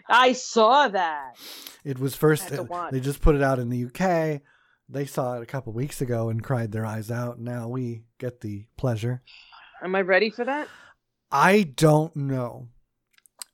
I 0.07 0.33
saw 0.33 0.87
that. 0.87 1.35
It 1.83 1.99
was 1.99 2.15
first. 2.15 2.49
To 2.49 2.63
uh. 2.63 2.89
They 2.91 2.99
just 2.99 3.21
put 3.21 3.35
it 3.35 3.43
out 3.43 3.59
in 3.59 3.69
the 3.69 3.85
UK. 3.85 4.41
They 4.89 5.05
saw 5.05 5.35
it 5.35 5.43
a 5.43 5.47
couple 5.47 5.73
weeks 5.73 6.01
ago 6.01 6.29
and 6.29 6.43
cried 6.43 6.71
their 6.71 6.85
eyes 6.85 7.09
out. 7.09 7.39
Now 7.39 7.67
we 7.67 8.03
get 8.19 8.41
the 8.41 8.65
pleasure. 8.77 9.21
Am 9.83 9.95
I 9.95 10.01
ready 10.01 10.29
for 10.29 10.45
that? 10.45 10.67
I 11.31 11.63
don't 11.63 12.15
know. 12.15 12.67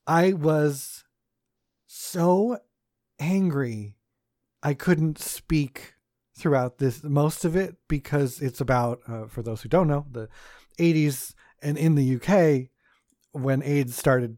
I 0.05 0.33
was 0.33 1.03
so 1.88 2.57
angry. 3.19 3.95
I 4.63 4.73
couldn't 4.73 5.19
speak 5.19 5.93
throughout 6.36 6.77
this 6.77 7.03
most 7.03 7.43
of 7.43 7.55
it 7.55 7.75
because 7.88 8.41
it's 8.41 8.62
about 8.62 9.01
uh, 9.08 9.25
for 9.27 9.41
those 9.41 9.62
who 9.62 9.67
don't 9.67 9.88
know 9.89 10.05
the 10.10 10.29
80s 10.79 11.34
and 11.62 11.77
in 11.77 11.95
the 11.95 12.15
UK 12.15 12.69
when 13.34 13.62
AIDS 13.62 13.97
started 13.97 14.38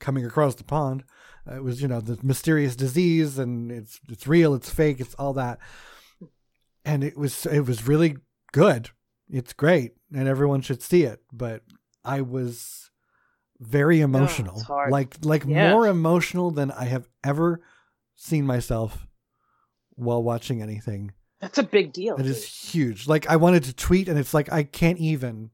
coming 0.00 0.24
across 0.24 0.54
the 0.54 0.64
pond 0.64 1.04
uh, 1.46 1.56
it 1.56 1.62
was 1.62 1.82
you 1.82 1.88
know 1.88 2.00
the 2.00 2.18
mysterious 2.22 2.74
disease 2.74 3.38
and 3.38 3.70
it's 3.70 4.00
it's 4.08 4.26
real 4.26 4.54
it's 4.54 4.70
fake 4.70 4.98
it's 4.98 5.14
all 5.16 5.34
that 5.34 5.58
and 6.86 7.04
it 7.04 7.18
was 7.18 7.44
it 7.46 7.60
was 7.66 7.86
really 7.86 8.16
good 8.52 8.88
it's 9.28 9.52
great 9.52 9.92
and 10.14 10.26
everyone 10.28 10.62
should 10.62 10.80
see 10.82 11.02
it 11.02 11.20
but 11.30 11.62
I 12.02 12.22
was 12.22 12.90
very 13.60 14.00
emotional 14.00 14.62
hard. 14.62 14.90
like 14.90 15.16
like 15.22 15.44
Yeah. 15.46 15.70
more 15.70 15.86
emotional 15.86 16.50
than 16.50 16.70
I 16.70 16.84
have 16.84 17.08
ever 17.22 17.60
seen 18.16 18.46
myself 18.46 19.06
while 19.90 20.22
watching 20.22 20.60
anything 20.62 21.12
That's 21.40 21.58
a 21.58 21.62
big 21.62 21.92
deal. 21.92 22.16
It 22.16 22.26
is 22.26 22.44
huge. 22.44 23.06
Like 23.06 23.28
I 23.28 23.36
wanted 23.36 23.64
to 23.64 23.74
tweet, 23.74 24.08
and 24.08 24.18
it's 24.18 24.34
like 24.34 24.52
I 24.52 24.62
can't 24.64 24.98
even 24.98 25.50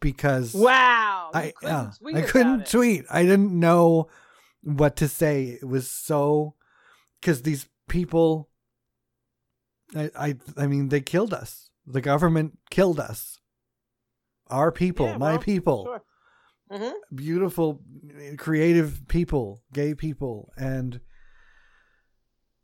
because 0.00 0.54
Wow. 0.54 1.30
I 1.34 1.52
couldn't 1.60 1.98
I 2.14 2.22
couldn't 2.22 2.66
tweet. 2.70 3.04
I 3.10 3.22
didn't 3.22 3.58
know 3.58 4.08
what 4.62 4.96
to 4.96 5.08
say. 5.08 5.58
It 5.60 5.66
was 5.66 5.90
so 5.90 6.54
because 7.20 7.42
these 7.42 7.68
people, 7.88 8.48
I, 9.94 10.10
I 10.16 10.36
I 10.56 10.66
mean, 10.66 10.88
they 10.88 11.00
killed 11.00 11.34
us. 11.34 11.70
The 11.86 12.00
government 12.00 12.58
killed 12.70 12.98
us. 13.00 13.38
Our 14.48 14.70
people, 14.70 15.06
Yeah, 15.06 15.18
my 15.18 15.30
well, 15.32 15.38
people, 15.40 15.84
Sure. 15.84 16.02
hmm 16.70 16.96
beautiful, 17.14 17.80
creative 18.36 19.02
people, 19.08 19.62
gay 19.72 19.94
people, 19.94 20.52
and 20.56 21.00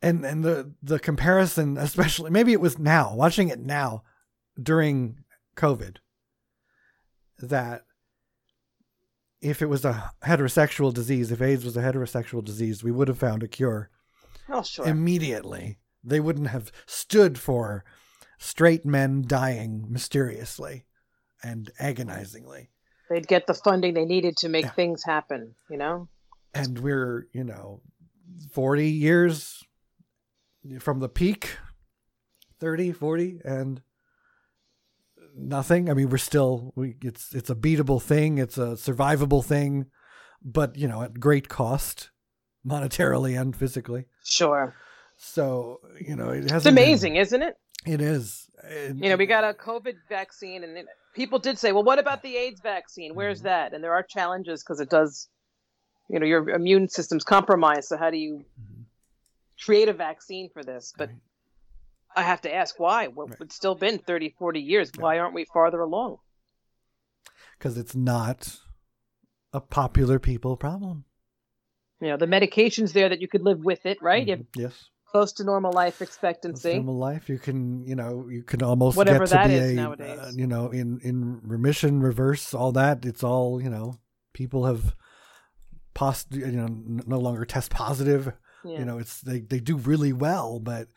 and 0.03 0.25
and 0.25 0.45
the 0.45 0.73
the 0.83 0.99
comparison, 0.99 1.77
especially 1.79 2.31
maybe 2.31 2.53
it 2.53 2.61
was 2.61 2.79
now 2.79 3.15
watching 3.15 3.49
it 3.49 3.61
now 3.61 4.03
during 4.61 5.19
COVID, 5.57 5.97
that 7.39 7.83
if 9.41 9.61
it 9.63 9.67
was 9.67 9.85
a 9.85 10.13
heterosexual 10.25 10.93
disease, 10.93 11.33
if 11.33 11.41
AIDS 11.43 11.65
was 11.65 11.77
a 11.77 11.83
heterosexual 11.83 12.45
disease, 12.45 12.85
we 12.85 12.93
would 12.93 13.09
have 13.09 13.19
found 13.19 13.43
a 13.43 13.49
cure 13.49 13.91
Oh, 14.49 14.63
sure. 14.63 14.87
immediately. 14.87 15.79
They 16.05 16.21
wouldn't 16.21 16.49
have 16.49 16.71
stood 16.87 17.39
for 17.39 17.85
straight 18.39 18.85
men 18.85 19.25
dying 19.27 19.87
mysteriously 19.89 20.85
and 21.43 21.71
agonizingly. 21.79 22.71
They'd 23.09 23.27
get 23.29 23.47
the 23.47 23.55
funding 23.55 23.95
they 23.95 24.05
needed 24.05 24.37
to 24.39 24.49
make 24.49 24.65
Yeah. 24.67 24.71
things 24.73 25.03
happen. 25.05 25.55
You 25.71 25.77
know. 25.79 26.09
and 26.55 26.79
we're 26.81 27.29
you 27.33 27.45
know 27.45 27.81
40 28.53 28.91
years 28.91 29.63
from 30.79 31.01
the 31.01 31.09
peak 31.09 31.57
30 32.61 32.93
40 32.93 33.41
and 33.45 33.83
nothing 35.35 35.89
i 35.91 35.95
mean 35.95 36.09
we're 36.11 36.19
still 36.19 36.73
we 36.77 36.97
it's 37.03 37.35
it's 37.35 37.51
a 37.51 37.55
beatable 37.55 38.01
thing 38.03 38.39
it's 38.39 38.59
a 38.59 38.73
survivable 38.77 39.45
thing 39.45 39.87
but 40.43 40.77
you 40.77 40.87
know 40.87 41.03
at 41.03 41.19
great 41.19 41.49
cost 41.49 42.11
monetarily 42.67 43.41
and 43.41 43.57
physically 43.57 44.05
Sure. 44.25 44.75
so 45.17 45.81
you 46.01 46.15
know 46.17 46.31
it 46.31 46.45
It's 46.45 46.53
hasn't 46.53 46.77
been- 46.77 46.85
amazing, 46.85 47.17
isn't 47.17 47.43
it? 47.43 47.55
it 47.87 48.01
is 48.01 48.49
And- 48.63 49.01
You 49.03 49.11
know, 49.11 49.17
we 49.17 49.27
got 49.27 49.43
a 49.43 49.53
COVID 49.55 49.95
vaccine, 50.09 50.63
and 50.63 50.87
people 51.17 51.41
did 51.41 51.59
say, 51.59 51.73
"Well, 51.73 51.83
what 51.83 51.99
about 51.99 52.23
the 52.23 52.37
AIDS 52.37 52.61
vaccine? 52.61 53.17
Where's 53.17 53.41
Mhm. 53.41 53.45
that?" 53.51 53.75
And 53.75 53.83
there 53.83 53.93
are 53.93 54.05
challenges 54.05 54.63
because 54.63 54.79
it 54.81 54.89
does, 54.89 55.29
you 56.09 56.21
know, 56.21 56.27
your 56.27 56.49
immune 56.51 56.89
system's 56.89 57.25
compromised. 57.25 57.89
So 57.89 57.97
how 57.97 58.11
do 58.11 58.17
you 58.19 58.45
Mhm. 58.45 58.72
Create 59.65 59.89
a 59.89 59.93
vaccine 59.93 60.51
for 60.53 60.63
this? 60.63 60.93
But 60.97 61.09
Right. 61.09 61.19
I 62.17 62.23
have 62.23 62.43
to 62.43 62.55
ask 62.55 62.79
why. 62.79 63.07
Well, 63.09 63.29
Right. 63.29 63.41
It's 63.41 63.55
still 63.57 63.75
been 63.75 63.99
30, 63.99 64.31
40 64.39 64.61
years. 64.61 64.91
Why 64.97 65.19
aren't 65.19 65.35
we 65.35 65.45
farther 65.45 65.81
along? 65.81 66.19
because 67.59 67.79
it's 67.79 67.95
not 67.95 68.59
a 69.53 69.61
popular 69.61 70.19
people 70.19 70.57
problem 70.57 71.05
You 72.01 72.09
know, 72.09 72.17
the 72.17 72.27
medication's 72.27 72.93
there 72.93 73.09
that 73.09 73.21
you 73.21 73.29
could 73.29 73.43
live 73.43 73.65
with 73.65 73.87
it, 73.87 73.99
right? 74.03 74.27
Mhm. 74.27 74.47
yes 74.57 74.89
close 75.13 75.35
to 75.35 75.45
normal 75.45 75.71
life 75.73 76.01
expectancy. 76.01 76.73
normal 76.75 76.97
life 76.97 77.29
you 77.29 77.39
can 77.39 77.87
you 77.87 77.95
know 77.95 78.27
you 78.31 78.43
can 78.43 78.63
almost 78.63 78.97
Whatever 78.97 79.27
get 79.27 79.43
to 79.43 79.49
be 79.49 79.59
a 79.59 79.75
nowadays. 79.75 80.19
uh, 80.19 80.33
you 80.35 80.47
know 80.47 80.71
in 80.71 80.99
in 81.03 81.41
remission 81.43 82.01
reverse 82.01 82.55
all 82.55 82.73
that 82.73 83.05
it's 83.05 83.23
all 83.23 83.61
you 83.63 83.69
know 83.69 84.01
people 84.33 84.65
have 84.65 84.97
pos 85.95 86.25
you 86.31 86.47
know 86.53 86.67
no 87.07 87.19
longer 87.19 87.45
test 87.45 87.71
positive 87.71 88.33
Yeah. 88.65 88.79
you 88.79 88.85
know 88.85 88.99
it's 88.99 89.21
they 89.21 89.41
they 89.41 89.61
do 89.61 89.77
really 89.77 90.13
well 90.13 90.59
but 90.61 90.89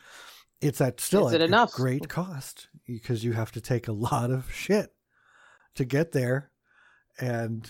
it's 0.62 0.80
at 0.82 1.00
still 1.02 1.28
Is 1.28 1.34
at 1.36 1.42
a 1.42 1.68
great 1.74 2.08
cost 2.10 2.68
because 2.86 3.24
you 3.24 3.34
have 3.34 3.52
to 3.54 3.62
take 3.62 3.88
a 3.88 3.92
lot 3.92 4.32
of 4.32 4.52
shit 4.54 4.94
to 5.76 5.86
get 5.86 6.12
there 6.12 6.52
and 7.20 7.70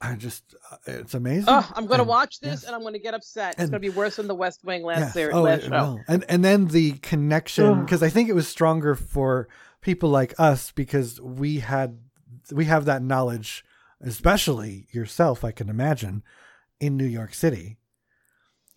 I 0.00 0.16
just 0.16 0.54
uh, 0.70 0.76
it's 0.86 1.14
amazing 1.14 1.44
Oh, 1.48 1.70
I'm 1.76 1.86
going 1.86 1.98
to 1.98 2.04
watch 2.04 2.40
this 2.40 2.62
yes. 2.62 2.64
and 2.64 2.74
I'm 2.74 2.80
going 2.82 2.94
to 2.94 2.98
get 2.98 3.14
upset. 3.14 3.54
And- 3.56 3.64
it's 3.64 3.70
going 3.70 3.80
to 3.82 3.88
be 3.90 3.96
worse 3.96 4.16
than 4.16 4.26
the 4.26 4.34
West 4.34 4.64
Wing 4.64 4.82
last, 4.84 4.98
Yes. 5.00 5.14
ser- 5.14 5.30
Oh, 5.32 5.42
last 5.42 5.64
it 5.64 5.68
show. 5.68 6.00
And 6.08 6.24
and 6.28 6.44
then 6.44 6.66
the 6.66 6.92
connection 6.94 7.80
because 7.84 8.02
I 8.02 8.08
think 8.08 8.28
it 8.28 8.34
was 8.34 8.48
stronger 8.48 8.94
for 8.94 9.48
people 9.80 10.08
like 10.08 10.34
us 10.38 10.72
because 10.72 11.20
we 11.20 11.60
had 11.60 11.98
we 12.52 12.64
have 12.64 12.84
that 12.86 13.02
knowledge 13.02 13.64
especially 14.00 14.88
yourself, 14.90 15.44
I 15.44 15.52
can 15.52 15.68
imagine, 15.68 16.24
in 16.80 16.96
New 16.96 17.06
York 17.06 17.34
City 17.34 17.78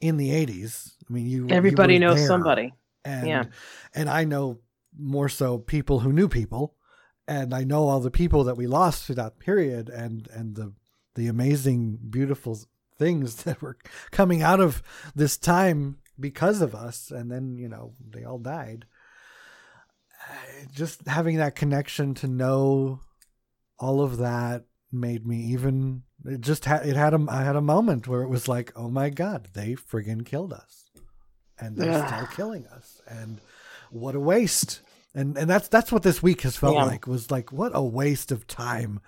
in 0.08 0.18
the 0.18 0.30
80s. 0.30 0.94
I 1.10 1.14
mean, 1.14 1.26
you 1.28 1.48
Everybody 1.50 1.96
you 1.96 2.00
knows 2.00 2.18
there, 2.18 2.28
somebody. 2.28 2.74
And, 3.04 3.28
Yeah. 3.28 3.46
And 3.94 4.10
I 4.10 4.24
know 4.24 4.60
more 4.98 5.30
so 5.30 5.58
people 5.58 6.00
who 6.00 6.14
knew 6.14 6.28
people, 6.28 6.76
and 7.28 7.54
I 7.54 7.64
know 7.64 7.88
all 7.88 8.00
the 8.00 8.12
people 8.12 8.44
that 8.46 8.58
we 8.58 8.68
lost 8.68 9.06
through 9.06 9.16
that 9.16 9.40
period, 9.40 9.90
and 9.90 10.28
and 10.32 10.56
the 10.56 10.74
the 11.16 11.28
amazing, 11.28 11.98
beautiful 12.10 12.60
things 12.98 13.36
that 13.44 13.62
were 13.62 13.78
coming 14.12 14.42
out 14.42 14.60
of 14.60 14.84
this 15.16 15.38
time 15.38 15.98
because 16.20 16.62
of 16.62 16.76
us, 16.76 17.12
and 17.12 17.32
then 17.32 17.58
you 17.58 17.68
know 17.68 17.94
they 18.10 18.24
all 18.24 18.40
died. 18.40 18.86
Uh, 20.28 20.34
Just 20.74 21.08
having 21.08 21.38
that 21.38 21.56
connection 21.56 22.14
to 22.16 22.28
know 22.28 23.00
all 23.78 24.02
of 24.02 24.18
that 24.18 24.66
made 24.92 25.26
me 25.26 25.38
even. 25.38 26.04
It 26.26 26.42
just 26.42 26.66
had 26.66 26.86
it 26.86 26.96
had 26.96 27.14
a 27.14 27.26
I 27.30 27.44
had 27.44 27.56
a 27.56 27.62
moment 27.62 28.08
where 28.08 28.22
it 28.24 28.30
was 28.30 28.48
like, 28.48 28.72
oh 28.76 28.90
my 28.90 29.10
god, 29.10 29.50
they 29.54 29.76
friggin' 29.76 30.26
killed 30.26 30.54
us, 30.54 30.90
and 31.60 31.78
they're 31.78 31.92
Ugh. 32.04 32.08
still 32.08 32.28
killing 32.36 32.66
us, 32.68 33.02
and 33.08 33.40
what 33.92 34.16
a 34.16 34.20
waste. 34.20 34.82
And 35.14 35.38
and 35.38 35.50
that's 35.50 35.68
that's 35.68 35.92
what 35.92 36.04
this 36.04 36.22
week 36.24 36.42
has 36.42 36.58
felt 36.58 36.76
Yeah. 36.76 36.84
like 36.86 37.08
was 37.08 37.32
like 37.32 37.52
what 37.52 37.72
a 37.76 37.82
waste 37.84 38.32
of 38.32 38.48
time 38.48 39.00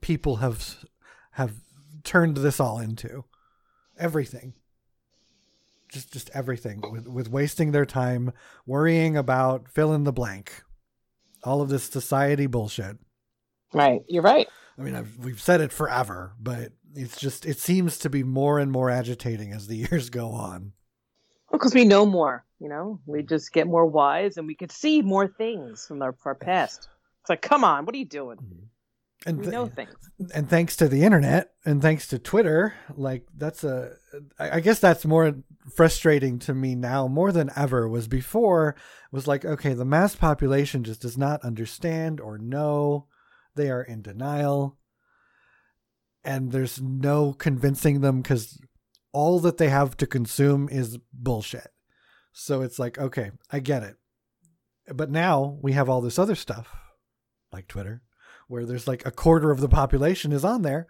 people 0.00 0.36
have 0.36 0.76
have 1.32 1.54
turned 2.04 2.36
this 2.36 2.60
all 2.60 2.78
into 2.78 3.24
everything 3.98 4.52
just 5.90 6.12
just 6.12 6.30
everything 6.34 6.82
with 6.92 7.06
with 7.08 7.30
wasting 7.30 7.72
their 7.72 7.86
time 7.86 8.32
worrying 8.66 9.16
about 9.16 9.68
fill 9.68 9.94
in 9.94 10.04
the 10.04 10.12
blank 10.12 10.62
all 11.42 11.62
of 11.62 11.68
this 11.68 11.84
society 11.84 12.46
bullshit 12.46 12.98
Right. 13.72 14.02
You're 14.08 14.22
right. 14.22 14.46
I 14.78 14.82
mean 14.82 14.94
I've, 14.94 15.16
we've 15.18 15.40
said 15.40 15.60
it 15.60 15.72
forever 15.72 16.32
but 16.40 16.72
it's 16.94 17.18
just 17.18 17.44
it 17.46 17.58
seems 17.58 17.98
to 17.98 18.10
be 18.10 18.22
more 18.22 18.58
and 18.58 18.72
more 18.72 18.90
agitating 18.90 19.52
as 19.52 19.66
the 19.66 19.76
years 19.90 20.10
go 20.10 20.30
on 20.30 20.72
Because 21.52 21.74
we 21.74 21.84
know 21.84 22.04
more, 22.06 22.44
you 22.58 22.68
know, 22.68 23.00
we 23.06 23.22
just 23.22 23.52
get 23.52 23.66
more 23.66 23.86
wise 23.86 24.36
and 24.36 24.46
we 24.46 24.54
could 24.54 24.72
see 24.72 25.00
more 25.02 25.28
things 25.28 25.86
from 25.86 26.02
our, 26.02 26.14
our 26.24 26.34
past. 26.34 26.88
It's 27.20 27.30
like, 27.30 27.42
come 27.42 27.64
on, 27.64 27.86
what 27.86 27.94
are 27.94 27.98
you 27.98 28.04
doing? 28.04 28.38
Mm-hmm. 28.38 29.28
and 29.28 29.38
We 29.38 29.44
th- 29.44 29.52
know 29.52 29.66
things. 29.66 29.94
and 30.34 30.48
thanks 30.48 30.76
to 30.76 30.88
the 30.88 31.02
internet 31.04 31.52
and 31.64 31.80
thanks 31.80 32.06
to 32.08 32.18
Twitter, 32.18 32.74
like 32.96 33.26
that's 33.36 33.62
a 33.64 33.92
I 34.38 34.60
guess 34.60 34.80
that's 34.80 35.04
more 35.04 35.34
frustrating 35.74 36.38
to 36.40 36.54
me 36.54 36.74
now 36.74 37.06
more 37.08 37.32
than 37.32 37.50
ever 37.56 37.88
was 37.88 38.08
before 38.08 38.74
was 39.12 39.26
like, 39.26 39.44
okay, 39.44 39.72
the 39.74 39.84
mass 39.84 40.14
population 40.16 40.84
just 40.84 41.00
does 41.02 41.16
not 41.16 41.42
understand 41.42 42.20
or 42.20 42.38
know. 42.38 43.06
They 43.56 43.70
are 43.70 43.82
in 43.82 44.02
denial. 44.02 44.78
And 46.24 46.52
there's 46.52 46.80
no 46.80 47.32
convincing 47.32 48.00
them 48.00 48.20
because 48.20 48.60
all 49.12 49.40
that 49.40 49.56
they 49.58 49.68
have 49.68 49.96
to 49.98 50.06
consume 50.06 50.68
is 50.68 50.98
bullshit. 51.12 51.68
So 52.32 52.62
it's 52.62 52.78
like, 52.78 52.98
okay, 52.98 53.30
I 53.50 53.60
get 53.60 53.82
it. 53.82 53.96
But 54.94 55.10
now 55.10 55.58
we 55.62 55.72
have 55.72 55.88
all 55.88 56.00
this 56.00 56.18
other 56.18 56.34
stuff 56.34 56.68
like 57.52 57.66
Twitter 57.66 58.02
where 58.48 58.64
there's 58.64 58.86
like 58.86 59.04
a 59.06 59.10
quarter 59.10 59.50
of 59.50 59.60
the 59.60 59.68
population 59.68 60.32
is 60.32 60.44
on 60.44 60.62
there 60.62 60.86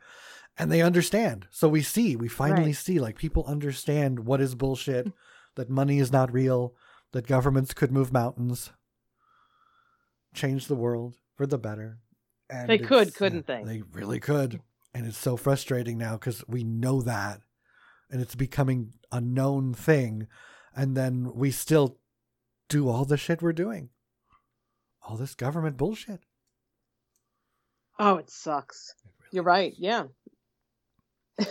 and 0.59 0.71
they 0.73 0.83
understand. 0.83 1.47
So 1.51 1.69
we 1.69 1.83
see, 1.83 2.17
we 2.17 2.29
finally 2.29 2.65
Right. 2.71 2.77
see 2.77 2.99
like 2.99 3.17
people 3.17 3.45
understand 3.47 4.21
what 4.21 4.41
is 4.41 4.55
bullshit, 4.55 5.13
that 5.55 5.71
money 5.71 5.99
is 5.99 6.13
not 6.13 6.33
real, 6.33 6.75
that 7.13 7.27
governments 7.27 7.73
could 7.73 7.93
move 7.93 8.13
mountains, 8.13 8.73
change 10.35 10.67
the 10.67 10.75
world 10.75 11.15
for 11.37 11.47
the 11.47 11.59
better. 11.59 11.99
And 12.49 12.69
They 12.69 12.79
could, 12.79 13.15
couldn't 13.15 13.47
they? 13.47 13.63
They 13.65 13.83
really 13.93 14.21
could. 14.21 14.61
And 14.95 15.07
it's 15.07 15.19
so 15.19 15.37
frustrating 15.37 15.99
now 15.99 16.13
because 16.13 16.45
we 16.49 16.65
know 16.65 17.03
that 17.03 17.41
and 18.11 18.21
it's 18.21 18.35
becoming 18.35 18.93
a 19.13 19.21
known 19.21 19.75
thing. 19.75 20.29
And 20.75 20.97
then 20.97 21.33
we 21.35 21.51
still 21.51 21.99
do 22.69 22.89
all 22.89 23.05
the 23.05 23.17
shit 23.17 23.43
we're 23.43 23.53
doing. 23.53 23.91
All 25.03 25.17
this 25.17 25.35
government 25.35 25.77
bullshit. 25.77 26.21
Oh, 27.99 28.17
it 28.17 28.31
sucks. 28.31 28.95
You're 29.33 29.45
right. 29.45 29.75
Yeah. 29.79 30.05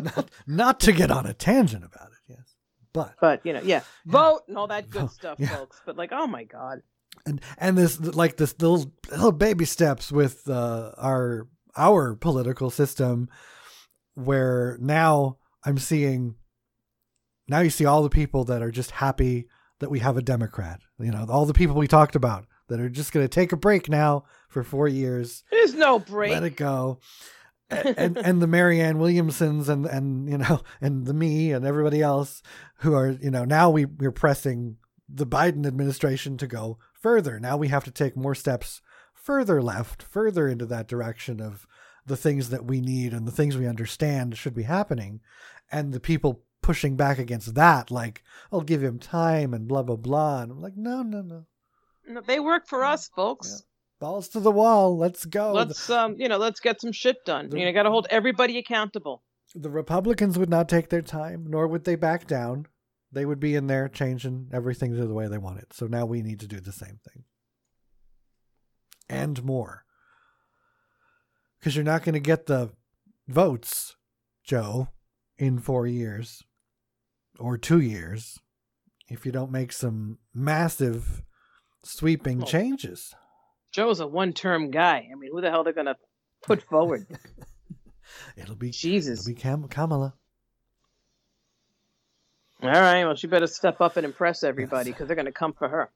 not, 0.00 0.30
not 0.46 0.80
to 0.80 0.92
get 0.92 1.10
on 1.10 1.26
a 1.26 1.34
tangent 1.34 1.84
about 1.84 2.08
it, 2.08 2.32
yes. 2.32 2.54
But 2.92 3.14
But, 3.20 3.44
you 3.44 3.52
know, 3.52 3.60
yeah. 3.62 3.82
Vote 4.06 4.42
and 4.48 4.56
all 4.56 4.66
that 4.68 4.90
good 4.90 5.02
Vote, 5.02 5.12
stuff, 5.12 5.38
yeah. 5.38 5.48
folks. 5.48 5.80
But, 5.84 5.96
like, 5.96 6.10
oh 6.12 6.26
my 6.26 6.44
God. 6.44 6.82
And 7.26 7.40
and 7.58 7.76
this 7.76 8.00
like 8.00 8.36
this 8.36 8.54
little 8.60 8.92
little 9.10 9.32
baby 9.32 9.64
steps 9.64 10.10
with 10.12 10.48
uh, 10.48 10.92
our 10.98 11.48
our 11.76 12.14
political 12.14 12.70
system 12.70 13.28
where 14.14 14.76
now 14.80 15.38
I'm 15.64 15.78
seeing 15.78 16.34
now 17.48 17.60
you 17.60 17.70
see 17.70 17.84
all 17.84 18.02
the 18.02 18.10
people 18.10 18.44
that 18.44 18.62
are 18.62 18.70
just 18.70 18.90
happy 18.92 19.48
that 19.80 19.90
we 19.90 20.00
have 20.00 20.16
a 20.16 20.22
Democrat. 20.22 20.80
You 20.98 21.12
know, 21.12 21.26
all 21.28 21.46
the 21.46 21.54
people 21.54 21.76
we 21.76 21.86
talked 21.86 22.16
about 22.16 22.46
that 22.68 22.80
are 22.80 22.88
just 22.90 23.12
going 23.12 23.24
to 23.24 23.28
take 23.28 23.52
a 23.52 23.56
break 23.56 23.88
now 23.88 24.24
for 24.48 24.62
4 24.62 24.88
years 24.88 25.44
There's 25.50 25.74
no 25.74 25.98
break. 25.98 26.32
let 26.32 26.42
it 26.44 26.56
go. 26.56 26.98
And 27.70 28.16
and 28.16 28.40
the 28.40 28.46
Marianne 28.46 28.98
Williamsons 28.98 29.68
and 29.68 29.84
and 29.84 30.26
you 30.26 30.38
know 30.38 30.62
and 30.80 31.04
the 31.04 31.12
me 31.12 31.52
and 31.52 31.66
everybody 31.66 32.00
else 32.00 32.42
who 32.78 32.94
are 32.94 33.10
you 33.10 33.30
know 33.30 33.44
now 33.44 33.68
we 33.68 33.84
we're 33.84 34.10
pressing 34.10 34.78
the 35.06 35.26
Biden 35.26 35.66
administration 35.66 36.38
to 36.38 36.46
go 36.46 36.78
further. 37.00 37.38
Now 37.40 37.56
we 37.56 37.68
have 37.68 37.84
to 37.84 37.90
take 37.90 38.16
more 38.16 38.34
steps 38.34 38.80
further 39.14 39.60
left, 39.62 40.02
further 40.02 40.48
into 40.48 40.66
that 40.66 40.88
direction 40.88 41.40
of 41.40 41.66
the 42.06 42.16
things 42.16 42.48
that 42.50 42.64
we 42.64 42.80
need 42.80 43.12
and 43.12 43.26
the 43.26 43.32
things 43.32 43.56
we 43.56 43.66
understand 43.66 44.36
should 44.38 44.54
be 44.54 44.62
happening. 44.62 45.20
And 45.70 45.92
the 45.92 46.00
people 46.00 46.42
pushing 46.62 46.96
back 46.96 47.18
against 47.18 47.54
that, 47.54 47.90
like, 47.90 48.22
I'll 48.50 48.62
give 48.62 48.82
him 48.82 48.98
time 48.98 49.52
and 49.54 49.68
blah 49.68 49.82
blah 49.82 49.96
blah. 49.96 50.42
And 50.42 50.52
I'm 50.52 50.60
like, 50.60 50.76
no, 50.76 51.02
no, 51.02 51.20
no. 51.22 51.44
No, 52.06 52.20
They 52.22 52.40
work 52.40 52.66
for 52.66 52.84
us, 52.84 53.08
folks. 53.14 53.64
Balls 54.00 54.28
to 54.28 54.40
the 54.40 54.50
wall. 54.50 54.96
Let's 54.96 55.24
go. 55.26 55.52
Let's, 55.52 55.90
um, 55.90 56.14
you 56.18 56.28
know, 56.28 56.38
let's 56.38 56.60
get 56.60 56.80
some 56.80 56.92
shit 56.92 57.16
done. 57.26 57.50
The- 57.50 57.58
You 57.58 57.66
know, 57.66 57.72
got 57.72 57.82
to 57.82 57.90
hold 57.90 58.06
everybody 58.10 58.56
accountable. 58.58 59.22
the 59.54 59.70
Republicans 59.70 60.38
would 60.38 60.48
not 60.50 60.68
take 60.68 60.88
their 60.88 61.02
time, 61.02 61.44
nor 61.48 61.66
would 61.66 61.84
they 61.84 61.96
back 61.96 62.26
down. 62.26 62.66
They 63.10 63.24
would 63.24 63.40
be 63.40 63.54
in 63.54 63.66
there 63.68 63.88
changing 63.88 64.50
everything 64.52 64.94
to 64.94 65.06
the 65.06 65.14
way 65.14 65.28
they 65.28 65.38
want 65.38 65.58
it. 65.60 65.72
So 65.72 65.86
now 65.86 66.04
we 66.04 66.22
need 66.22 66.40
to 66.40 66.46
do 66.46 66.60
the 66.60 66.72
same 66.72 67.00
thing. 67.08 67.24
And 69.08 69.42
more. 69.42 69.84
Because 71.58 71.74
you're 71.74 71.84
not 71.84 72.02
going 72.04 72.12
to 72.14 72.20
get 72.20 72.46
the 72.46 72.70
votes, 73.26 73.96
Joe, 74.44 74.88
in 75.38 75.58
four 75.58 75.86
years 75.86 76.42
or 77.38 77.56
two 77.56 77.80
years 77.80 78.38
if 79.08 79.24
you 79.24 79.32
don't 79.32 79.50
make 79.50 79.72
some 79.72 80.18
massive 80.34 81.22
sweeping 81.82 82.42
Oh. 82.42 82.46
changes. 82.46 83.14
Joe's 83.72 84.00
a 84.00 84.06
one-term 84.06 84.70
guy. 84.70 85.08
I 85.10 85.14
mean, 85.18 85.30
who 85.32 85.40
the 85.40 85.50
hell 85.50 85.64
they're 85.64 85.72
gonna 85.72 85.96
put 86.42 86.62
forward? 86.62 87.06
It'll 88.36 88.54
be, 88.56 88.70
Jesus. 88.70 89.20
it'll 89.20 89.34
be 89.34 89.40
Kam- 89.40 89.68
Kamala. 89.68 90.14
All 92.62 92.70
right. 92.70 93.04
Well, 93.04 93.14
she 93.14 93.26
better 93.26 93.46
step 93.46 93.80
up 93.80 93.96
and 93.96 94.04
impress 94.04 94.42
everybody 94.42 94.90
because 94.90 95.06
they're 95.06 95.16
gonna 95.16 95.32
come 95.32 95.52
for 95.52 95.68
her. 95.68 95.90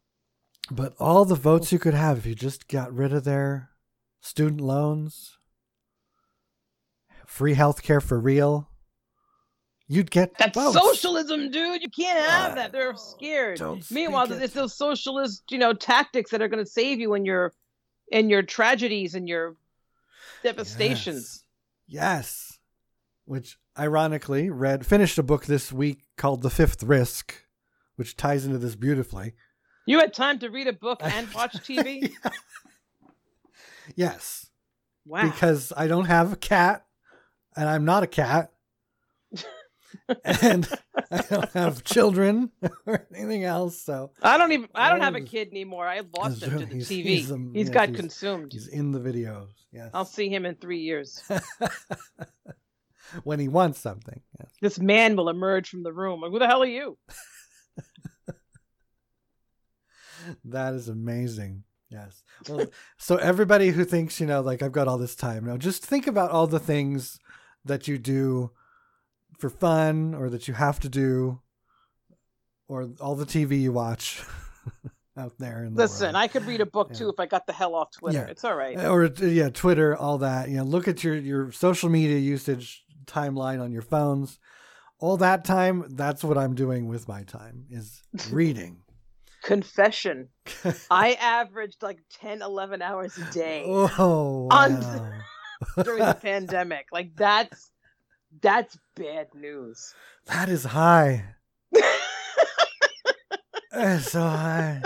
But 0.71 0.95
all 1.01 1.25
the 1.25 1.35
votes 1.35 1.73
you 1.73 1.79
could 1.79 1.95
have 1.95 2.19
if 2.19 2.27
you 2.27 2.35
just 2.35 2.69
got 2.69 2.95
rid 2.95 3.13
of 3.13 3.25
their 3.25 3.71
student 4.21 4.61
loans, 4.61 5.39
free 7.27 7.55
health 7.55 7.83
care 7.83 8.01
for 8.01 8.21
real, 8.21 8.69
you'd 9.89 10.11
get 10.11 10.39
That's 10.39 10.55
votes. 10.55 10.79
socialism, 10.79 11.51
dude. 11.51 11.83
You 11.83 11.91
can't 11.91 12.31
have 12.31 12.53
I 12.53 12.55
that. 12.55 12.73
They're 12.73 12.95
scared. 12.97 13.61
Meanwhile, 13.91 14.27
speak 14.27 14.41
it's 14.41 14.55
those 14.55 14.75
socialist, 14.75 15.43
you 15.51 15.59
know, 15.59 15.73
tactics 15.73 16.31
that 16.31 16.41
are 16.41 16.49
going 16.49 16.65
to 16.65 16.71
save 16.71 17.01
you 17.01 17.15
in 17.15 17.25
your, 17.25 17.53
in 18.11 18.31
your 18.31 18.43
tragedies 18.43 19.15
and 19.15 19.29
your 19.29 19.57
devastations. 20.43 21.45
Yes. 21.89 22.03
Yes. 22.03 22.59
Which 23.25 23.59
ironically 23.79 24.51
read 24.51 24.85
finished 24.87 25.18
a 25.18 25.23
book 25.23 25.47
this 25.47 25.73
week 25.73 26.03
called 26.16 26.43
The 26.43 26.51
Fifth 26.51 26.83
Risk, 26.83 27.35
which 27.97 28.16
ties 28.16 28.45
into 28.45 28.59
this 28.59 28.77
beautifully. 28.77 29.35
You 29.87 29.99
had 29.99 30.14
time 30.14 30.39
to 30.41 30.49
read 30.49 30.66
a 30.68 30.73
book 30.73 31.01
and 31.03 31.33
watch 31.35 31.53
TV. 31.55 32.12
yes. 33.97 34.47
Wow. 35.07 35.23
Because 35.25 35.73
I 35.77 35.87
don't 35.89 36.05
have 36.05 36.33
a 36.33 36.37
cat 36.37 36.85
and 37.57 37.68
I'm 37.68 37.85
not 37.85 38.03
a 38.03 38.07
cat. 38.07 38.53
and 40.25 40.68
I 41.11 41.23
don't 41.29 41.51
have 41.53 41.85
children 41.85 42.51
or 42.87 43.07
anything 43.14 43.45
else, 43.45 43.79
so 43.81 44.11
I 44.23 44.37
don't 44.39 44.53
even. 44.53 44.68
I 44.75 44.91
don't 44.91 45.01
have 45.01 45.14
a 45.14 45.20
kid 45.20 45.49
anymore. 45.49 45.87
I 45.87 46.03
lost 46.16 46.43
him 46.43 46.59
to 46.59 46.66
the 46.66 46.75
he's- 46.75 46.89
TV. 46.89 47.03
he's, 47.05 47.33
um, 47.33 47.53
he's 47.55 47.66
yes, 47.68 47.75
got 47.75 47.89
he's- 47.89 48.01
consumed. 48.01 48.53
he's 48.53 48.68
in 48.68 48.93
the 48.93 49.01
videos. 49.01 49.49
Yes. 49.73 49.91
I'll 49.95 50.05
see 50.05 50.29
him 50.29 50.45
in 50.47 50.55
three 50.57 50.81
years. 50.81 51.23
when 53.24 53.38
he 53.40 53.48
wants 53.48 53.78
something. 53.78 54.20
Yes. 54.38 54.50
this 54.61 54.78
man 54.78 55.16
will 55.16 55.28
emerge 55.28 55.68
from 55.68 55.82
the 55.82 55.92
room. 55.92 56.20
Like, 56.20 56.30
who 56.30 56.38
the 56.38 56.46
hell 56.46 56.62
are 56.62 56.66
you? 56.66 56.98
That 60.44 60.74
is 60.74 60.88
amazing. 60.88 61.64
Yes. 61.90 62.22
Well, 62.48 62.66
so 62.96 63.16
everybody 63.16 63.70
who 63.70 63.84
thinks, 63.84 64.20
you 64.20 64.26
know, 64.26 64.40
like 64.40 64.62
I've 64.62 64.72
got 64.72 64.88
all 64.88 64.98
this 64.98 65.16
time, 65.16 65.44
now, 65.44 65.57
just 65.57 65.84
think 65.84 66.07
about 66.07 66.30
all 66.30 66.46
the 66.46 66.61
things 66.61 67.18
that 67.64 67.88
you 67.88 67.98
do 67.98 68.50
for 69.38 69.50
fun 69.50 70.14
or 70.14 70.30
that 70.30 70.46
you 70.48 70.55
have 70.55 70.78
to 70.80 70.88
do 70.88 71.40
or 72.68 72.88
all 73.00 73.14
the 73.16 73.26
TV 73.26 73.61
you 73.61 73.72
watch 73.72 74.22
out 75.16 75.32
there. 75.38 75.64
In 75.64 75.74
the 75.74 75.82
Listen. 75.82 76.14
I 76.14 76.28
could 76.28 76.46
read 76.46 76.61
a 76.61 76.66
book 76.66 76.88
Yeah. 76.92 76.98
too 76.98 77.09
if 77.09 77.18
I 77.18 77.26
got 77.26 77.46
the 77.46 77.53
hell 77.53 77.74
off 77.74 77.90
Twitter. 77.90 78.18
Yeah. 78.18 78.26
It's 78.26 78.44
all 78.44 78.55
right. 78.57 78.78
or 78.78 79.07
yeah, 79.07 79.50
Twitter, 79.50 79.96
all 79.96 80.18
that. 80.18 80.48
You 80.48 80.59
know, 80.59 80.64
look 80.64 80.86
at 80.88 81.03
your 81.05 81.16
your 81.16 81.53
social 81.53 81.88
media 81.90 82.18
usage 82.18 82.84
timeline 83.07 83.61
on 83.61 83.72
your 83.72 83.82
phones. 83.82 84.38
All 84.98 85.16
that 85.16 85.44
time, 85.44 85.84
that's 85.90 86.22
what 86.22 86.38
I'm 86.38 86.55
doing 86.55 86.86
with 86.86 87.09
my 87.09 87.24
time 87.24 87.66
is 87.70 88.03
reading. 88.30 88.82
Confession. 89.42 90.28
I 90.90 91.14
averaged 91.14 91.82
like 91.82 91.98
10, 92.20 92.42
11 92.42 92.82
hours 92.82 93.18
a 93.18 93.32
day 93.32 93.64
oh, 93.66 94.48
On- 94.50 94.80
wow. 94.80 95.12
during 95.82 96.05
the 96.05 96.14
pandemic. 96.14 96.86
Like 96.92 97.16
that's 97.16 97.70
that's 98.40 98.78
bad 98.96 99.28
news. 99.34 99.94
that 100.26 100.48
is 100.48 100.64
high. 100.64 101.24
So 104.00 104.20
high. 104.20 104.82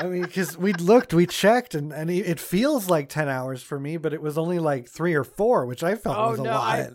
I 0.00 0.04
mean, 0.06 0.22
because 0.22 0.56
we 0.56 0.72
looked, 0.72 1.12
we 1.12 1.26
checked, 1.26 1.74
and, 1.74 1.92
and 1.92 2.10
it 2.10 2.40
feels 2.40 2.88
like 2.88 3.08
10 3.10 3.28
hours 3.28 3.62
for 3.62 3.78
me, 3.78 3.98
but 3.98 4.14
it 4.14 4.22
was 4.22 4.38
only 4.38 4.58
like 4.58 4.88
three 4.88 5.14
or 5.14 5.24
four, 5.24 5.66
which 5.66 5.82
I 5.82 5.94
felt 5.94 6.16
Oh, 6.16 6.30
was 6.30 6.38
a 6.40 6.42
no, 6.44 6.50
lot. 6.50 6.78
I- 6.80 6.88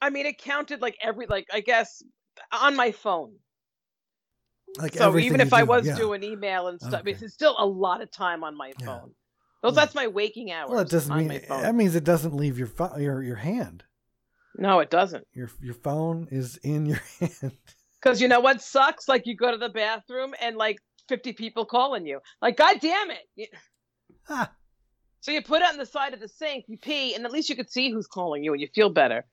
I 0.00 0.10
mean, 0.10 0.26
it 0.26 0.38
counted 0.38 0.80
like 0.82 0.96
every 1.02 1.26
like 1.26 1.46
I 1.52 1.60
guess 1.60 2.02
on 2.52 2.76
my 2.76 2.92
phone. 2.92 3.32
like 4.78 4.92
so 4.94 5.16
even 5.18 5.40
if 5.40 5.52
I 5.54 5.62
was 5.62 5.86
yeah. 5.86 5.96
doing 5.96 6.22
email 6.22 6.68
and 6.68 6.78
stuff, 6.80 7.00
Okay. 7.00 7.12
it's 7.12 7.32
still 7.32 7.56
a 7.58 7.64
lot 7.66 8.02
of 8.02 8.10
time 8.12 8.44
on 8.44 8.56
my 8.56 8.72
phone. 8.84 9.14
Yeah. 9.64 9.70
that's 9.70 9.94
my 9.94 10.06
waking 10.06 10.52
hours. 10.52 10.70
Well, 10.70 10.80
it 10.80 10.90
doesn't 10.90 11.16
mean 11.16 11.28
my 11.28 11.38
phone. 11.38 11.62
that 11.62 11.74
means 11.74 11.96
it 11.96 12.04
doesn't 12.04 12.34
leave 12.34 12.58
your 12.58 12.66
phone, 12.68 13.00
your 13.02 13.22
your 13.22 13.36
hand. 13.36 13.84
no, 14.58 14.80
it 14.80 14.90
doesn't. 14.90 15.24
Your 15.34 15.50
your 15.62 15.74
phone 15.74 16.28
is 16.30 16.58
in 16.58 16.86
your 16.86 17.00
hand. 17.20 17.52
Because 18.00 18.20
you 18.20 18.28
know 18.28 18.40
what 18.40 18.60
sucks? 18.60 19.08
Like 19.08 19.26
you 19.26 19.34
go 19.34 19.50
to 19.50 19.56
the 19.58 19.70
bathroom 19.70 20.34
and 20.42 20.56
like 20.56 20.78
50 21.08 21.32
people 21.34 21.64
calling 21.64 22.06
you. 22.06 22.20
Like, 22.42 22.56
God 22.56 22.78
damn 22.80 23.10
it. 23.10 23.50
Ah, 24.28 24.50
So 25.20 25.30
you 25.32 25.42
put 25.42 25.62
it 25.62 25.68
on 25.68 25.76
the 25.78 25.86
side 25.86 26.14
of 26.14 26.20
the 26.20 26.28
sink, 26.28 26.64
you 26.68 26.78
pee, 26.78 27.14
and 27.14 27.24
at 27.24 27.30
least 27.32 27.48
you 27.48 27.56
could 27.56 27.70
see 27.70 27.90
who's 27.90 28.06
calling 28.06 28.42
you 28.44 28.52
and 28.52 28.60
you 28.60 28.68
feel 28.74 28.90
better. 28.90 29.24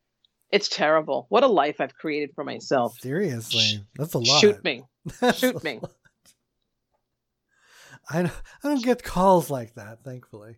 It's 0.51 0.69
terrible. 0.69 1.25
What 1.29 1.43
a 1.43 1.47
life 1.47 1.77
I've 1.81 1.95
created 1.95 2.31
for 2.35 2.43
myself. 2.43 2.99
seriously, 2.99 3.83
that's 3.95 4.13
a 4.13 4.19
lot. 4.19 4.39
Shoot 4.39 4.63
me. 4.63 4.83
That's 5.19 5.39
Shoot 5.39 5.63
me. 5.63 5.79
lot. 5.81 5.91
I 8.09 8.21
don't, 8.23 8.33
I 8.63 8.67
don't 8.69 8.83
get 8.83 9.03
calls 9.03 9.49
like 9.49 9.75
that, 9.75 10.03
thankfully. 10.03 10.57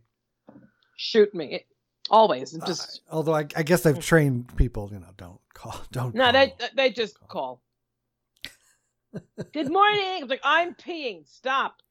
Shoot 0.98 1.34
me. 1.34 1.56
It- 1.56 1.68
always. 2.10 2.52
Just 2.68 3.02
Uh, 3.10 3.16
although 3.16 3.34
I, 3.36 3.48
I 3.56 3.64
guess 3.64 3.86
I've 3.86 4.00
trained 4.00 4.56
people, 4.58 4.90
you 4.92 5.00
know, 5.00 5.10
don't 5.18 5.40
call, 5.54 5.76
don't. 5.92 6.14
No, 6.14 6.26
call. 6.26 6.32
they 6.34 6.54
they 6.76 6.90
just 6.92 7.18
call. 7.28 7.62
Good 9.54 9.72
morning. 9.72 10.24
I'm 10.24 10.28
like, 10.28 10.42
I'm 10.44 10.76
peeing. 10.76 11.28
Stop. 11.28 11.82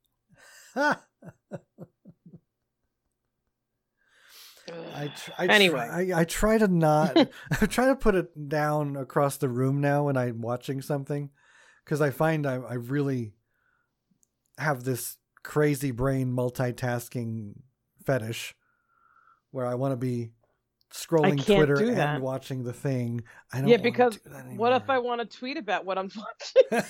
I, 4.94 5.08
tr- 5.14 5.30
I 5.38 5.46
Anyway. 5.46 5.80
I, 5.80 6.20
I 6.20 6.24
try 6.24 6.58
to 6.58 6.68
not. 6.68 7.16
I 7.60 7.66
try 7.66 7.86
to 7.86 7.96
put 7.96 8.14
it 8.14 8.48
down 8.48 8.96
across 8.96 9.36
the 9.36 9.48
room 9.48 9.80
now 9.80 10.04
when 10.04 10.16
I'm 10.16 10.40
watching 10.40 10.80
something, 10.82 11.30
because 11.84 12.00
I 12.00 12.10
find 12.10 12.46
I, 12.46 12.54
I 12.54 12.74
really 12.74 13.34
have 14.58 14.84
this 14.84 15.16
crazy 15.42 15.90
brain 15.90 16.32
multitasking 16.32 17.54
fetish, 18.04 18.54
where 19.50 19.66
I 19.66 19.74
want 19.74 19.92
to 19.92 19.96
be 19.96 20.32
scrolling 20.94 21.44
Twitter 21.44 21.90
and 21.90 22.22
watching 22.22 22.62
the 22.62 22.72
thing. 22.72 23.24
I 23.52 23.60
don't. 23.60 23.68
Yeah, 23.68 23.78
because 23.78 24.18
What 24.56 24.72
if 24.72 24.88
I 24.88 24.98
want 24.98 25.20
to 25.20 25.38
tweet 25.38 25.56
about 25.56 25.84
what 25.84 25.98
I'm 25.98 26.10
watching? 26.70 26.84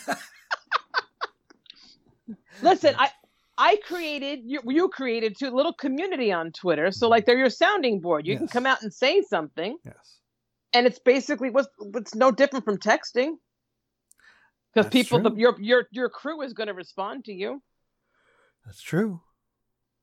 Listen, 2.63 2.95
I 2.99 3.11
I 3.59 3.77
created 3.87 4.41
you 4.45 4.61
you 4.67 4.89
created 4.89 5.39
too 5.39 5.49
a 5.49 5.55
little 5.55 5.73
community 5.73 6.33
on 6.33 6.53
Twitter. 6.53 6.91
So 6.91 7.09
like 7.09 7.25
they're 7.25 7.39
your 7.39 7.51
sounding 7.51 8.01
board. 8.01 8.27
You 8.27 8.37
can 8.37 8.49
come 8.49 8.67
out 8.67 8.83
and 8.83 8.93
say 8.93 9.23
something, 9.23 9.77
yes. 9.85 10.19
and 10.73 10.87
it's 10.87 10.99
basically 10.99 11.51
what's 11.51 11.69
what's 11.79 12.15
no 12.15 12.31
different 12.31 12.65
from 12.65 12.79
texting. 12.79 13.35
Because 14.75 14.91
people, 14.91 15.21
the, 15.21 15.33
your 15.37 15.57
your 15.61 15.87
your 15.93 16.09
crew 16.09 16.43
is 16.43 16.53
going 16.53 16.67
to 16.67 16.75
respond 16.75 17.27
to 17.27 17.33
you. 17.33 17.63
That's 18.65 18.83
true. 18.83 19.21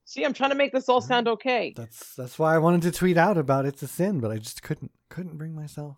See, 0.04 0.24
I'm 0.24 0.32
trying 0.34 0.50
to 0.50 0.56
make 0.56 0.72
this 0.72 0.88
all 0.88 1.00
sound 1.00 1.28
okay. 1.28 1.72
That's 1.76 2.14
that's 2.16 2.38
why 2.38 2.54
I 2.54 2.58
wanted 2.58 2.82
to 2.82 2.90
tweet 2.92 3.16
out 3.16 3.38
about 3.38 3.64
it's 3.66 3.82
a 3.82 3.88
sin, 3.88 4.20
but 4.20 4.30
I 4.30 4.38
just 4.38 4.62
couldn't 4.62 4.90
couldn't 5.08 5.38
bring 5.38 5.54
myself. 5.54 5.96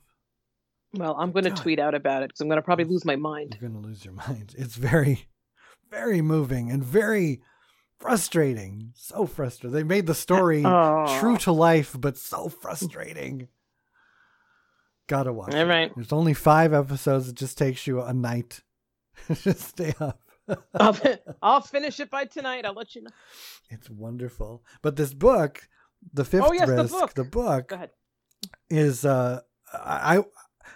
Well, 0.93 1.17
I'm 1.19 1.33
going 1.33 1.45
to 1.45 1.51
tweet 1.51 1.81
out 1.81 1.95
about 1.97 2.23
it 2.23 2.29
because 2.29 2.41
I'm 2.41 2.47
going 2.49 2.59
to 2.59 2.63
probably 2.63 2.85
lose 2.85 3.05
my 3.05 3.17
mind. 3.17 3.57
You're 3.61 3.69
gonna 3.69 3.85
lose 3.85 4.05
your 4.05 4.15
mind. 4.15 4.55
It's 4.59 4.77
very, 4.77 5.27
very 5.91 6.23
moving 6.23 6.71
and 6.71 6.85
very 6.85 7.41
frustrating. 7.99 8.93
So 8.95 9.27
frustrating. 9.27 9.75
They 9.75 9.83
made 9.83 10.07
the 10.07 10.15
story 10.15 10.63
Oh. 10.67 11.19
true 11.19 11.37
to 11.39 11.53
life, 11.53 11.97
but 11.99 12.17
so 12.17 12.49
frustrating. 12.49 13.49
Gotta 15.09 15.33
watch. 15.33 15.53
All 15.55 15.61
it. 15.61 15.65
right. 15.65 15.93
There's 15.95 16.13
only 16.13 16.35
five 16.35 16.73
episodes. 16.73 17.29
It 17.29 17.35
just 17.35 17.59
takes 17.59 17.87
you 17.87 18.01
a 18.01 18.15
night 18.15 18.61
to 19.43 19.53
stay 19.55 19.95
up. 20.01 20.21
I'll, 20.75 20.97
I'll 21.43 21.61
finish 21.61 22.01
it 22.01 22.11
by 22.11 22.25
tonight. 22.25 22.65
I'll 22.67 22.75
let 22.75 22.95
you 22.95 23.03
know. 23.03 23.11
It's 23.71 23.89
wonderful. 23.89 24.63
But 24.83 24.97
this 24.97 25.15
book, 25.15 25.69
the 26.13 26.25
fifth 26.25 26.45
Oh, 26.45 26.53
yes, 26.53 26.69
the 26.69 26.85
book. 26.85 27.15
the 27.15 27.25
book 27.25 27.73
is 28.69 29.05
uh 29.05 29.41
I, 29.73 30.23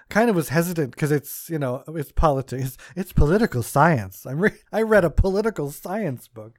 kind 0.09 0.31
of 0.31 0.37
was 0.37 0.49
hesitant 0.49 0.93
because 0.93 1.13
it's 1.13 1.49
you 1.51 1.59
know 1.59 1.85
it's 1.89 2.13
politics 2.13 2.77
it's 2.97 3.13
political 3.13 3.63
science 3.63 4.27
I 4.27 4.33
re- 4.33 4.59
I 4.73 4.83
read 4.83 5.05
a 5.05 5.11
political 5.11 5.71
science 5.71 6.29
book 6.29 6.55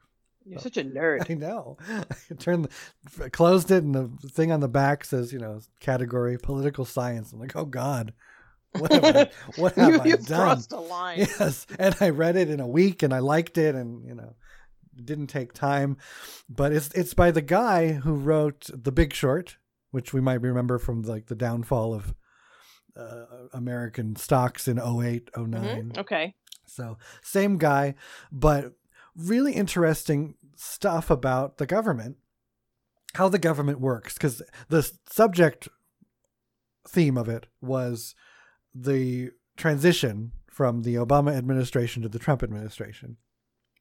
You're 0.45 0.59
such 0.59 0.77
a 0.77 0.83
nerd. 0.83 1.29
I 1.29 1.33
know 1.33 1.77
I 1.89 2.33
turned 2.37 2.69
the, 3.17 3.29
closed 3.29 3.71
it 3.71 3.83
and 3.83 3.95
the 3.95 4.29
thing 4.29 4.51
on 4.51 4.59
the 4.59 4.67
back 4.67 5.03
says 5.03 5.33
you 5.33 5.39
know 5.39 5.59
category 5.79 6.37
political 6.37 6.85
science 6.85 7.33
I'm 7.33 7.39
like 7.39 7.55
oh 7.55 7.65
god 7.65 8.13
what 8.77 8.91
have 8.91 9.03
I, 9.15 9.29
what 9.61 9.73
have 9.75 9.89
you 9.93 9.99
I 10.01 10.05
you 10.05 10.17
done 10.17 10.39
crossed 10.41 10.71
a 10.71 10.79
line. 10.79 11.19
yes 11.19 11.65
and 11.79 11.95
I 11.99 12.09
read 12.09 12.35
it 12.35 12.49
in 12.49 12.59
a 12.59 12.67
week 12.67 13.01
and 13.03 13.13
I 13.13 13.19
liked 13.19 13.57
it 13.57 13.75
and 13.75 14.05
you 14.05 14.13
know 14.15 14.35
it 14.97 15.05
didn't 15.05 15.27
take 15.27 15.53
time 15.53 15.97
but 16.49 16.71
it's 16.71 16.89
it's 16.93 17.13
by 17.13 17.31
the 17.31 17.41
guy 17.41 17.93
who 17.93 18.13
wrote 18.13 18.69
The 18.73 18.91
Big 18.91 19.13
Short 19.13 19.57
which 19.91 20.13
we 20.13 20.21
might 20.21 20.41
remember 20.41 20.77
from 20.77 21.01
like 21.01 21.27
the 21.27 21.35
downfall 21.35 21.93
of 21.95 22.13
uh, 22.95 23.25
American 23.53 24.15
stocks 24.15 24.67
in 24.67 24.77
08 24.77 25.29
09 25.35 25.47
Mhm. 25.47 25.97
Okay. 25.97 26.35
so 26.65 26.97
same 27.21 27.57
guy 27.57 27.95
but 28.31 28.73
really 29.15 29.53
interesting 29.53 30.35
stuff 30.55 31.09
about 31.09 31.57
the 31.57 31.65
government 31.65 32.17
how 33.15 33.27
the 33.29 33.39
government 33.39 33.79
works 33.79 34.13
because 34.13 34.41
the 34.67 34.89
subject 35.09 35.67
theme 36.87 37.17
of 37.17 37.27
it 37.29 37.47
was 37.61 38.13
the 38.83 39.31
transition 39.57 40.31
from 40.49 40.81
the 40.81 40.95
Obama 40.95 41.35
administration 41.35 42.01
to 42.03 42.09
the 42.09 42.19
Trump 42.19 42.43
administration. 42.43 43.17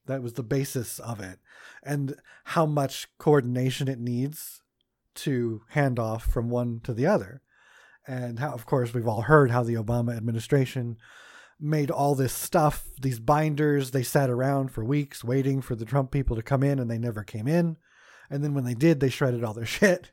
That 0.06 0.22
was 0.22 0.34
the 0.34 0.42
basis 0.42 0.98
of 1.00 1.20
it, 1.20 1.38
and 1.82 2.14
how 2.44 2.64
much 2.64 3.08
coordination 3.18 3.88
it 3.88 3.98
needs 3.98 4.62
to 5.16 5.62
hand 5.70 5.98
off 5.98 6.24
from 6.24 6.48
one 6.48 6.80
to 6.84 6.94
the 6.94 7.06
other. 7.06 7.42
And 8.06 8.38
how, 8.38 8.52
of 8.52 8.64
course, 8.64 8.94
we've 8.94 9.08
all 9.08 9.22
heard 9.22 9.50
how 9.50 9.62
the 9.62 9.74
Obama 9.74 10.16
administration 10.16 10.96
made 11.60 11.90
all 11.90 12.14
this 12.14 12.32
stuff, 12.32 12.88
these 13.00 13.18
binders. 13.18 13.90
They 13.90 14.02
sat 14.02 14.30
around 14.30 14.70
for 14.70 14.82
weeks 14.82 15.22
waiting 15.22 15.60
for 15.60 15.74
the 15.74 15.84
Trump 15.84 16.10
people 16.10 16.36
to 16.36 16.42
come 16.42 16.62
in, 16.62 16.78
and 16.78 16.90
they 16.90 16.98
never 16.98 17.22
came 17.22 17.46
in. 17.46 17.76
And 18.30 18.42
then 18.42 18.54
when 18.54 18.64
they 18.64 18.74
did, 18.74 19.00
they 19.00 19.10
shredded 19.10 19.44
all 19.44 19.54
their 19.54 19.66
shit 19.78 20.12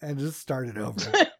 and 0.00 0.18
just 0.18 0.40
started 0.40 0.78
over 0.78 1.00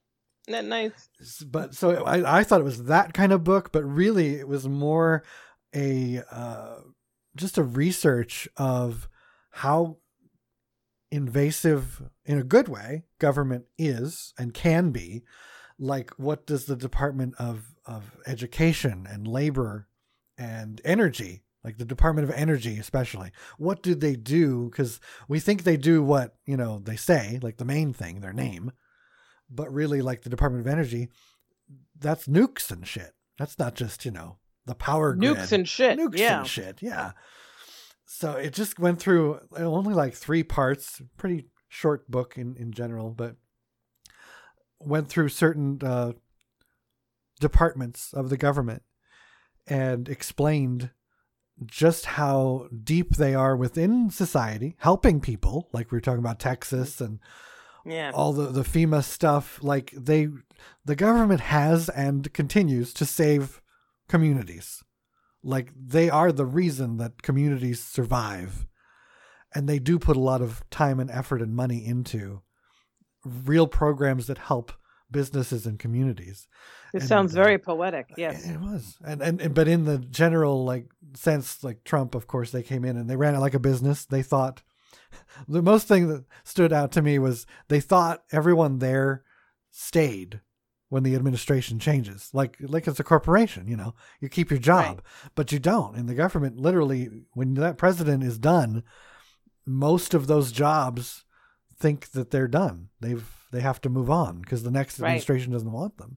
that 0.48 0.64
nice? 0.64 1.08
but 1.46 1.74
so 1.74 2.04
I, 2.04 2.40
I 2.40 2.44
thought 2.44 2.60
it 2.60 2.64
was 2.64 2.84
that 2.84 3.14
kind 3.14 3.32
of 3.32 3.44
book, 3.44 3.72
but 3.72 3.84
really 3.84 4.34
it 4.34 4.48
was 4.48 4.68
more 4.68 5.22
a 5.74 6.22
uh, 6.30 6.76
just 7.36 7.58
a 7.58 7.62
research 7.62 8.48
of 8.56 9.08
how 9.50 9.98
invasive, 11.10 12.02
in 12.24 12.38
a 12.38 12.44
good 12.44 12.68
way, 12.68 13.04
government 13.18 13.66
is 13.78 14.34
and 14.38 14.52
can 14.52 14.90
be. 14.90 15.22
Like, 15.78 16.10
what 16.16 16.46
does 16.46 16.66
the 16.66 16.76
Department 16.76 17.34
of 17.38 17.74
of 17.86 18.16
Education 18.26 19.06
and 19.10 19.26
Labor 19.26 19.88
and 20.38 20.80
Energy, 20.84 21.42
like 21.62 21.78
the 21.78 21.84
Department 21.84 22.28
of 22.28 22.34
Energy 22.34 22.78
especially, 22.78 23.30
what 23.58 23.82
do 23.82 23.94
they 23.94 24.16
do? 24.16 24.70
Because 24.70 25.00
we 25.28 25.40
think 25.40 25.62
they 25.62 25.76
do 25.76 26.02
what 26.02 26.36
you 26.46 26.56
know 26.56 26.80
they 26.84 26.96
say, 26.96 27.38
like 27.42 27.56
the 27.56 27.64
main 27.64 27.92
thing, 27.92 28.20
their 28.20 28.32
name 28.32 28.72
but 29.50 29.72
really 29.72 30.02
like 30.02 30.22
the 30.22 30.30
Department 30.30 30.66
of 30.66 30.72
Energy, 30.72 31.08
that's 31.98 32.26
nukes 32.26 32.70
and 32.70 32.86
shit. 32.86 33.12
That's 33.38 33.58
not 33.58 33.74
just, 33.74 34.04
you 34.04 34.10
know, 34.10 34.38
the 34.66 34.74
power 34.74 35.14
grid. 35.14 35.36
Nukes 35.36 35.52
and 35.52 35.68
shit. 35.68 35.98
Nukes 35.98 36.18
yeah. 36.18 36.38
and 36.38 36.48
shit, 36.48 36.82
yeah. 36.82 37.12
so 38.06 38.32
it 38.32 38.52
just 38.52 38.78
went 38.78 39.00
through 39.00 39.40
only 39.56 39.94
like 39.94 40.14
three 40.14 40.42
parts, 40.42 41.02
pretty 41.16 41.46
short 41.68 42.10
book 42.10 42.38
in, 42.38 42.56
in 42.56 42.72
general, 42.72 43.10
but 43.10 43.36
went 44.78 45.08
through 45.08 45.28
certain 45.28 45.78
uh, 45.82 46.12
departments 47.40 48.12
of 48.12 48.30
the 48.30 48.36
government 48.36 48.82
and 49.66 50.08
explained 50.08 50.90
just 51.64 52.04
how 52.04 52.68
deep 52.82 53.16
they 53.16 53.34
are 53.34 53.56
within 53.56 54.10
society, 54.10 54.76
helping 54.78 55.20
people, 55.20 55.68
like 55.72 55.90
we 55.90 55.96
were 55.96 56.00
talking 56.00 56.18
about 56.18 56.40
Texas 56.40 57.00
and 57.00 57.20
Yeah. 57.84 58.12
all 58.14 58.32
the, 58.32 58.46
the 58.46 58.62
FEMA 58.62 59.02
stuff. 59.02 59.58
Like 59.62 59.92
they, 59.96 60.28
the 60.84 60.96
government 60.96 61.40
has 61.40 61.88
and 61.88 62.32
continues 62.32 62.94
to 62.94 63.04
save 63.04 63.60
communities. 64.08 64.82
Like 65.42 65.72
they 65.76 66.08
are 66.08 66.32
the 66.32 66.46
reason 66.46 66.96
that 66.98 67.22
communities 67.22 67.82
survive. 67.82 68.66
And 69.54 69.68
they 69.68 69.78
do 69.78 69.98
put 69.98 70.16
a 70.16 70.20
lot 70.20 70.42
of 70.42 70.68
time 70.70 70.98
and 70.98 71.10
effort 71.10 71.40
and 71.40 71.54
money 71.54 71.84
into 71.86 72.42
real 73.24 73.66
programs 73.66 74.26
that 74.26 74.38
help 74.38 74.72
businesses 75.10 75.64
and 75.64 75.78
communities. 75.78 76.48
It 76.92 77.00
and, 77.00 77.08
sounds 77.08 77.34
uh, 77.34 77.42
very 77.42 77.58
poetic. 77.58 78.08
Yes. 78.16 78.46
It 78.48 78.60
was. 78.60 78.96
And, 79.04 79.22
and 79.22 79.40
and 79.40 79.54
but 79.54 79.68
in 79.68 79.84
the 79.84 79.98
general 79.98 80.64
like 80.64 80.86
sense, 81.14 81.62
like 81.62 81.84
Trump, 81.84 82.14
of 82.14 82.26
course, 82.26 82.50
they 82.50 82.62
came 82.62 82.84
in 82.84 82.96
and 82.96 83.08
they 83.08 83.16
ran 83.16 83.34
it 83.34 83.40
like 83.40 83.54
a 83.54 83.60
business. 83.60 84.04
They 84.04 84.22
thought 84.22 84.62
the 85.48 85.62
most 85.62 85.88
thing 85.88 86.08
that 86.08 86.24
stood 86.44 86.72
out 86.72 86.92
to 86.92 87.02
me 87.02 87.18
was 87.18 87.46
they 87.68 87.80
thought 87.80 88.24
everyone 88.32 88.78
there 88.78 89.24
stayed 89.70 90.40
when 90.88 91.02
the 91.02 91.14
administration 91.14 91.78
changes. 91.78 92.30
Like 92.32 92.56
like 92.60 92.86
it's 92.86 93.00
a 93.00 93.04
corporation, 93.04 93.66
you 93.66 93.76
know. 93.76 93.94
You 94.20 94.28
keep 94.28 94.50
your 94.50 94.60
job, 94.60 95.02
but 95.34 95.50
you 95.52 95.58
don't. 95.58 95.96
In 95.96 96.06
the 96.06 96.14
government, 96.14 96.58
literally 96.58 97.08
when 97.32 97.54
that 97.54 97.78
president 97.78 98.22
is 98.22 98.38
done, 98.38 98.84
most 99.66 100.14
of 100.14 100.26
those 100.26 100.52
jobs 100.52 101.24
think 101.78 102.10
that 102.12 102.30
they're 102.30 102.48
done. 102.48 102.88
They've 103.00 103.24
they 103.50 103.60
have 103.60 103.80
to 103.82 103.88
move 103.88 104.10
on 104.10 104.40
because 104.40 104.62
the 104.62 104.70
next 104.70 104.98
Right. 104.98 105.08
administration 105.08 105.52
doesn't 105.52 105.70
want 105.70 105.96
them. 105.98 106.16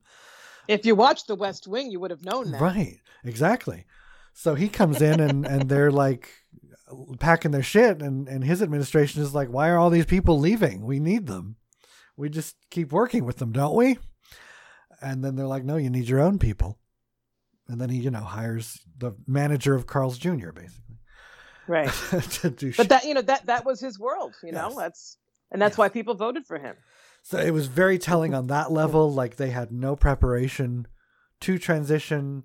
If 0.68 0.86
you 0.86 0.96
watched 0.96 1.28
The 1.28 1.36
West 1.36 1.68
Wing, 1.68 1.92
you 1.92 2.00
would 2.00 2.12
have 2.12 2.26
known 2.26 2.52
that. 2.52 2.62
Right. 2.62 3.00
Exactly. 3.24 3.86
So 4.34 4.54
he 4.56 4.70
comes 4.70 5.02
in 5.02 5.20
and, 5.20 5.46
and 5.46 5.70
they're 5.70 5.92
like 5.92 6.30
packing 7.20 7.52
their 7.52 7.64
shit 7.64 8.02
and, 8.02 8.28
and 8.28 8.44
his 8.44 8.62
administration 8.62 9.22
is 9.22 9.36
like, 9.36 9.50
why 9.50 9.70
are 9.70 9.78
all 9.78 9.90
these 9.90 10.06
people 10.06 10.40
leaving? 10.40 10.86
We 10.86 11.00
need 11.00 11.28
them. 11.28 11.58
We 12.16 12.30
just 12.30 12.56
keep 12.72 12.92
working 12.92 13.26
with 13.26 13.38
them, 13.38 13.52
don't 13.52 13.76
we? 13.76 13.98
And 15.02 15.24
then 15.24 15.36
they're 15.36 15.46
like, 15.48 15.64
no, 15.64 15.78
you 15.78 15.90
need 15.90 16.08
your 16.10 16.20
own 16.22 16.40
people. 16.40 16.80
And 17.68 17.80
then 17.82 17.90
he, 17.90 17.98
you 18.00 18.10
know, 18.12 18.22
hires 18.22 18.80
the 18.98 19.12
manager 19.28 19.76
of 19.76 19.86
Carl's 19.88 20.18
Jr. 20.18 20.52
basically 20.52 20.96
Right. 21.68 21.90
to 22.32 22.50
do 22.50 22.68
But 22.68 22.76
shit. 22.76 22.90
that 22.90 23.04
you 23.06 23.14
know 23.14 23.22
that 23.24 23.46
that 23.48 23.66
was 23.66 23.82
his 23.82 24.00
world. 24.00 24.34
You 24.42 24.54
know 24.54 24.74
that's 24.78 25.18
and 25.52 25.62
that's 25.62 25.74
Yes. 25.74 25.78
why 25.78 25.90
people 25.90 26.16
voted 26.16 26.46
for 26.46 26.58
him. 26.58 26.76
So 27.24 27.38
it 27.40 27.52
was 27.52 27.68
very 27.68 28.00
telling 28.00 28.34
on 28.34 28.48
that 28.48 28.72
level. 28.72 29.12
Like 29.14 29.36
they 29.36 29.50
had 29.50 29.70
no 29.74 29.98
preparation 29.98 30.88
to 31.42 31.58
transition. 31.58 32.44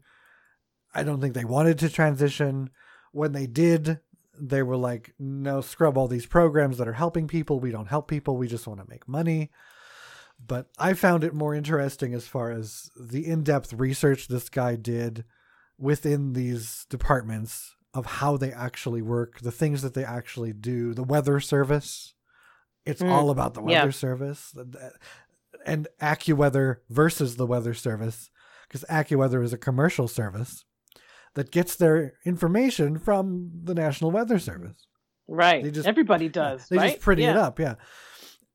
I 0.93 1.05
don't 1.05 1.21
think 1.21 1.35
they 1.35 1.45
wanted 1.45 1.79
to 1.79 1.89
transition. 1.89 2.71
When 3.13 3.31
they 3.33 3.47
did, 3.47 4.01
they 4.39 4.63
were 4.63 4.77
like, 4.77 5.15
no, 5.19 5.61
scrub 5.61 5.97
all 5.99 6.09
these 6.09 6.27
programs 6.27 6.79
that 6.79 6.89
are 6.89 6.93
helping 6.95 7.29
people. 7.29 7.61
We 7.61 7.71
don't 7.71 7.89
help 7.89 8.09
people. 8.09 8.37
We 8.37 8.49
just 8.49 8.67
want 8.67 8.81
to 8.81 8.89
make 8.89 9.07
money. 9.09 9.51
But 10.45 10.69
I 10.79 10.95
found 10.95 11.23
it 11.23 11.35
more 11.35 11.55
interesting 11.55 12.15
as 12.15 12.27
far 12.27 12.51
as 12.51 12.91
the 12.99 13.27
in 13.27 13.43
depth 13.45 13.73
research 13.75 14.29
this 14.29 14.49
guy 14.49 14.75
did 14.77 15.25
within 15.79 16.33
these 16.33 16.87
departments 16.91 17.75
of 17.95 18.07
how 18.07 18.37
they 18.37 18.51
actually 18.53 19.03
work, 19.03 19.41
the 19.41 19.53
things 19.53 19.83
that 19.83 19.95
they 19.95 20.05
actually 20.05 20.53
do, 20.53 20.95
the 20.95 21.05
weather 21.05 21.39
service. 21.41 22.15
It's 22.85 23.03
Mm. 23.03 23.11
all 23.13 23.31
about 23.31 23.55
the 23.55 23.61
Yeah. 23.63 23.81
weather 23.81 23.93
service 23.93 24.53
and 25.65 25.87
AccuWeather 26.01 26.79
versus 26.89 27.37
the 27.37 27.47
weather 27.47 27.75
service 27.75 28.31
because 28.67 28.85
AccuWeather 28.91 29.45
is 29.45 29.53
a 29.53 29.59
commercial 29.59 30.09
service 30.09 30.65
that 31.35 31.51
gets 31.51 31.77
their 31.77 32.15
information 32.25 32.99
from 32.99 33.51
the 33.65 33.75
National 33.75 34.11
Weather 34.11 34.39
Service. 34.39 34.87
Right. 35.29 35.63
They 35.65 35.71
just- 35.71 35.89
Everybody 35.89 36.29
does. 36.29 36.69
They 36.69 36.77
right? 36.77 36.91
just 36.93 37.01
pretty 37.03 37.25
it 37.25 37.37
up, 37.37 37.59
yeah. 37.59 37.77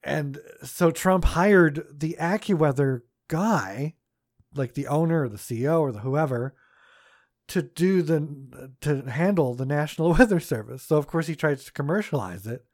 And 0.04 0.40
so 0.64 0.92
Trump 0.92 1.26
hired 1.26 1.86
the 1.92 2.16
AccuWeather 2.20 3.02
guy, 3.28 3.96
like 4.56 4.74
the 4.76 4.88
owner 4.88 5.24
or 5.24 5.30
the 5.30 5.38
CEO 5.38 5.82
or 5.82 5.92
the 5.92 6.00
whoever, 6.00 6.56
to 7.50 7.62
do 7.62 8.02
the 8.02 8.72
to 8.82 9.02
handle 9.10 9.54
the 9.54 9.66
National 9.66 10.14
Weather 10.18 10.40
Service. 10.40 10.84
So 10.84 10.98
of 10.98 11.08
course 11.08 11.28
he 11.28 11.36
tries 11.36 11.66
to 11.66 11.72
commercialize 11.74 12.46
it 12.46 12.66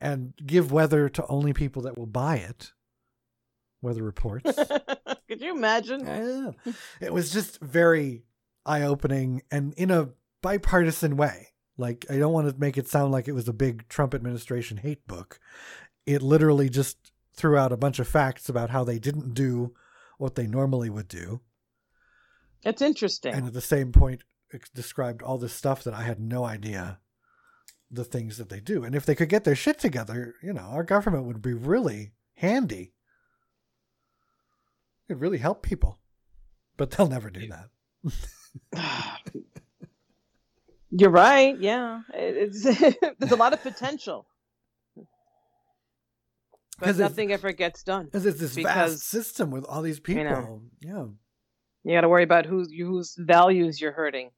and 0.00 0.34
give 0.44 0.72
weather 0.72 1.08
to 1.10 1.26
only 1.28 1.52
people 1.52 1.82
that 1.82 1.96
will 1.96 2.06
buy 2.06 2.36
it. 2.36 2.72
Weather 3.80 4.02
reports. 4.02 4.50
Could 5.28 5.40
you 5.40 5.56
imagine? 5.56 6.04
Yeah. 6.04 6.74
It 7.00 7.12
was 7.12 7.32
just 7.32 7.60
very 7.60 8.24
eye 8.66 8.82
opening 8.82 9.42
and 9.50 9.72
in 9.74 9.90
a 9.90 10.10
bipartisan 10.42 11.16
way. 11.16 11.48
Like, 11.78 12.06
I 12.10 12.18
don't 12.18 12.32
want 12.32 12.48
to 12.48 12.58
make 12.58 12.78
it 12.78 12.88
sound 12.88 13.12
like 13.12 13.28
it 13.28 13.32
was 13.32 13.48
a 13.48 13.52
big 13.52 13.88
Trump 13.88 14.14
administration 14.14 14.78
hate 14.78 15.06
book. 15.06 15.38
It 16.06 16.22
literally 16.22 16.68
just 16.68 17.12
threw 17.34 17.56
out 17.56 17.72
a 17.72 17.76
bunch 17.76 17.98
of 17.98 18.08
facts 18.08 18.48
about 18.48 18.70
how 18.70 18.82
they 18.82 18.98
didn't 18.98 19.34
do 19.34 19.74
what 20.18 20.34
they 20.34 20.46
normally 20.46 20.88
would 20.88 21.08
do. 21.08 21.40
It's 22.64 22.82
interesting. 22.82 23.34
And 23.34 23.46
at 23.46 23.52
the 23.52 23.60
same 23.60 23.92
point, 23.92 24.22
it 24.50 24.70
described 24.74 25.22
all 25.22 25.38
this 25.38 25.52
stuff 25.52 25.84
that 25.84 25.94
I 25.94 26.02
had 26.02 26.20
no 26.20 26.44
idea 26.44 26.98
the 27.90 28.04
things 28.04 28.38
that 28.38 28.48
they 28.48 28.60
do. 28.60 28.82
And 28.84 28.94
if 28.94 29.06
they 29.06 29.14
could 29.14 29.28
get 29.28 29.44
their 29.44 29.54
shit 29.54 29.78
together, 29.78 30.34
you 30.42 30.52
know, 30.52 30.62
our 30.62 30.82
government 30.82 31.24
would 31.24 31.42
be 31.42 31.52
really 31.52 32.12
handy. 32.34 32.92
It'd 35.08 35.20
really 35.20 35.38
help 35.38 35.62
people. 35.62 35.98
But 36.76 36.90
they'll 36.90 37.08
never 37.08 37.30
do 37.30 37.48
that. 37.48 37.68
You're 40.90 41.10
right. 41.10 41.58
Yeah, 41.58 42.02
it's 42.14 42.62
there's 43.18 43.32
a 43.32 43.36
lot 43.36 43.52
of 43.52 43.62
potential, 43.62 44.26
but 46.78 46.96
nothing 46.96 47.32
ever 47.32 47.52
gets 47.52 47.82
done. 47.82 48.06
Because 48.06 48.24
it's 48.24 48.40
this 48.40 48.54
Because- 48.54 48.92
vast 48.92 49.08
system 49.08 49.50
with 49.50 49.64
all 49.64 49.82
these 49.82 50.00
people. 50.00 50.22
You 50.22 50.28
know. 50.30 50.62
Yeah. 50.80 51.04
You 51.84 51.92
got 51.96 52.00
to 52.00 52.08
worry 52.08 52.24
about 52.24 52.46
whose 52.46 52.72
whose 52.72 53.14
values 53.18 53.80
you're 53.80 53.92
hurting 53.92 54.30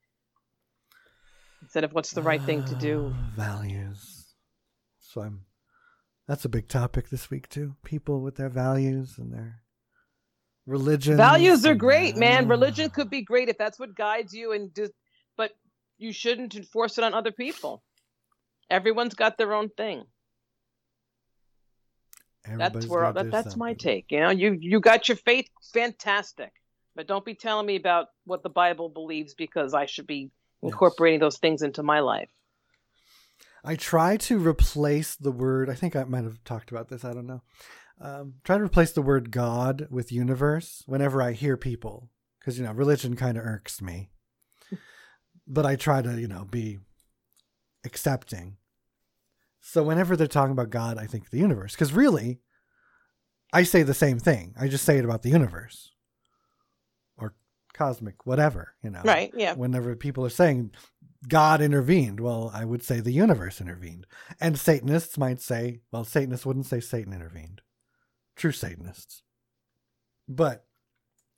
instead 1.62 1.84
of 1.84 1.92
what's 1.92 2.12
the 2.12 2.22
right 2.22 2.42
thing 2.42 2.64
to 2.64 2.74
do. 2.74 3.14
Values. 3.36 4.26
So 5.00 5.22
I'm. 5.22 5.40
That's 6.26 6.44
a 6.44 6.48
big 6.50 6.68
topic 6.68 7.08
this 7.08 7.30
week 7.30 7.48
too. 7.48 7.76
People 7.84 8.20
with 8.20 8.36
their 8.36 8.50
values 8.50 9.16
and 9.16 9.32
their 9.32 9.62
religion. 10.68 11.16
Values 11.16 11.66
are 11.66 11.74
great, 11.74 12.16
man. 12.16 12.46
Religion 12.46 12.90
could 12.90 13.10
be 13.10 13.22
great 13.22 13.48
if 13.48 13.58
that's 13.58 13.78
what 13.78 13.96
guides 13.96 14.32
you, 14.32 14.52
and 14.52 14.72
just, 14.74 14.92
but 15.36 15.52
you 15.96 16.12
shouldn't 16.12 16.54
enforce 16.54 16.98
it 16.98 17.04
on 17.04 17.14
other 17.14 17.32
people. 17.32 17.82
Everyone's 18.70 19.14
got 19.14 19.38
their 19.38 19.54
own 19.54 19.70
thing. 19.70 20.04
That's 22.46 22.86
where 22.86 23.12
that, 23.12 23.30
that's 23.30 23.56
my 23.56 23.74
take. 23.74 24.06
You 24.10 24.20
know, 24.20 24.30
you 24.30 24.56
you 24.60 24.80
got 24.80 25.08
your 25.08 25.16
faith, 25.16 25.48
fantastic, 25.72 26.52
but 26.94 27.06
don't 27.06 27.24
be 27.24 27.34
telling 27.34 27.66
me 27.66 27.76
about 27.76 28.06
what 28.24 28.42
the 28.42 28.48
Bible 28.48 28.88
believes 28.88 29.34
because 29.34 29.74
I 29.74 29.86
should 29.86 30.06
be 30.06 30.30
incorporating 30.62 31.20
those 31.20 31.38
things 31.38 31.62
into 31.62 31.82
my 31.82 32.00
life. 32.00 32.30
I 33.64 33.74
try 33.74 34.16
to 34.18 34.38
replace 34.38 35.16
the 35.16 35.32
word. 35.32 35.68
I 35.68 35.74
think 35.74 35.96
I 35.96 36.04
might 36.04 36.24
have 36.24 36.42
talked 36.44 36.70
about 36.70 36.88
this. 36.88 37.04
I 37.04 37.12
don't 37.12 37.26
know. 37.26 37.42
Um, 38.01 38.34
try 38.44 38.57
to 38.59 38.64
replace 38.64 38.92
the 38.92 39.03
word 39.03 39.30
God 39.32 39.88
with 39.90 40.12
universe 40.12 40.82
whenever 40.86 41.20
I 41.20 41.32
hear 41.32 41.57
people, 41.57 42.11
because 42.38 42.59
you 42.59 42.64
know 42.64 42.72
religion 42.72 43.16
kind 43.16 43.36
of 43.36 43.44
irks 43.44 43.82
me. 43.82 44.11
but 45.46 45.66
I 45.66 45.76
try 45.76 46.03
to 46.03 46.20
you 46.20 46.28
know 46.28 46.44
be 46.51 46.78
accepting. 47.84 48.57
So 49.61 49.82
whenever 49.82 50.16
they're 50.16 50.26
talking 50.26 50.53
about 50.53 50.70
God, 50.70 50.96
I 50.99 51.07
think 51.07 51.30
the 51.30 51.38
universe, 51.38 51.72
because 51.72 51.92
really, 51.92 52.40
I 53.53 53.64
say 53.64 53.82
the 53.82 53.94
same 53.94 54.18
thing. 54.18 54.55
I 54.59 54.68
just 54.68 54.84
say 54.84 54.99
it 54.99 55.05
about 55.05 55.22
the 55.22 55.30
universe 55.30 55.90
or 57.16 57.34
cosmic, 57.74 58.24
whatever 58.26 58.74
you 58.82 58.90
know 58.90 59.03
Right? 59.05 59.32
Yeah. 59.36 59.55
whenever 59.55 59.94
people 59.96 60.24
are 60.24 60.30
saying 60.30 60.70
God 61.26 61.61
intervened, 61.61 62.20
well, 62.20 62.51
I 62.55 62.64
would 62.64 62.82
say 62.84 63.01
the 63.01 63.11
universe 63.12 63.61
intervened. 63.61 64.07
And 64.40 64.57
Satanists 64.59 65.18
might 65.18 65.40
say, 65.40 65.80
well, 65.90 66.05
Satanists 66.05 66.46
wouldn't 66.46 66.66
say 66.66 66.78
Satan 66.80 67.12
intervened. 67.12 67.61
True 68.39 68.53
Satanists. 68.53 69.22
But 70.28 70.64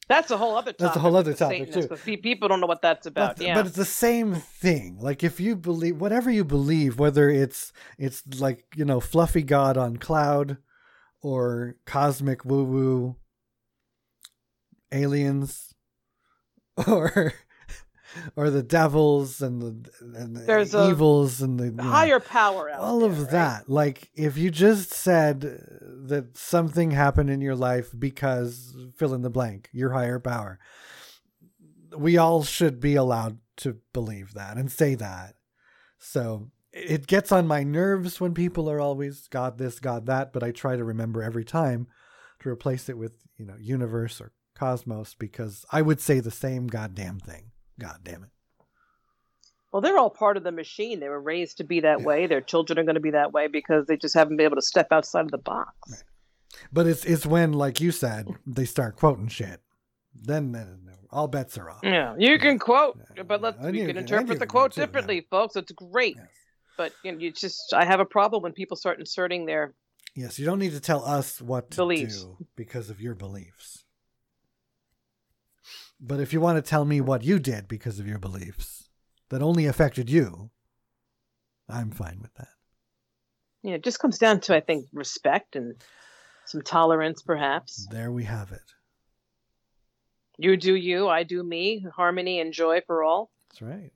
That's 0.09 0.31
a 0.31 0.37
whole 0.37 0.57
other 0.57 0.73
topic. 0.73 0.79
That's 0.79 0.97
a 0.97 1.01
whole 1.01 1.17
other 1.17 1.35
topic, 1.35 1.73
too. 1.73 1.89
Pe- 1.89 2.17
people 2.17 2.49
don't 2.49 2.61
know 2.61 2.67
what 2.67 2.83
that's 2.83 3.07
about. 3.07 3.37
but, 3.37 3.47
yeah. 3.47 3.55
but 3.55 3.67
it's 3.67 3.77
the 3.77 3.85
same 3.85 4.35
thing. 4.35 4.99
Like 5.01 5.25
if 5.25 5.41
you 5.41 5.57
believe 5.57 6.01
whatever 6.01 6.31
you 6.31 6.45
believe, 6.45 6.99
whether 6.99 7.31
it's 7.31 7.73
it's 7.99 8.23
like, 8.39 8.65
you 8.77 8.85
know, 8.85 9.01
fluffy 9.01 9.43
God 9.43 9.77
on 9.77 9.97
cloud 9.97 10.59
or 11.23 11.77
cosmic 11.87 12.45
woo 12.45 12.65
woo 12.65 13.17
aliens 14.93 15.75
or 16.87 17.33
or 18.37 18.51
the 18.51 18.63
devils 18.63 19.41
and 19.41 19.61
the, 19.61 19.91
and 20.01 20.37
the 20.37 20.89
evils 20.91 21.41
and 21.41 21.59
the 21.59 21.67
you 21.67 21.73
know, 21.73 21.83
Higher 21.83 22.21
power 22.21 22.71
all 22.71 23.01
there, 23.01 23.11
of 23.11 23.21
right? 23.21 23.31
that. 23.31 23.69
Like 23.69 24.11
if 24.15 24.37
you 24.37 24.51
just 24.51 24.93
said 24.93 25.41
that 25.41 26.37
something 26.37 26.91
happened 26.91 27.31
in 27.31 27.41
your 27.41 27.57
life 27.57 27.91
because 27.99 28.77
fill 28.97 29.15
in 29.15 29.23
the 29.23 29.31
blank, 29.31 29.69
your 29.73 29.93
higher 29.93 30.19
power. 30.19 30.59
We 31.97 32.17
all 32.17 32.45
should 32.45 32.81
be 32.81 32.95
allowed 32.95 33.39
to 33.59 33.79
believe 33.93 34.35
that 34.35 34.57
and 34.57 34.71
say 34.71 34.95
that. 34.95 35.35
So 35.99 36.51
it 36.73 37.07
gets 37.07 37.33
on 37.33 37.47
my 37.47 37.63
nerves 37.63 38.21
when 38.21 38.33
people 38.33 38.71
are 38.71 38.81
always 38.81 39.27
God 39.29 39.59
this, 39.59 39.81
God 39.81 40.07
that, 40.07 40.33
but 40.33 40.43
I 40.43 40.53
try 40.53 40.77
to 40.77 40.85
remember 40.85 41.23
every 41.23 41.45
time 41.45 41.89
to 42.41 42.49
replace 42.49 42.89
it 42.89 42.97
with, 42.97 43.13
you 43.37 43.45
know, 43.45 43.57
universe 43.59 44.21
or 44.21 44.33
cosmos 44.55 45.15
because 45.15 45.65
I 45.73 45.83
would 45.83 46.01
say 46.01 46.21
the 46.21 46.31
same 46.31 46.69
goddamn 46.69 47.19
thing. 47.19 47.50
God 47.81 47.99
damn 48.05 48.23
it. 48.23 48.29
Well, 49.73 49.81
they're 49.83 49.99
all 49.99 50.11
part 50.11 50.37
of 50.37 50.43
the 50.45 50.53
machine. 50.53 50.99
They 51.01 51.09
were 51.09 51.21
raised 51.21 51.59
to 51.59 51.65
be 51.65 51.81
that 51.81 52.03
way. 52.03 52.27
Their 52.27 52.41
children 52.41 52.79
are 52.79 52.85
going 52.85 52.95
to 52.97 53.01
be 53.01 53.13
that 53.13 53.33
way 53.33 53.47
because 53.47 53.87
they 53.87 53.97
just 53.97 54.15
haven't 54.15 54.37
been 54.37 54.45
able 54.47 54.57
to 54.57 54.63
step 54.63 54.89
outside 54.91 55.25
of 55.25 55.31
the 55.31 55.39
box. 55.39 55.73
Right. 55.91 56.05
But 56.73 56.87
it's 56.89 57.05
it's 57.05 57.25
when, 57.25 57.53
like 57.53 57.81
you 57.81 57.93
said, 57.93 58.27
they 58.47 58.65
start 58.65 58.97
quoting 58.97 59.29
shit. 59.29 59.61
Then, 60.13 60.51
then 60.53 60.91
all 61.13 61.29
bets 61.29 61.57
are 61.57 61.71
off. 61.71 61.81
Yeah, 61.85 62.17
you 62.19 62.39
can 62.41 62.59
quote, 62.59 62.99
Yeah, 63.17 63.23
but 63.23 63.41
let's 63.41 63.59
we 63.61 63.81
you 63.81 63.87
can 63.87 63.97
interpret 63.97 64.41
the 64.41 64.47
quote 64.47 64.73
too, 64.73 64.81
yeah. 64.81 64.87
differently, 64.87 65.27
folks. 65.31 65.55
It's 65.55 65.71
great, 65.71 66.17
Yes. 66.17 66.27
but 66.77 66.93
you 67.05 67.13
know, 67.13 67.19
you 67.19 67.31
just 67.31 67.73
I 67.73 67.85
have 67.85 68.01
a 68.01 68.05
problem 68.05 68.43
when 68.43 68.53
people 68.53 68.77
start 68.77 68.99
inserting 68.99 69.47
their 69.47 69.73
Yes, 70.17 70.41
you 70.41 70.45
don't 70.47 70.59
need 70.59 70.73
to 70.73 70.81
tell 70.81 71.05
us 71.05 71.41
what 71.41 71.71
to 71.71 71.77
Beliefs. 71.77 72.23
do 72.25 72.37
because 72.57 72.91
of 72.91 73.01
your 73.01 73.15
beliefs. 73.15 73.85
But 76.01 76.21
if 76.21 76.33
you 76.33 76.41
want 76.41 76.57
to 76.57 76.69
tell 76.69 76.85
me 76.85 77.01
what 77.01 77.23
you 77.25 77.39
did 77.39 77.69
because 77.69 77.99
of 78.01 78.07
your 78.09 78.19
beliefs 78.19 78.89
that 79.29 79.43
only 79.43 79.67
affected 79.67 80.09
you, 80.11 80.51
I'm 81.69 81.91
fine 81.91 82.21
with 82.23 82.33
that. 82.35 82.49
you 83.63 83.71
know, 83.71 83.77
it 83.77 83.85
just 83.85 83.99
comes 84.01 84.19
down 84.19 84.41
to 84.41 84.57
I 84.57 84.61
think 84.61 84.87
respect 84.93 85.57
and 85.57 85.75
some 86.47 86.63
tolerance, 86.63 87.23
perhaps. 87.23 87.87
There 87.91 88.11
we 88.11 88.25
have 88.25 88.51
it. 88.51 88.61
You 90.39 90.57
do 90.57 90.75
you, 90.75 91.07
I 91.09 91.23
do 91.23 91.43
me, 91.43 91.87
harmony 91.95 92.41
and 92.41 92.53
joy 92.53 92.81
for 92.87 93.05
all. 93.05 93.31
That's 93.51 93.61
right. 93.63 93.93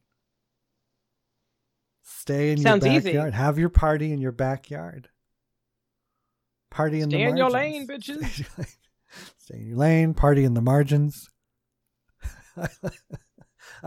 Stay 2.03 2.51
in 2.53 2.59
Sounds 2.59 2.85
your 2.85 2.95
easy. 2.95 3.13
backyard. 3.13 3.35
Have 3.35 3.59
your 3.59 3.71
party 3.71 4.13
in 4.13 4.21
your 4.21 4.31
backyard. 4.33 5.09
Party 6.71 7.01
in 7.01 7.09
Stay 7.09 7.23
the 7.23 7.29
in 7.31 7.37
your 7.39 7.51
margins. 7.51 7.55
lane, 7.55 7.87
bitches. 7.89 8.17
In 8.17 8.45
your 8.45 8.49
lane. 8.59 8.67
Stay 9.39 9.57
in 9.59 9.67
your 9.69 9.77
lane. 9.79 10.15
Party 10.15 10.45
in 10.45 10.53
the 10.55 10.61
margins. 10.61 11.31
I, 12.57 12.69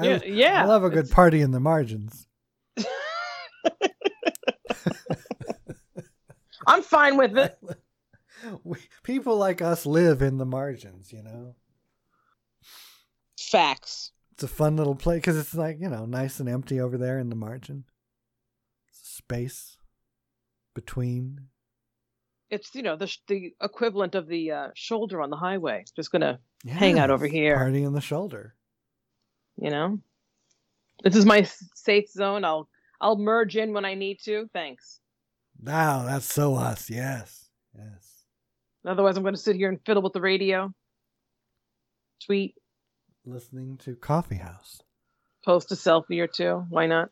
yeah, 0.02 0.20
yeah. 0.26 0.64
I 0.64 0.66
love 0.66 0.84
a 0.84 0.90
good 0.90 1.06
it's- 1.06 1.14
party 1.14 1.42
in 1.42 1.52
the 1.52 1.60
margins. 1.60 2.28
I'm 6.68 6.82
fine 6.84 7.18
with 7.18 7.38
it. 7.38 7.58
we, 8.64 8.78
people 9.04 9.38
like 9.38 9.62
us 9.62 9.86
live 9.86 10.22
in 10.22 10.38
the 10.38 10.46
margins, 10.46 11.12
you 11.14 11.24
know. 11.24 11.56
Facts. 13.40 14.12
It's 14.34 14.44
a 14.44 14.48
fun 14.48 14.76
little 14.76 14.96
place 14.96 15.18
because 15.18 15.38
it's 15.38 15.56
like 15.56 15.78
you 15.80 15.90
know 15.90 16.06
nice 16.06 16.40
and 16.40 16.48
empty 16.50 16.80
over 16.80 16.98
there 16.98 17.18
in 17.18 17.30
the 17.30 17.36
margin. 17.36 17.86
Space 18.92 19.78
between. 20.76 21.48
It's 22.50 22.76
you 22.76 22.84
know 22.84 22.96
the 22.96 23.12
the 23.28 23.54
equivalent 23.62 24.14
of 24.14 24.28
the 24.28 24.52
uh, 24.52 24.68
shoulder 24.76 25.22
on 25.22 25.30
the 25.30 25.38
highway. 25.38 25.86
Just 25.96 26.12
gonna 26.12 26.40
Hang 26.66 26.98
out 27.00 27.12
over 27.12 27.28
here. 27.28 27.56
Party 27.58 27.84
in 27.84 27.94
the 27.94 28.02
shoulder. 28.02 28.56
you 29.62 29.70
know, 29.70 30.00
this 31.04 31.16
is 31.16 31.26
my 31.26 31.44
safe 31.76 32.10
zone. 32.10 32.44
I'll 32.46 32.68
I'll 33.02 33.18
merge 33.18 33.56
in 33.58 33.74
when 33.74 33.86
I 33.86 33.94
need 33.94 34.20
to. 34.24 34.50
Thanks. 34.54 35.00
Wow, 35.62 36.04
that's 36.06 36.26
so 36.32 36.56
us. 36.56 36.90
Yes, 36.90 37.50
yes. 37.76 38.24
Otherwise, 38.86 39.18
I'm 39.18 39.24
going 39.24 39.36
to 39.36 39.40
sit 39.42 39.56
here 39.56 39.70
and 39.70 39.80
fiddle 39.86 40.02
with 40.04 40.14
the 40.14 40.22
radio, 40.22 40.74
tweet, 42.26 42.56
Listening 43.26 43.78
to 43.78 43.96
Coffee 43.96 44.36
House. 44.38 44.82
post 45.44 45.72
a 45.72 45.76
selfie 45.76 46.20
or 46.22 46.28
two. 46.28 46.66
Why 46.70 46.86
not? 46.88 47.10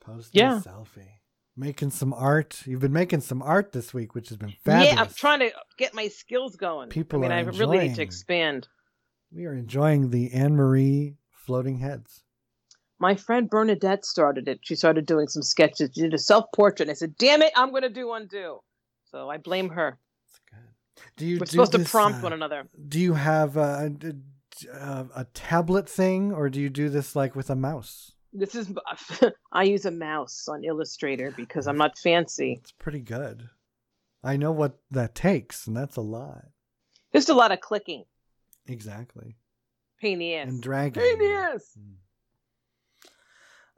Post 0.00 0.30
Yeah. 0.34 0.58
a 0.58 0.60
selfie. 0.60 1.08
Making 1.56 1.90
some 1.90 2.12
art. 2.12 2.62
You've 2.66 2.80
been 2.80 2.92
making 2.92 3.20
some 3.20 3.40
art 3.40 3.72
this 3.72 3.94
week, 3.94 4.14
which 4.14 4.28
has 4.28 4.36
been 4.36 4.54
fabulous. 4.64 4.94
Yeah, 4.94 5.00
I'm 5.00 5.08
trying 5.08 5.38
to 5.40 5.52
get 5.78 5.94
my 5.94 6.08
skills 6.08 6.56
going. 6.56 6.88
People 6.88 7.20
I 7.20 7.22
mean, 7.22 7.32
I 7.32 7.40
really 7.42 7.78
need 7.78 7.94
to 7.94 8.02
expand. 8.02 8.66
We 9.32 9.46
are 9.46 9.54
enjoying 9.54 10.10
the 10.10 10.32
Anne 10.32 10.56
Marie 10.56 11.16
floating 11.30 11.78
heads. 11.78 12.24
My 12.98 13.14
friend 13.14 13.48
Bernadette 13.48 14.04
started 14.04 14.48
it. 14.48 14.60
She 14.62 14.74
started 14.74 15.06
doing 15.06 15.28
some 15.28 15.42
sketches. 15.42 15.90
She 15.94 16.02
did 16.02 16.14
a 16.14 16.18
self 16.18 16.46
portrait. 16.54 16.88
I 16.88 16.94
said, 16.94 17.16
"Damn 17.18 17.42
it, 17.42 17.52
I'm 17.54 17.70
going 17.70 17.82
to 17.82 17.88
do 17.88 18.08
one 18.08 18.28
too." 18.28 18.58
So 19.10 19.30
I 19.30 19.36
blame 19.36 19.68
her. 19.70 19.98
That's 20.26 20.40
good. 20.50 21.16
Do 21.16 21.26
you 21.26 21.36
We're 21.36 21.46
do 21.46 21.50
supposed 21.50 21.72
to 21.72 21.84
prompt 21.84 22.18
uh, 22.18 22.22
one 22.22 22.32
another. 22.32 22.68
Do 22.88 22.98
you 22.98 23.14
have 23.14 23.56
a, 23.56 23.92
a, 24.72 25.06
a 25.14 25.24
tablet 25.34 25.88
thing, 25.88 26.32
or 26.32 26.48
do 26.48 26.60
you 26.60 26.70
do 26.70 26.88
this 26.88 27.14
like 27.14 27.36
with 27.36 27.50
a 27.50 27.56
mouse? 27.56 28.13
This 28.34 28.54
is 28.56 28.68
I 29.52 29.62
use 29.62 29.84
a 29.86 29.90
mouse 29.92 30.48
on 30.48 30.64
Illustrator 30.64 31.32
because 31.36 31.66
I'm 31.68 31.76
not 31.78 31.96
fancy. 31.96 32.58
It's 32.60 32.72
pretty 32.72 33.00
good. 33.00 33.48
I 34.22 34.36
know 34.36 34.52
what 34.52 34.78
that 34.90 35.14
takes, 35.14 35.66
and 35.66 35.76
that's 35.76 35.96
a 35.96 36.00
lot. 36.00 36.46
Just 37.12 37.28
a 37.28 37.34
lot 37.34 37.52
of 37.52 37.60
clicking. 37.60 38.04
Exactly. 38.66 39.36
Pain 40.00 40.14
in 40.14 40.18
the 40.18 40.34
ass. 40.34 40.48
And 40.48 40.62
dragging. 40.62 41.02
Pain 41.02 41.12
in 41.12 41.18
the 41.20 41.32
ass. 41.34 41.78
Mm. 41.78 41.94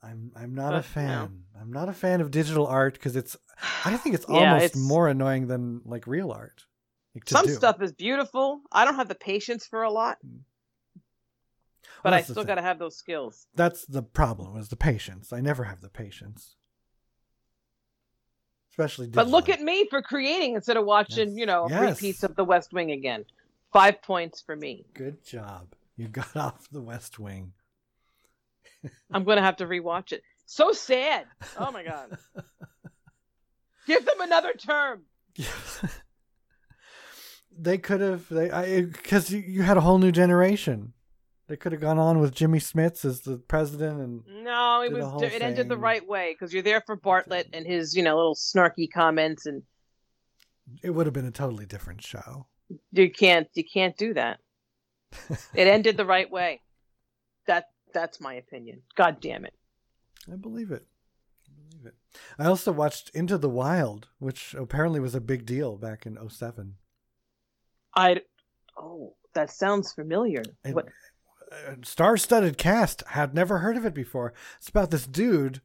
I'm 0.02 0.32
I'm 0.36 0.54
not 0.54 0.72
a 0.72 0.76
But, 0.76 0.76
no. 0.76 0.82
fan. 0.82 1.42
I'm 1.60 1.72
not 1.72 1.88
a 1.88 1.92
fan 1.92 2.20
of 2.20 2.30
digital 2.30 2.66
art 2.66 2.94
because 2.94 3.16
it's. 3.16 3.36
I 3.84 3.96
think 3.96 4.14
it's 4.14 4.26
Yeah, 4.28 4.34
almost 4.52 4.64
it's- 4.64 4.76
more 4.82 5.08
annoying 5.08 5.46
than 5.48 5.80
like 5.84 6.06
real 6.06 6.30
art. 6.30 6.64
like, 7.14 7.28
Some 7.28 7.46
do. 7.46 7.52
stuff 7.54 7.82
is 7.82 7.92
beautiful. 7.92 8.60
I 8.70 8.84
don't 8.84 8.96
have 8.96 9.08
the 9.08 9.14
patience 9.14 9.66
for 9.66 9.82
a 9.82 9.90
lot, 9.90 10.18
Mm. 10.26 10.40
But 12.02 12.10
Well, 12.10 12.18
I 12.18 12.22
still 12.22 12.44
got 12.44 12.56
to 12.56 12.62
have 12.62 12.78
those 12.78 12.96
skills. 12.96 13.46
That's 13.54 13.84
the 13.86 14.02
problem. 14.02 14.56
Is 14.56 14.68
the 14.68 14.76
patience. 14.76 15.32
I 15.32 15.40
never 15.40 15.64
have 15.64 15.80
the 15.80 15.88
patience. 15.88 16.56
Especially. 18.70 19.06
But 19.08 19.28
look 19.28 19.48
at 19.48 19.60
me 19.62 19.86
for 19.88 20.02
creating 20.02 20.54
instead 20.54 20.76
of 20.76 20.84
watching, 20.84 21.30
Yes. 21.30 21.38
you 21.38 21.46
know, 21.46 21.66
Yes. 21.70 21.96
repeats 21.96 22.22
of 22.22 22.36
The 22.36 22.44
West 22.44 22.72
Wing 22.72 22.90
again. 22.90 23.24
Five 23.72 24.02
points 24.02 24.40
for 24.42 24.54
me. 24.54 24.84
Good 24.94 25.24
job. 25.24 25.74
You 25.96 26.08
got 26.08 26.36
off 26.36 26.68
the 26.70 26.82
West 26.82 27.18
Wing. 27.18 27.52
I'm 29.12 29.24
going 29.24 29.36
to 29.36 29.42
have 29.42 29.56
to 29.56 29.66
rewatch 29.66 30.12
it. 30.12 30.22
So 30.44 30.72
sad. 30.72 31.26
Oh 31.58 31.70
my 31.72 31.82
god. 31.82 32.18
Give 33.86 34.04
them 34.04 34.20
another 34.20 34.52
term. 34.52 35.02
they 37.58 37.78
could 37.78 38.00
have 38.00 38.28
they 38.28 38.50
I 38.50 38.82
because 38.82 39.30
you, 39.30 39.40
you 39.40 39.62
had 39.62 39.76
a 39.76 39.80
whole 39.80 39.98
new 39.98 40.12
generation. 40.12 40.92
They 41.48 41.56
could 41.56 41.72
have 41.72 41.80
gone 41.80 41.98
on 41.98 42.18
with 42.18 42.34
Jimmy 42.34 42.58
Smits 42.58 43.04
as 43.04 43.20
the 43.20 43.36
president, 43.38 44.00
and 44.00 44.44
No, 44.44 44.82
it 44.82 44.92
was 44.92 45.22
it 45.22 45.42
ended 45.42 45.68
the 45.68 45.76
right 45.76 46.06
way 46.06 46.32
because 46.34 46.52
you're 46.52 46.62
there 46.62 46.82
for 46.84 46.96
Bartlet 46.96 47.46
and 47.52 47.64
his, 47.64 47.94
you 47.96 48.02
know, 48.02 48.16
little 48.16 48.34
snarky 48.34 48.90
comments, 48.92 49.46
and 49.46 49.62
it 50.82 50.90
would 50.90 51.06
have 51.06 51.12
been 51.12 51.26
a 51.26 51.30
totally 51.30 51.64
different 51.66 52.02
show. 52.02 52.46
you 52.90 53.10
can't 53.10 53.48
you 53.54 53.62
can't 53.64 53.96
do 53.96 54.14
that. 54.14 54.38
It 55.54 55.68
ended 55.68 55.96
the 55.96 56.04
right 56.04 56.28
way. 56.30 56.62
That 57.46 57.66
that's 57.94 58.20
my 58.20 58.34
opinion. 58.34 58.82
God 58.96 59.20
damn 59.20 59.44
it. 59.44 59.54
I 60.30 60.34
believe 60.34 60.72
it. 60.72 60.84
I 61.48 61.52
believe 61.70 61.86
it. 61.86 61.94
I 62.40 62.46
also 62.46 62.72
watched 62.72 63.10
Into 63.10 63.38
the 63.38 63.48
Wild, 63.48 64.08
which 64.18 64.52
apparently 64.54 64.98
was 64.98 65.14
a 65.14 65.20
big 65.20 65.46
deal 65.46 65.76
back 65.76 66.06
in 66.06 66.18
07. 66.28 66.74
I 67.94 68.22
oh 68.76 69.14
that 69.34 69.50
sounds 69.52 69.92
familiar. 69.92 70.42
And- 70.64 70.74
What 70.74 70.88
star-studded 71.82 72.58
cast. 72.58 73.02
Had 73.08 73.34
never 73.34 73.58
heard 73.58 73.76
of 73.76 73.84
it 73.84 73.94
before. 73.94 74.32
It's 74.58 74.68
about 74.68 74.90
this 74.90 75.06
dude. 75.06 75.60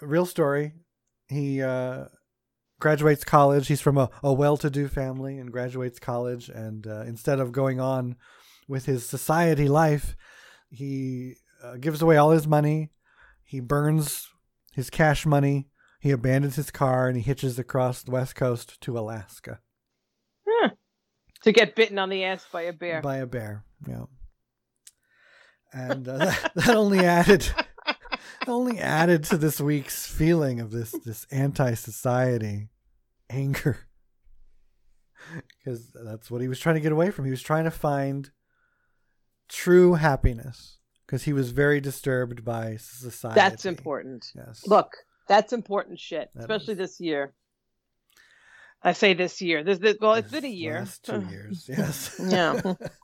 Real 0.00 0.26
story. 0.26 0.74
He 1.28 1.62
uh, 1.62 2.06
graduates 2.80 3.24
college. 3.24 3.68
He's 3.68 3.80
from 3.80 3.98
a, 3.98 4.10
a 4.22 4.32
well-to-do 4.32 4.88
family 4.88 5.38
and 5.38 5.52
graduates 5.52 5.98
college. 5.98 6.48
And 6.48 6.86
uh, 6.86 7.02
instead 7.02 7.40
of 7.40 7.52
going 7.52 7.80
on 7.80 8.16
with 8.66 8.86
his 8.86 9.06
society 9.06 9.68
life, 9.68 10.16
he 10.70 11.34
uh, 11.62 11.76
gives 11.76 12.02
away 12.02 12.16
all 12.16 12.30
his 12.30 12.46
money. 12.46 12.90
He 13.44 13.60
burns 13.60 14.28
his 14.72 14.90
cash 14.90 15.26
money. 15.26 15.68
He 16.00 16.10
abandons 16.10 16.56
his 16.56 16.70
car 16.70 17.08
and 17.08 17.16
he 17.16 17.22
hitches 17.22 17.58
across 17.58 18.02
the 18.02 18.12
west 18.12 18.36
coast 18.36 18.80
to 18.82 18.98
Alaska 18.98 19.60
to 21.42 21.52
get 21.52 21.74
bitten 21.74 21.98
on 21.98 22.08
the 22.08 22.24
ass 22.24 22.46
by 22.50 22.62
a 22.62 22.72
bear. 22.72 23.00
by 23.00 23.16
a 23.16 23.26
bear. 23.26 23.64
Yeah. 23.86 24.04
And 25.72 26.08
uh, 26.08 26.16
that, 26.18 26.52
that 26.54 26.76
only 26.76 27.00
added 27.00 27.48
only 28.46 28.78
added 28.78 29.24
to 29.24 29.36
this 29.36 29.60
week's 29.60 30.06
feeling 30.06 30.60
of 30.60 30.70
this 30.70 30.92
this 31.04 31.26
anti-society 31.30 32.68
anger 33.28 33.78
because 35.58 35.90
that's 35.92 36.30
what 36.30 36.40
he 36.40 36.48
was 36.48 36.58
trying 36.58 36.76
to 36.76 36.80
get 36.80 36.92
away 36.92 37.10
from. 37.10 37.24
He 37.24 37.30
was 37.30 37.42
trying 37.42 37.64
to 37.64 37.70
find 37.70 38.30
true 39.48 39.94
happiness, 39.94 40.78
because 41.08 41.22
he 41.24 41.32
was 41.32 41.50
very 41.52 41.80
disturbed 41.80 42.44
by 42.44 42.76
society. 42.76 43.40
That's 43.40 43.64
important. 43.64 44.26
Yes. 44.34 44.62
Look, 44.66 44.92
that's 45.26 45.52
important 45.54 45.98
shit, 45.98 46.30
That 46.34 46.40
especially 46.40 46.72
is. 46.72 46.78
this 46.78 47.00
year. 47.00 47.32
I 48.82 48.92
say 48.92 49.14
this 49.14 49.42
year. 49.42 49.64
This, 49.64 49.78
this 49.78 49.96
well, 50.00 50.14
it's 50.14 50.30
been 50.30 50.44
a 50.44 50.48
year. 50.48 50.78
Last 50.78 51.04
two 51.04 51.26
years. 51.30 51.68
Yes. 51.68 52.20
Yeah. 52.28 52.60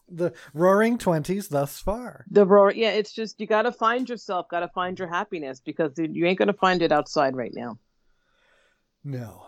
the 0.09 0.33
roaring 0.53 0.99
twenties 0.99 1.49
thus 1.49 1.81
far. 1.81 2.25
The 2.31 2.47
roar, 2.47 2.73
yeah, 2.73 2.91
it's 2.91 3.13
just 3.13 3.41
you 3.41 3.47
got 3.47 3.63
to 3.63 3.73
find 3.73 4.09
yourself, 4.09 4.49
got 4.49 4.61
to 4.61 4.69
find 4.69 4.99
your 4.99 5.09
happiness 5.09 5.61
because 5.61 5.93
you 5.97 6.27
ain't 6.27 6.39
gonna 6.39 6.53
find 6.53 6.83
it 6.83 6.93
outside 6.93 7.35
right 7.35 7.53
now. 7.55 7.79
No. 9.03 9.47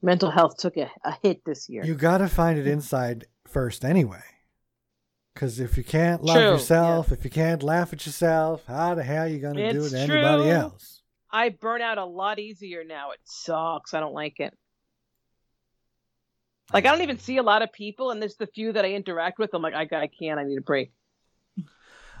Mental 0.00 0.30
health 0.30 0.58
took 0.58 0.76
a, 0.76 0.90
a 1.04 1.16
hit 1.22 1.44
this 1.44 1.68
year. 1.68 1.84
You 1.84 1.94
got 1.94 2.18
to 2.18 2.28
find 2.28 2.58
it 2.58 2.66
inside 2.66 3.26
first 3.46 3.84
anyway. 3.84 4.22
Because 5.32 5.58
if 5.58 5.76
you 5.76 5.82
can't 5.82 6.22
love 6.22 6.36
True, 6.36 6.44
yourself, 6.52 7.10
if 7.10 7.24
you 7.24 7.30
can't 7.30 7.62
laugh 7.62 7.92
at 7.92 8.06
yourself, 8.06 8.62
how 8.66 8.94
the 8.94 9.02
hell 9.02 9.24
are 9.24 9.28
you 9.28 9.40
going 9.40 9.56
to 9.56 9.72
do 9.72 9.80
it 9.80 9.82
It's 9.86 9.92
to 9.92 9.98
anybody 9.98 10.50
else? 10.50 11.02
I 11.30 11.48
burn 11.48 11.82
out 11.82 11.98
a 11.98 12.04
lot 12.04 12.38
easier 12.38 12.84
now. 12.84 13.10
It 13.10 13.18
sucks. 13.24 13.94
I 13.94 14.00
don't 14.00 14.14
like 14.14 14.38
it. 14.38 14.56
Like 16.72 16.86
I 16.86 16.90
don't 16.90 17.02
even 17.02 17.18
see 17.18 17.36
a 17.36 17.42
lot 17.42 17.62
of 17.62 17.72
people, 17.72 18.10
and 18.10 18.20
there's 18.20 18.36
the 18.36 18.46
few 18.46 18.72
that 18.72 18.84
I 18.84 18.92
interact 18.92 19.38
with. 19.38 19.52
I'm 19.54 19.62
like, 19.62 19.74
I, 19.74 19.82
I 19.82 20.06
can't. 20.06 20.40
I 20.40 20.44
need 20.44 20.58
a 20.58 20.62
break. 20.62 20.92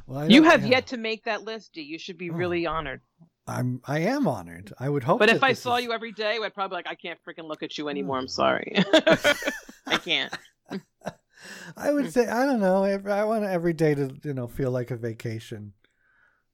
Well, 0.06 0.30
You 0.30 0.42
have 0.42 0.62
yeah. 0.62 0.68
yet 0.68 0.88
to 0.88 0.96
make 0.96 1.24
that 1.24 1.42
list, 1.42 1.72
D. 1.72 1.80
You 1.82 1.98
should 1.98 2.18
be 2.18 2.30
Oh. 2.30 2.34
really 2.34 2.66
honored. 2.66 3.00
I'm. 3.46 3.80
I 3.84 4.00
am 4.00 4.26
honored. 4.26 4.72
I 4.78 4.88
would 4.88 5.04
hope. 5.04 5.18
But 5.18 5.30
if 5.30 5.42
I 5.42 5.52
saw 5.54 5.76
is- 5.76 5.84
you 5.84 5.92
every 5.92 6.12
day, 6.12 6.38
I'd 6.42 6.54
probably 6.54 6.74
be 6.74 6.78
like, 6.78 6.86
I 6.88 6.94
can't 6.94 7.18
freaking 7.26 7.48
look 7.48 7.62
at 7.62 7.76
you 7.78 7.84
hmm. 7.84 7.90
anymore. 7.90 8.18
I'm 8.18 8.28
sorry. 8.28 8.72
I 9.86 9.98
can't. 9.98 10.32
I 11.76 11.92
would 11.92 12.12
say 12.12 12.26
I 12.26 12.46
don't 12.46 12.60
know. 12.60 12.84
I 12.84 13.24
want 13.24 13.44
every 13.44 13.72
day 13.72 13.94
to 13.94 14.14
you 14.22 14.34
know 14.34 14.46
feel 14.46 14.70
like 14.70 14.90
a 14.90 14.96
vacation. 14.96 15.72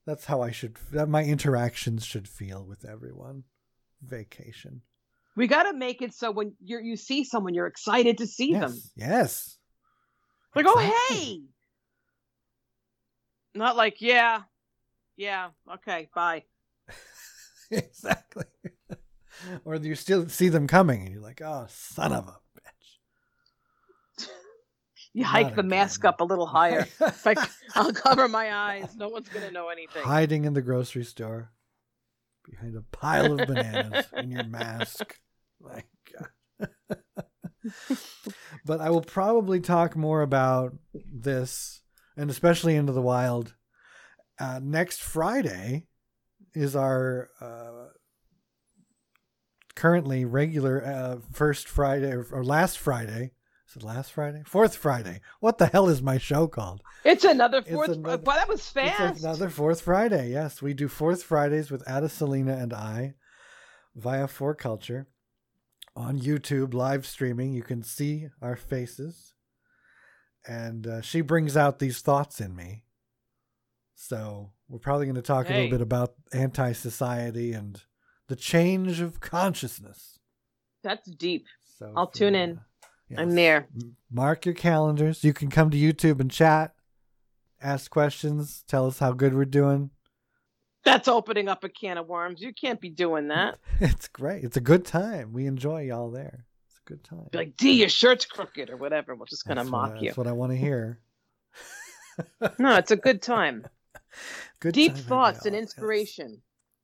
That's 0.07 0.25
how 0.25 0.43
I 0.43 0.51
should. 0.51 0.79
That 0.93 1.09
my 1.09 1.25
interactions 1.25 2.05
should 2.05 2.29
feel 2.29 2.65
with 2.65 2.85
everyone. 2.85 3.45
Vacation. 4.03 4.83
We 5.37 5.47
got 5.47 5.65
to 5.65 5.73
make 5.73 6.03
it 6.03 6.13
so 6.13 6.31
when 6.31 6.55
you 6.63 6.81
you 6.81 6.97
see 6.97 7.25
someone, 7.25 7.55
you're 7.55 7.67
excited 7.67 8.19
to 8.19 8.27
see 8.27 8.53
them. 8.53 8.73
Yes. 8.73 8.91
Yes. 8.97 9.57
Like, 10.55 10.67
oh 10.69 10.79
hey. 11.09 11.43
Not 13.55 13.77
like, 13.77 14.01
yeah, 14.01 14.43
yeah, 15.17 15.51
okay, 15.75 16.09
bye. 16.15 16.45
exactly. 17.71 18.45
or 19.65 19.77
you 19.77 19.95
still 19.95 20.29
see 20.29 20.49
them 20.49 20.67
coming, 20.67 21.03
and 21.03 21.13
you're 21.13 21.23
like, 21.23 21.43
"Oh, 21.43 21.67
son 21.69 22.13
of 22.13 22.29
a 22.29 22.37
bitch!" 22.59 24.27
You 25.13 25.23
Not 25.23 25.31
hike 25.31 25.57
the 25.57 25.65
mask 25.65 26.05
up 26.05 26.21
a 26.21 26.25
little 26.25 26.47
higher. 26.47 26.87
It's 27.01 27.27
like 27.27 27.39
I'll 27.75 27.93
cover 27.93 28.29
my 28.29 28.55
eyes. 28.55 28.95
No 28.95 29.09
one's 29.09 29.29
gonna 29.29 29.51
know 29.51 29.69
anything. 29.69 30.05
Hiding 30.05 30.45
in 30.45 30.55
the 30.55 30.63
grocery 30.63 31.03
store 31.03 31.51
behind 32.49 32.77
a 32.77 32.83
pile 32.97 33.39
of 33.39 33.47
bananas 33.47 34.07
in 34.17 34.31
your 34.31 34.45
mask. 34.45 35.19
God. 35.63 36.69
but 38.65 38.81
I 38.81 38.91
will 38.91 39.03
probably 39.03 39.61
talk 39.61 39.97
more 39.97 40.23
about 40.23 40.75
this, 40.95 41.83
and 42.17 42.31
especially 42.31 42.77
into 42.77 42.93
the 42.93 43.03
wild. 43.03 43.55
Uh, 44.39 44.61
next 44.63 45.03
Friday 45.03 45.87
is 46.55 46.75
our 46.75 47.29
uh, 47.41 47.89
currently 49.75 50.25
regular 50.25 50.85
uh, 50.85 51.17
first 51.33 51.69
Friday 51.69 52.11
or, 52.11 52.27
or 52.33 52.45
last 52.45 52.79
Friday. 52.79 53.33
Is 53.71 53.77
it 53.77 53.83
last 53.85 54.13
Friday? 54.13 54.43
Fourth 54.47 54.75
Friday. 54.75 55.21
What 55.39 55.59
the 55.59 55.67
hell 55.67 55.89
is 55.89 56.03
my 56.03 56.19
show 56.19 56.49
called? 56.49 56.83
It's 57.05 57.23
another 57.25 57.59
It's 57.59 57.71
fourth. 57.71 57.91
another- 57.91 58.23
wow, 58.25 58.35
that 58.35 58.49
was 58.49 58.69
fast. 58.69 59.17
It's 59.17 59.25
another 59.25 59.49
fourth 59.49 59.81
Friday. 59.83 60.31
Yes, 60.31 60.61
we 60.61 60.75
do 60.75 60.89
fourth 60.89 61.23
Fridays 61.23 61.71
with 61.71 61.89
Ada 61.89 62.09
Selena 62.09 62.57
and 62.57 62.73
I 62.73 63.15
via 63.95 64.27
For 64.27 64.55
Culture 64.57 65.07
on 65.95 66.19
YouTube 66.19 66.75
live 66.75 67.07
streaming. 67.07 67.53
You 67.53 67.63
can 67.63 67.85
see 67.85 68.29
our 68.43 68.57
faces, 68.57 69.35
and 70.47 70.87
uh, 70.89 71.01
she 71.01 71.21
brings 71.21 71.57
out 71.57 71.79
these 71.79 72.01
thoughts 72.01 72.41
in 72.41 72.57
me. 72.57 72.83
So 73.95 74.51
we're 74.69 74.79
probably 74.81 75.07
going 75.07 75.15
to 75.17 75.23
talk 75.23 75.49
a 75.49 75.53
little 75.53 75.71
bit 75.71 75.81
about 75.81 76.15
anti-society 76.33 77.53
and 77.53 77.81
the 78.27 78.37
change 78.37 79.01
of 79.01 79.21
consciousness. 79.21 80.19
That's 80.83 81.09
deep. 81.11 81.47
So 81.79 81.93
I'll 81.97 82.09
if 82.09 82.13
tune 82.15 82.35
in. 82.35 82.59
uh, 82.59 82.61
I'm 83.17 83.35
there. 83.35 83.67
Mark 84.11 84.47
your 84.47 84.55
calendars. 84.55 85.25
You 85.25 85.33
can 85.33 85.51
come 85.51 85.71
to 85.71 85.77
YouTube 85.77 86.21
and 86.21 86.31
chat, 86.31 86.75
ask 87.63 87.91
questions, 87.91 88.65
tell 88.69 88.87
us 88.87 88.99
how 88.99 89.13
good 89.13 89.35
we're 89.35 89.45
doing. 89.45 89.91
That's 90.85 91.09
opening 91.09 91.49
up 91.49 91.63
a 91.65 91.69
can 91.69 91.99
of 91.99 92.07
worms. 92.07 92.41
You 92.41 92.55
can't 92.55 92.81
be 92.81 92.89
doing 92.91 93.29
that. 93.29 93.59
It's 93.81 94.09
great. 94.09 94.45
It's 94.45 94.57
a 94.57 94.63
good 94.63 94.85
time. 94.85 95.33
We 95.33 95.47
enjoy 95.47 95.83
y'all 95.83 96.11
there. 96.11 96.47
It's 96.69 96.79
a 96.79 96.89
good 96.89 97.05
time. 97.05 97.27
Be 97.33 97.39
like, 97.39 97.57
D, 97.57 97.73
your 97.73 97.89
shirt's 97.89 98.25
crooked 98.27 98.71
or 98.71 98.77
whatever. 98.77 99.15
We're 99.15 99.27
just 99.27 99.47
That's 99.47 99.59
what 99.59 99.67
mock 99.67 100.01
you. 100.01 100.09
That's 100.09 100.19
what 100.19 100.27
I 100.27 100.33
want 100.33 100.53
to 100.53 100.59
hear. 100.59 101.01
No, 102.59 102.77
it's 102.77 102.91
a 102.91 102.97
good 102.97 103.23
time. 103.23 103.67
Good 104.61 104.75
Deep 104.75 104.95
time, 104.95 105.03
thoughts 105.05 105.47
and 105.47 105.57
inspiration. 105.57 106.43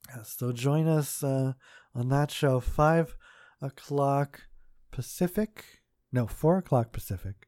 Yes. 0.08 0.16
Yes. 0.16 0.36
So 0.38 0.52
join 0.52 0.86
us 0.86 1.22
uh, 1.22 1.52
on 1.94 2.08
that 2.08 2.30
show, 2.30 2.60
five 2.60 3.16
o'clock 3.60 4.42
Pacific. 4.90 5.75
No, 6.16 6.26
four 6.26 6.56
o'clock 6.56 6.92
Pacific, 6.92 7.46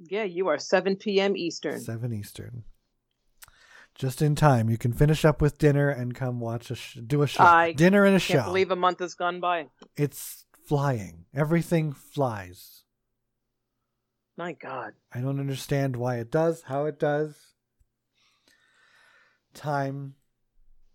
Yeah, 0.00 0.24
you 0.24 0.48
are 0.48 0.58
7 0.58 0.96
p.m. 0.96 1.36
Eastern. 1.36 1.78
seven 1.78 2.12
Eastern. 2.12 2.64
Just 3.94 4.20
in 4.20 4.34
time. 4.34 4.68
You 4.68 4.76
can 4.76 4.92
finish 4.92 5.24
up 5.24 5.40
with 5.40 5.56
dinner 5.56 5.88
and 5.90 6.12
come 6.14 6.40
watch 6.40 6.72
a 6.72 6.74
sh- 6.74 6.98
do 7.06 7.22
a 7.22 7.28
show. 7.28 7.44
I 7.44 7.72
dinner 7.72 8.04
and 8.04 8.16
a 8.16 8.20
Can't 8.20 8.40
show. 8.40 8.44
believe 8.46 8.72
a 8.72 8.76
month 8.76 8.98
has 8.98 9.14
gone 9.14 9.38
by. 9.38 9.68
it's 9.96 10.44
flying. 10.66 11.26
Everything 11.32 11.92
flies. 11.92 12.82
My 14.36 14.52
God. 14.54 14.94
I 15.12 15.20
don't 15.20 15.38
understand 15.38 15.94
why 15.96 16.16
it 16.16 16.30
does, 16.32 16.62
how 16.62 16.86
it 16.86 16.98
does. 16.98 17.36
Time 19.54 20.14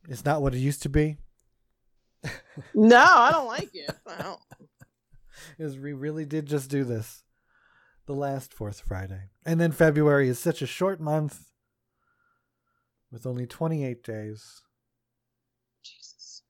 is 0.09 0.25
not 0.25 0.41
what 0.41 0.53
it 0.53 0.59
used 0.59 0.81
to 0.83 0.89
be. 0.89 1.17
No, 2.73 2.97
I 3.05 3.31
don't 3.31 3.47
like 3.47 3.69
it. 3.73 3.91
I 4.07 4.21
don't. 4.21 4.39
Is 5.57 5.77
we 5.77 5.93
really 5.93 6.25
did 6.25 6.45
just 6.45 6.69
do 6.69 6.83
this 6.83 7.23
the 8.05 8.13
last 8.13 8.53
fourth 8.53 8.81
Friday. 8.81 9.29
And 9.45 9.59
then 9.59 9.71
February 9.71 10.29
is 10.29 10.39
such 10.39 10.61
a 10.61 10.67
short 10.67 10.99
month 10.99 11.45
with 13.11 13.25
only 13.25 13.47
28 13.47 14.03
days. 14.03 14.61
Jesus. 15.83 16.43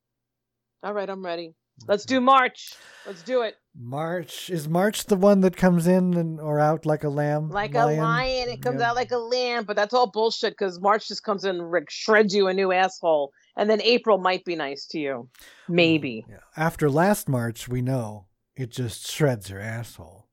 All 0.83 0.93
right, 0.93 1.09
I'm 1.09 1.23
ready. 1.25 1.55
Let's 1.88 2.05
do 2.05 2.21
March. 2.21 2.73
Let's 3.05 3.21
do 3.21 3.41
it. 3.41 3.55
March. 3.77 4.49
Is 4.49 4.67
March 4.69 5.05
the 5.05 5.17
one 5.17 5.41
that 5.41 5.57
comes 5.57 5.88
in 5.88 6.13
and 6.13 6.39
or 6.39 6.57
out 6.59 6.86
like 6.86 7.03
a 7.03 7.09
lamb? 7.09 7.49
Like 7.49 7.75
a 7.75 7.86
lion, 7.86 8.47
it 8.47 8.61
comes 8.61 8.79
Yeah. 8.79 8.89
out 8.91 8.95
like 8.95 9.11
a 9.11 9.17
lamb, 9.17 9.65
but 9.65 9.75
that's 9.75 9.93
all 9.93 10.09
bullshit 10.09 10.53
because 10.53 10.79
March 10.79 11.09
just 11.09 11.23
comes 11.23 11.43
in 11.43 11.59
and 11.59 11.86
shreds 11.89 12.33
you 12.33 12.47
a 12.47 12.53
new 12.53 12.71
asshole. 12.71 13.33
And 13.57 13.69
then 13.69 13.81
April 13.81 14.17
might 14.17 14.45
be 14.45 14.55
nice 14.55 14.86
to 14.88 14.99
you. 14.99 15.29
Maybe. 15.67 16.25
Yeah. 16.29 16.38
After 16.55 16.89
last 16.89 17.27
March, 17.27 17.67
we 17.67 17.81
know 17.81 18.27
it 18.56 18.72
just 18.72 19.12
shreds 19.12 19.49
your 19.49 19.60
asshole. 19.60 20.28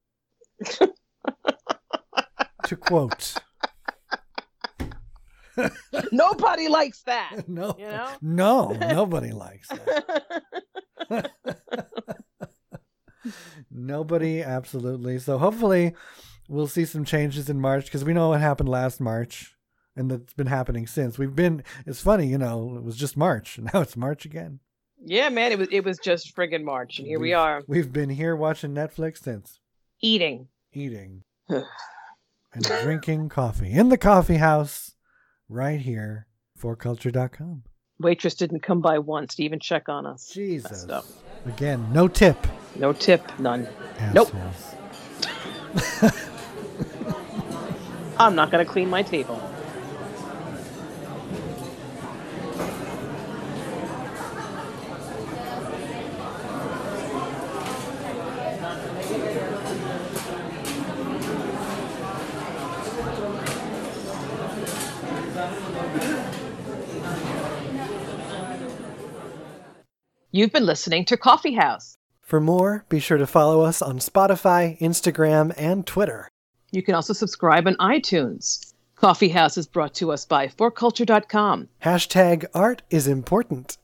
to 2.64 2.76
quote. 2.76 3.34
Nobody 6.12 6.68
likes 6.68 7.02
that. 7.02 7.44
No. 7.48 7.74
You 7.78 7.86
know? 7.86 8.08
No, 8.22 8.68
nobody 8.72 9.32
likes 9.32 9.68
that. 9.68 11.30
Nobody, 13.70 14.42
absolutely. 14.42 15.18
So 15.18 15.38
hopefully 15.38 15.94
we'll 16.48 16.66
see 16.66 16.84
some 16.84 17.04
changes 17.04 17.48
in 17.50 17.60
March 17.60 17.84
because 17.84 18.04
we 18.04 18.12
know 18.12 18.30
what 18.30 18.40
happened 18.40 18.68
last 18.68 19.00
March 19.00 19.56
and 19.96 20.10
that's 20.10 20.34
been 20.34 20.46
happening 20.46 20.86
since. 20.86 21.18
We've 21.18 21.34
been, 21.34 21.62
it's 21.86 22.00
funny, 22.00 22.26
you 22.26 22.38
know, 22.38 22.74
it 22.76 22.82
was 22.82 22.96
just 22.96 23.16
March 23.16 23.58
and 23.58 23.68
now 23.72 23.80
it's 23.80 23.96
March 23.96 24.24
again. 24.24 24.60
Yeah, 25.04 25.28
man, 25.28 25.52
it 25.52 25.58
was 25.58 25.68
it 25.70 25.84
was 25.84 25.98
just 25.98 26.34
friggin' 26.36 26.62
March, 26.64 26.98
and 26.98 27.06
here 27.06 27.18
we 27.18 27.28
We've- 27.28 27.34
are 27.34 27.62
We've 27.66 27.92
been 27.92 28.10
here 28.10 28.34
watching 28.36 28.72
Netflix 28.72 29.18
since, 29.22 29.60
eating. 30.00 30.48
eating 30.72 31.24
and 31.48 31.64
drinking 32.82 33.28
coffee 33.28 33.72
in 33.72 33.88
the 33.88 33.98
coffee 33.98 34.36
house 34.36 34.94
right 35.48 35.80
here, 35.80 36.26
forculture.com. 36.60 37.64
Waitress 37.98 38.34
didn't 38.34 38.60
come 38.62 38.80
by 38.80 38.98
once 38.98 39.34
to 39.36 39.44
even 39.44 39.60
check 39.60 39.88
on 39.88 40.06
us. 40.06 40.28
Jesus. 40.32 40.86
Again, 41.46 41.86
no 41.92 42.08
tip. 42.08 42.36
No 42.76 42.92
tip, 42.92 43.22
none. 43.38 43.68
Nope. 44.12 44.32
I'm 48.18 48.34
not 48.34 48.50
gonna 48.50 48.64
clean 48.64 48.88
my 48.90 49.02
table. 49.02 49.40
You've 70.34 70.50
been 70.50 70.64
listening 70.64 71.04
to 71.04 71.18
Coffee 71.18 71.52
House. 71.52 71.98
For 72.22 72.40
more, 72.40 72.86
be 72.88 73.00
sure 73.00 73.18
to 73.18 73.26
follow 73.26 73.60
us 73.60 73.82
on 73.82 73.98
Spotify, 73.98 74.78
Instagram, 74.80 75.52
and 75.58 75.86
Twitter. 75.86 76.26
You 76.70 76.82
can 76.82 76.94
also 76.94 77.12
subscribe 77.12 77.66
on 77.66 77.76
iTunes. 77.76 78.72
Coffee 78.94 79.28
House 79.28 79.58
is 79.58 79.66
brought 79.66 79.92
to 79.96 80.10
us 80.10 80.24
by 80.24 80.48
forculture.com. 80.48 81.68
Hashtag 81.84 82.46
art 82.54 82.80
is 82.88 83.06
important. 83.06 83.76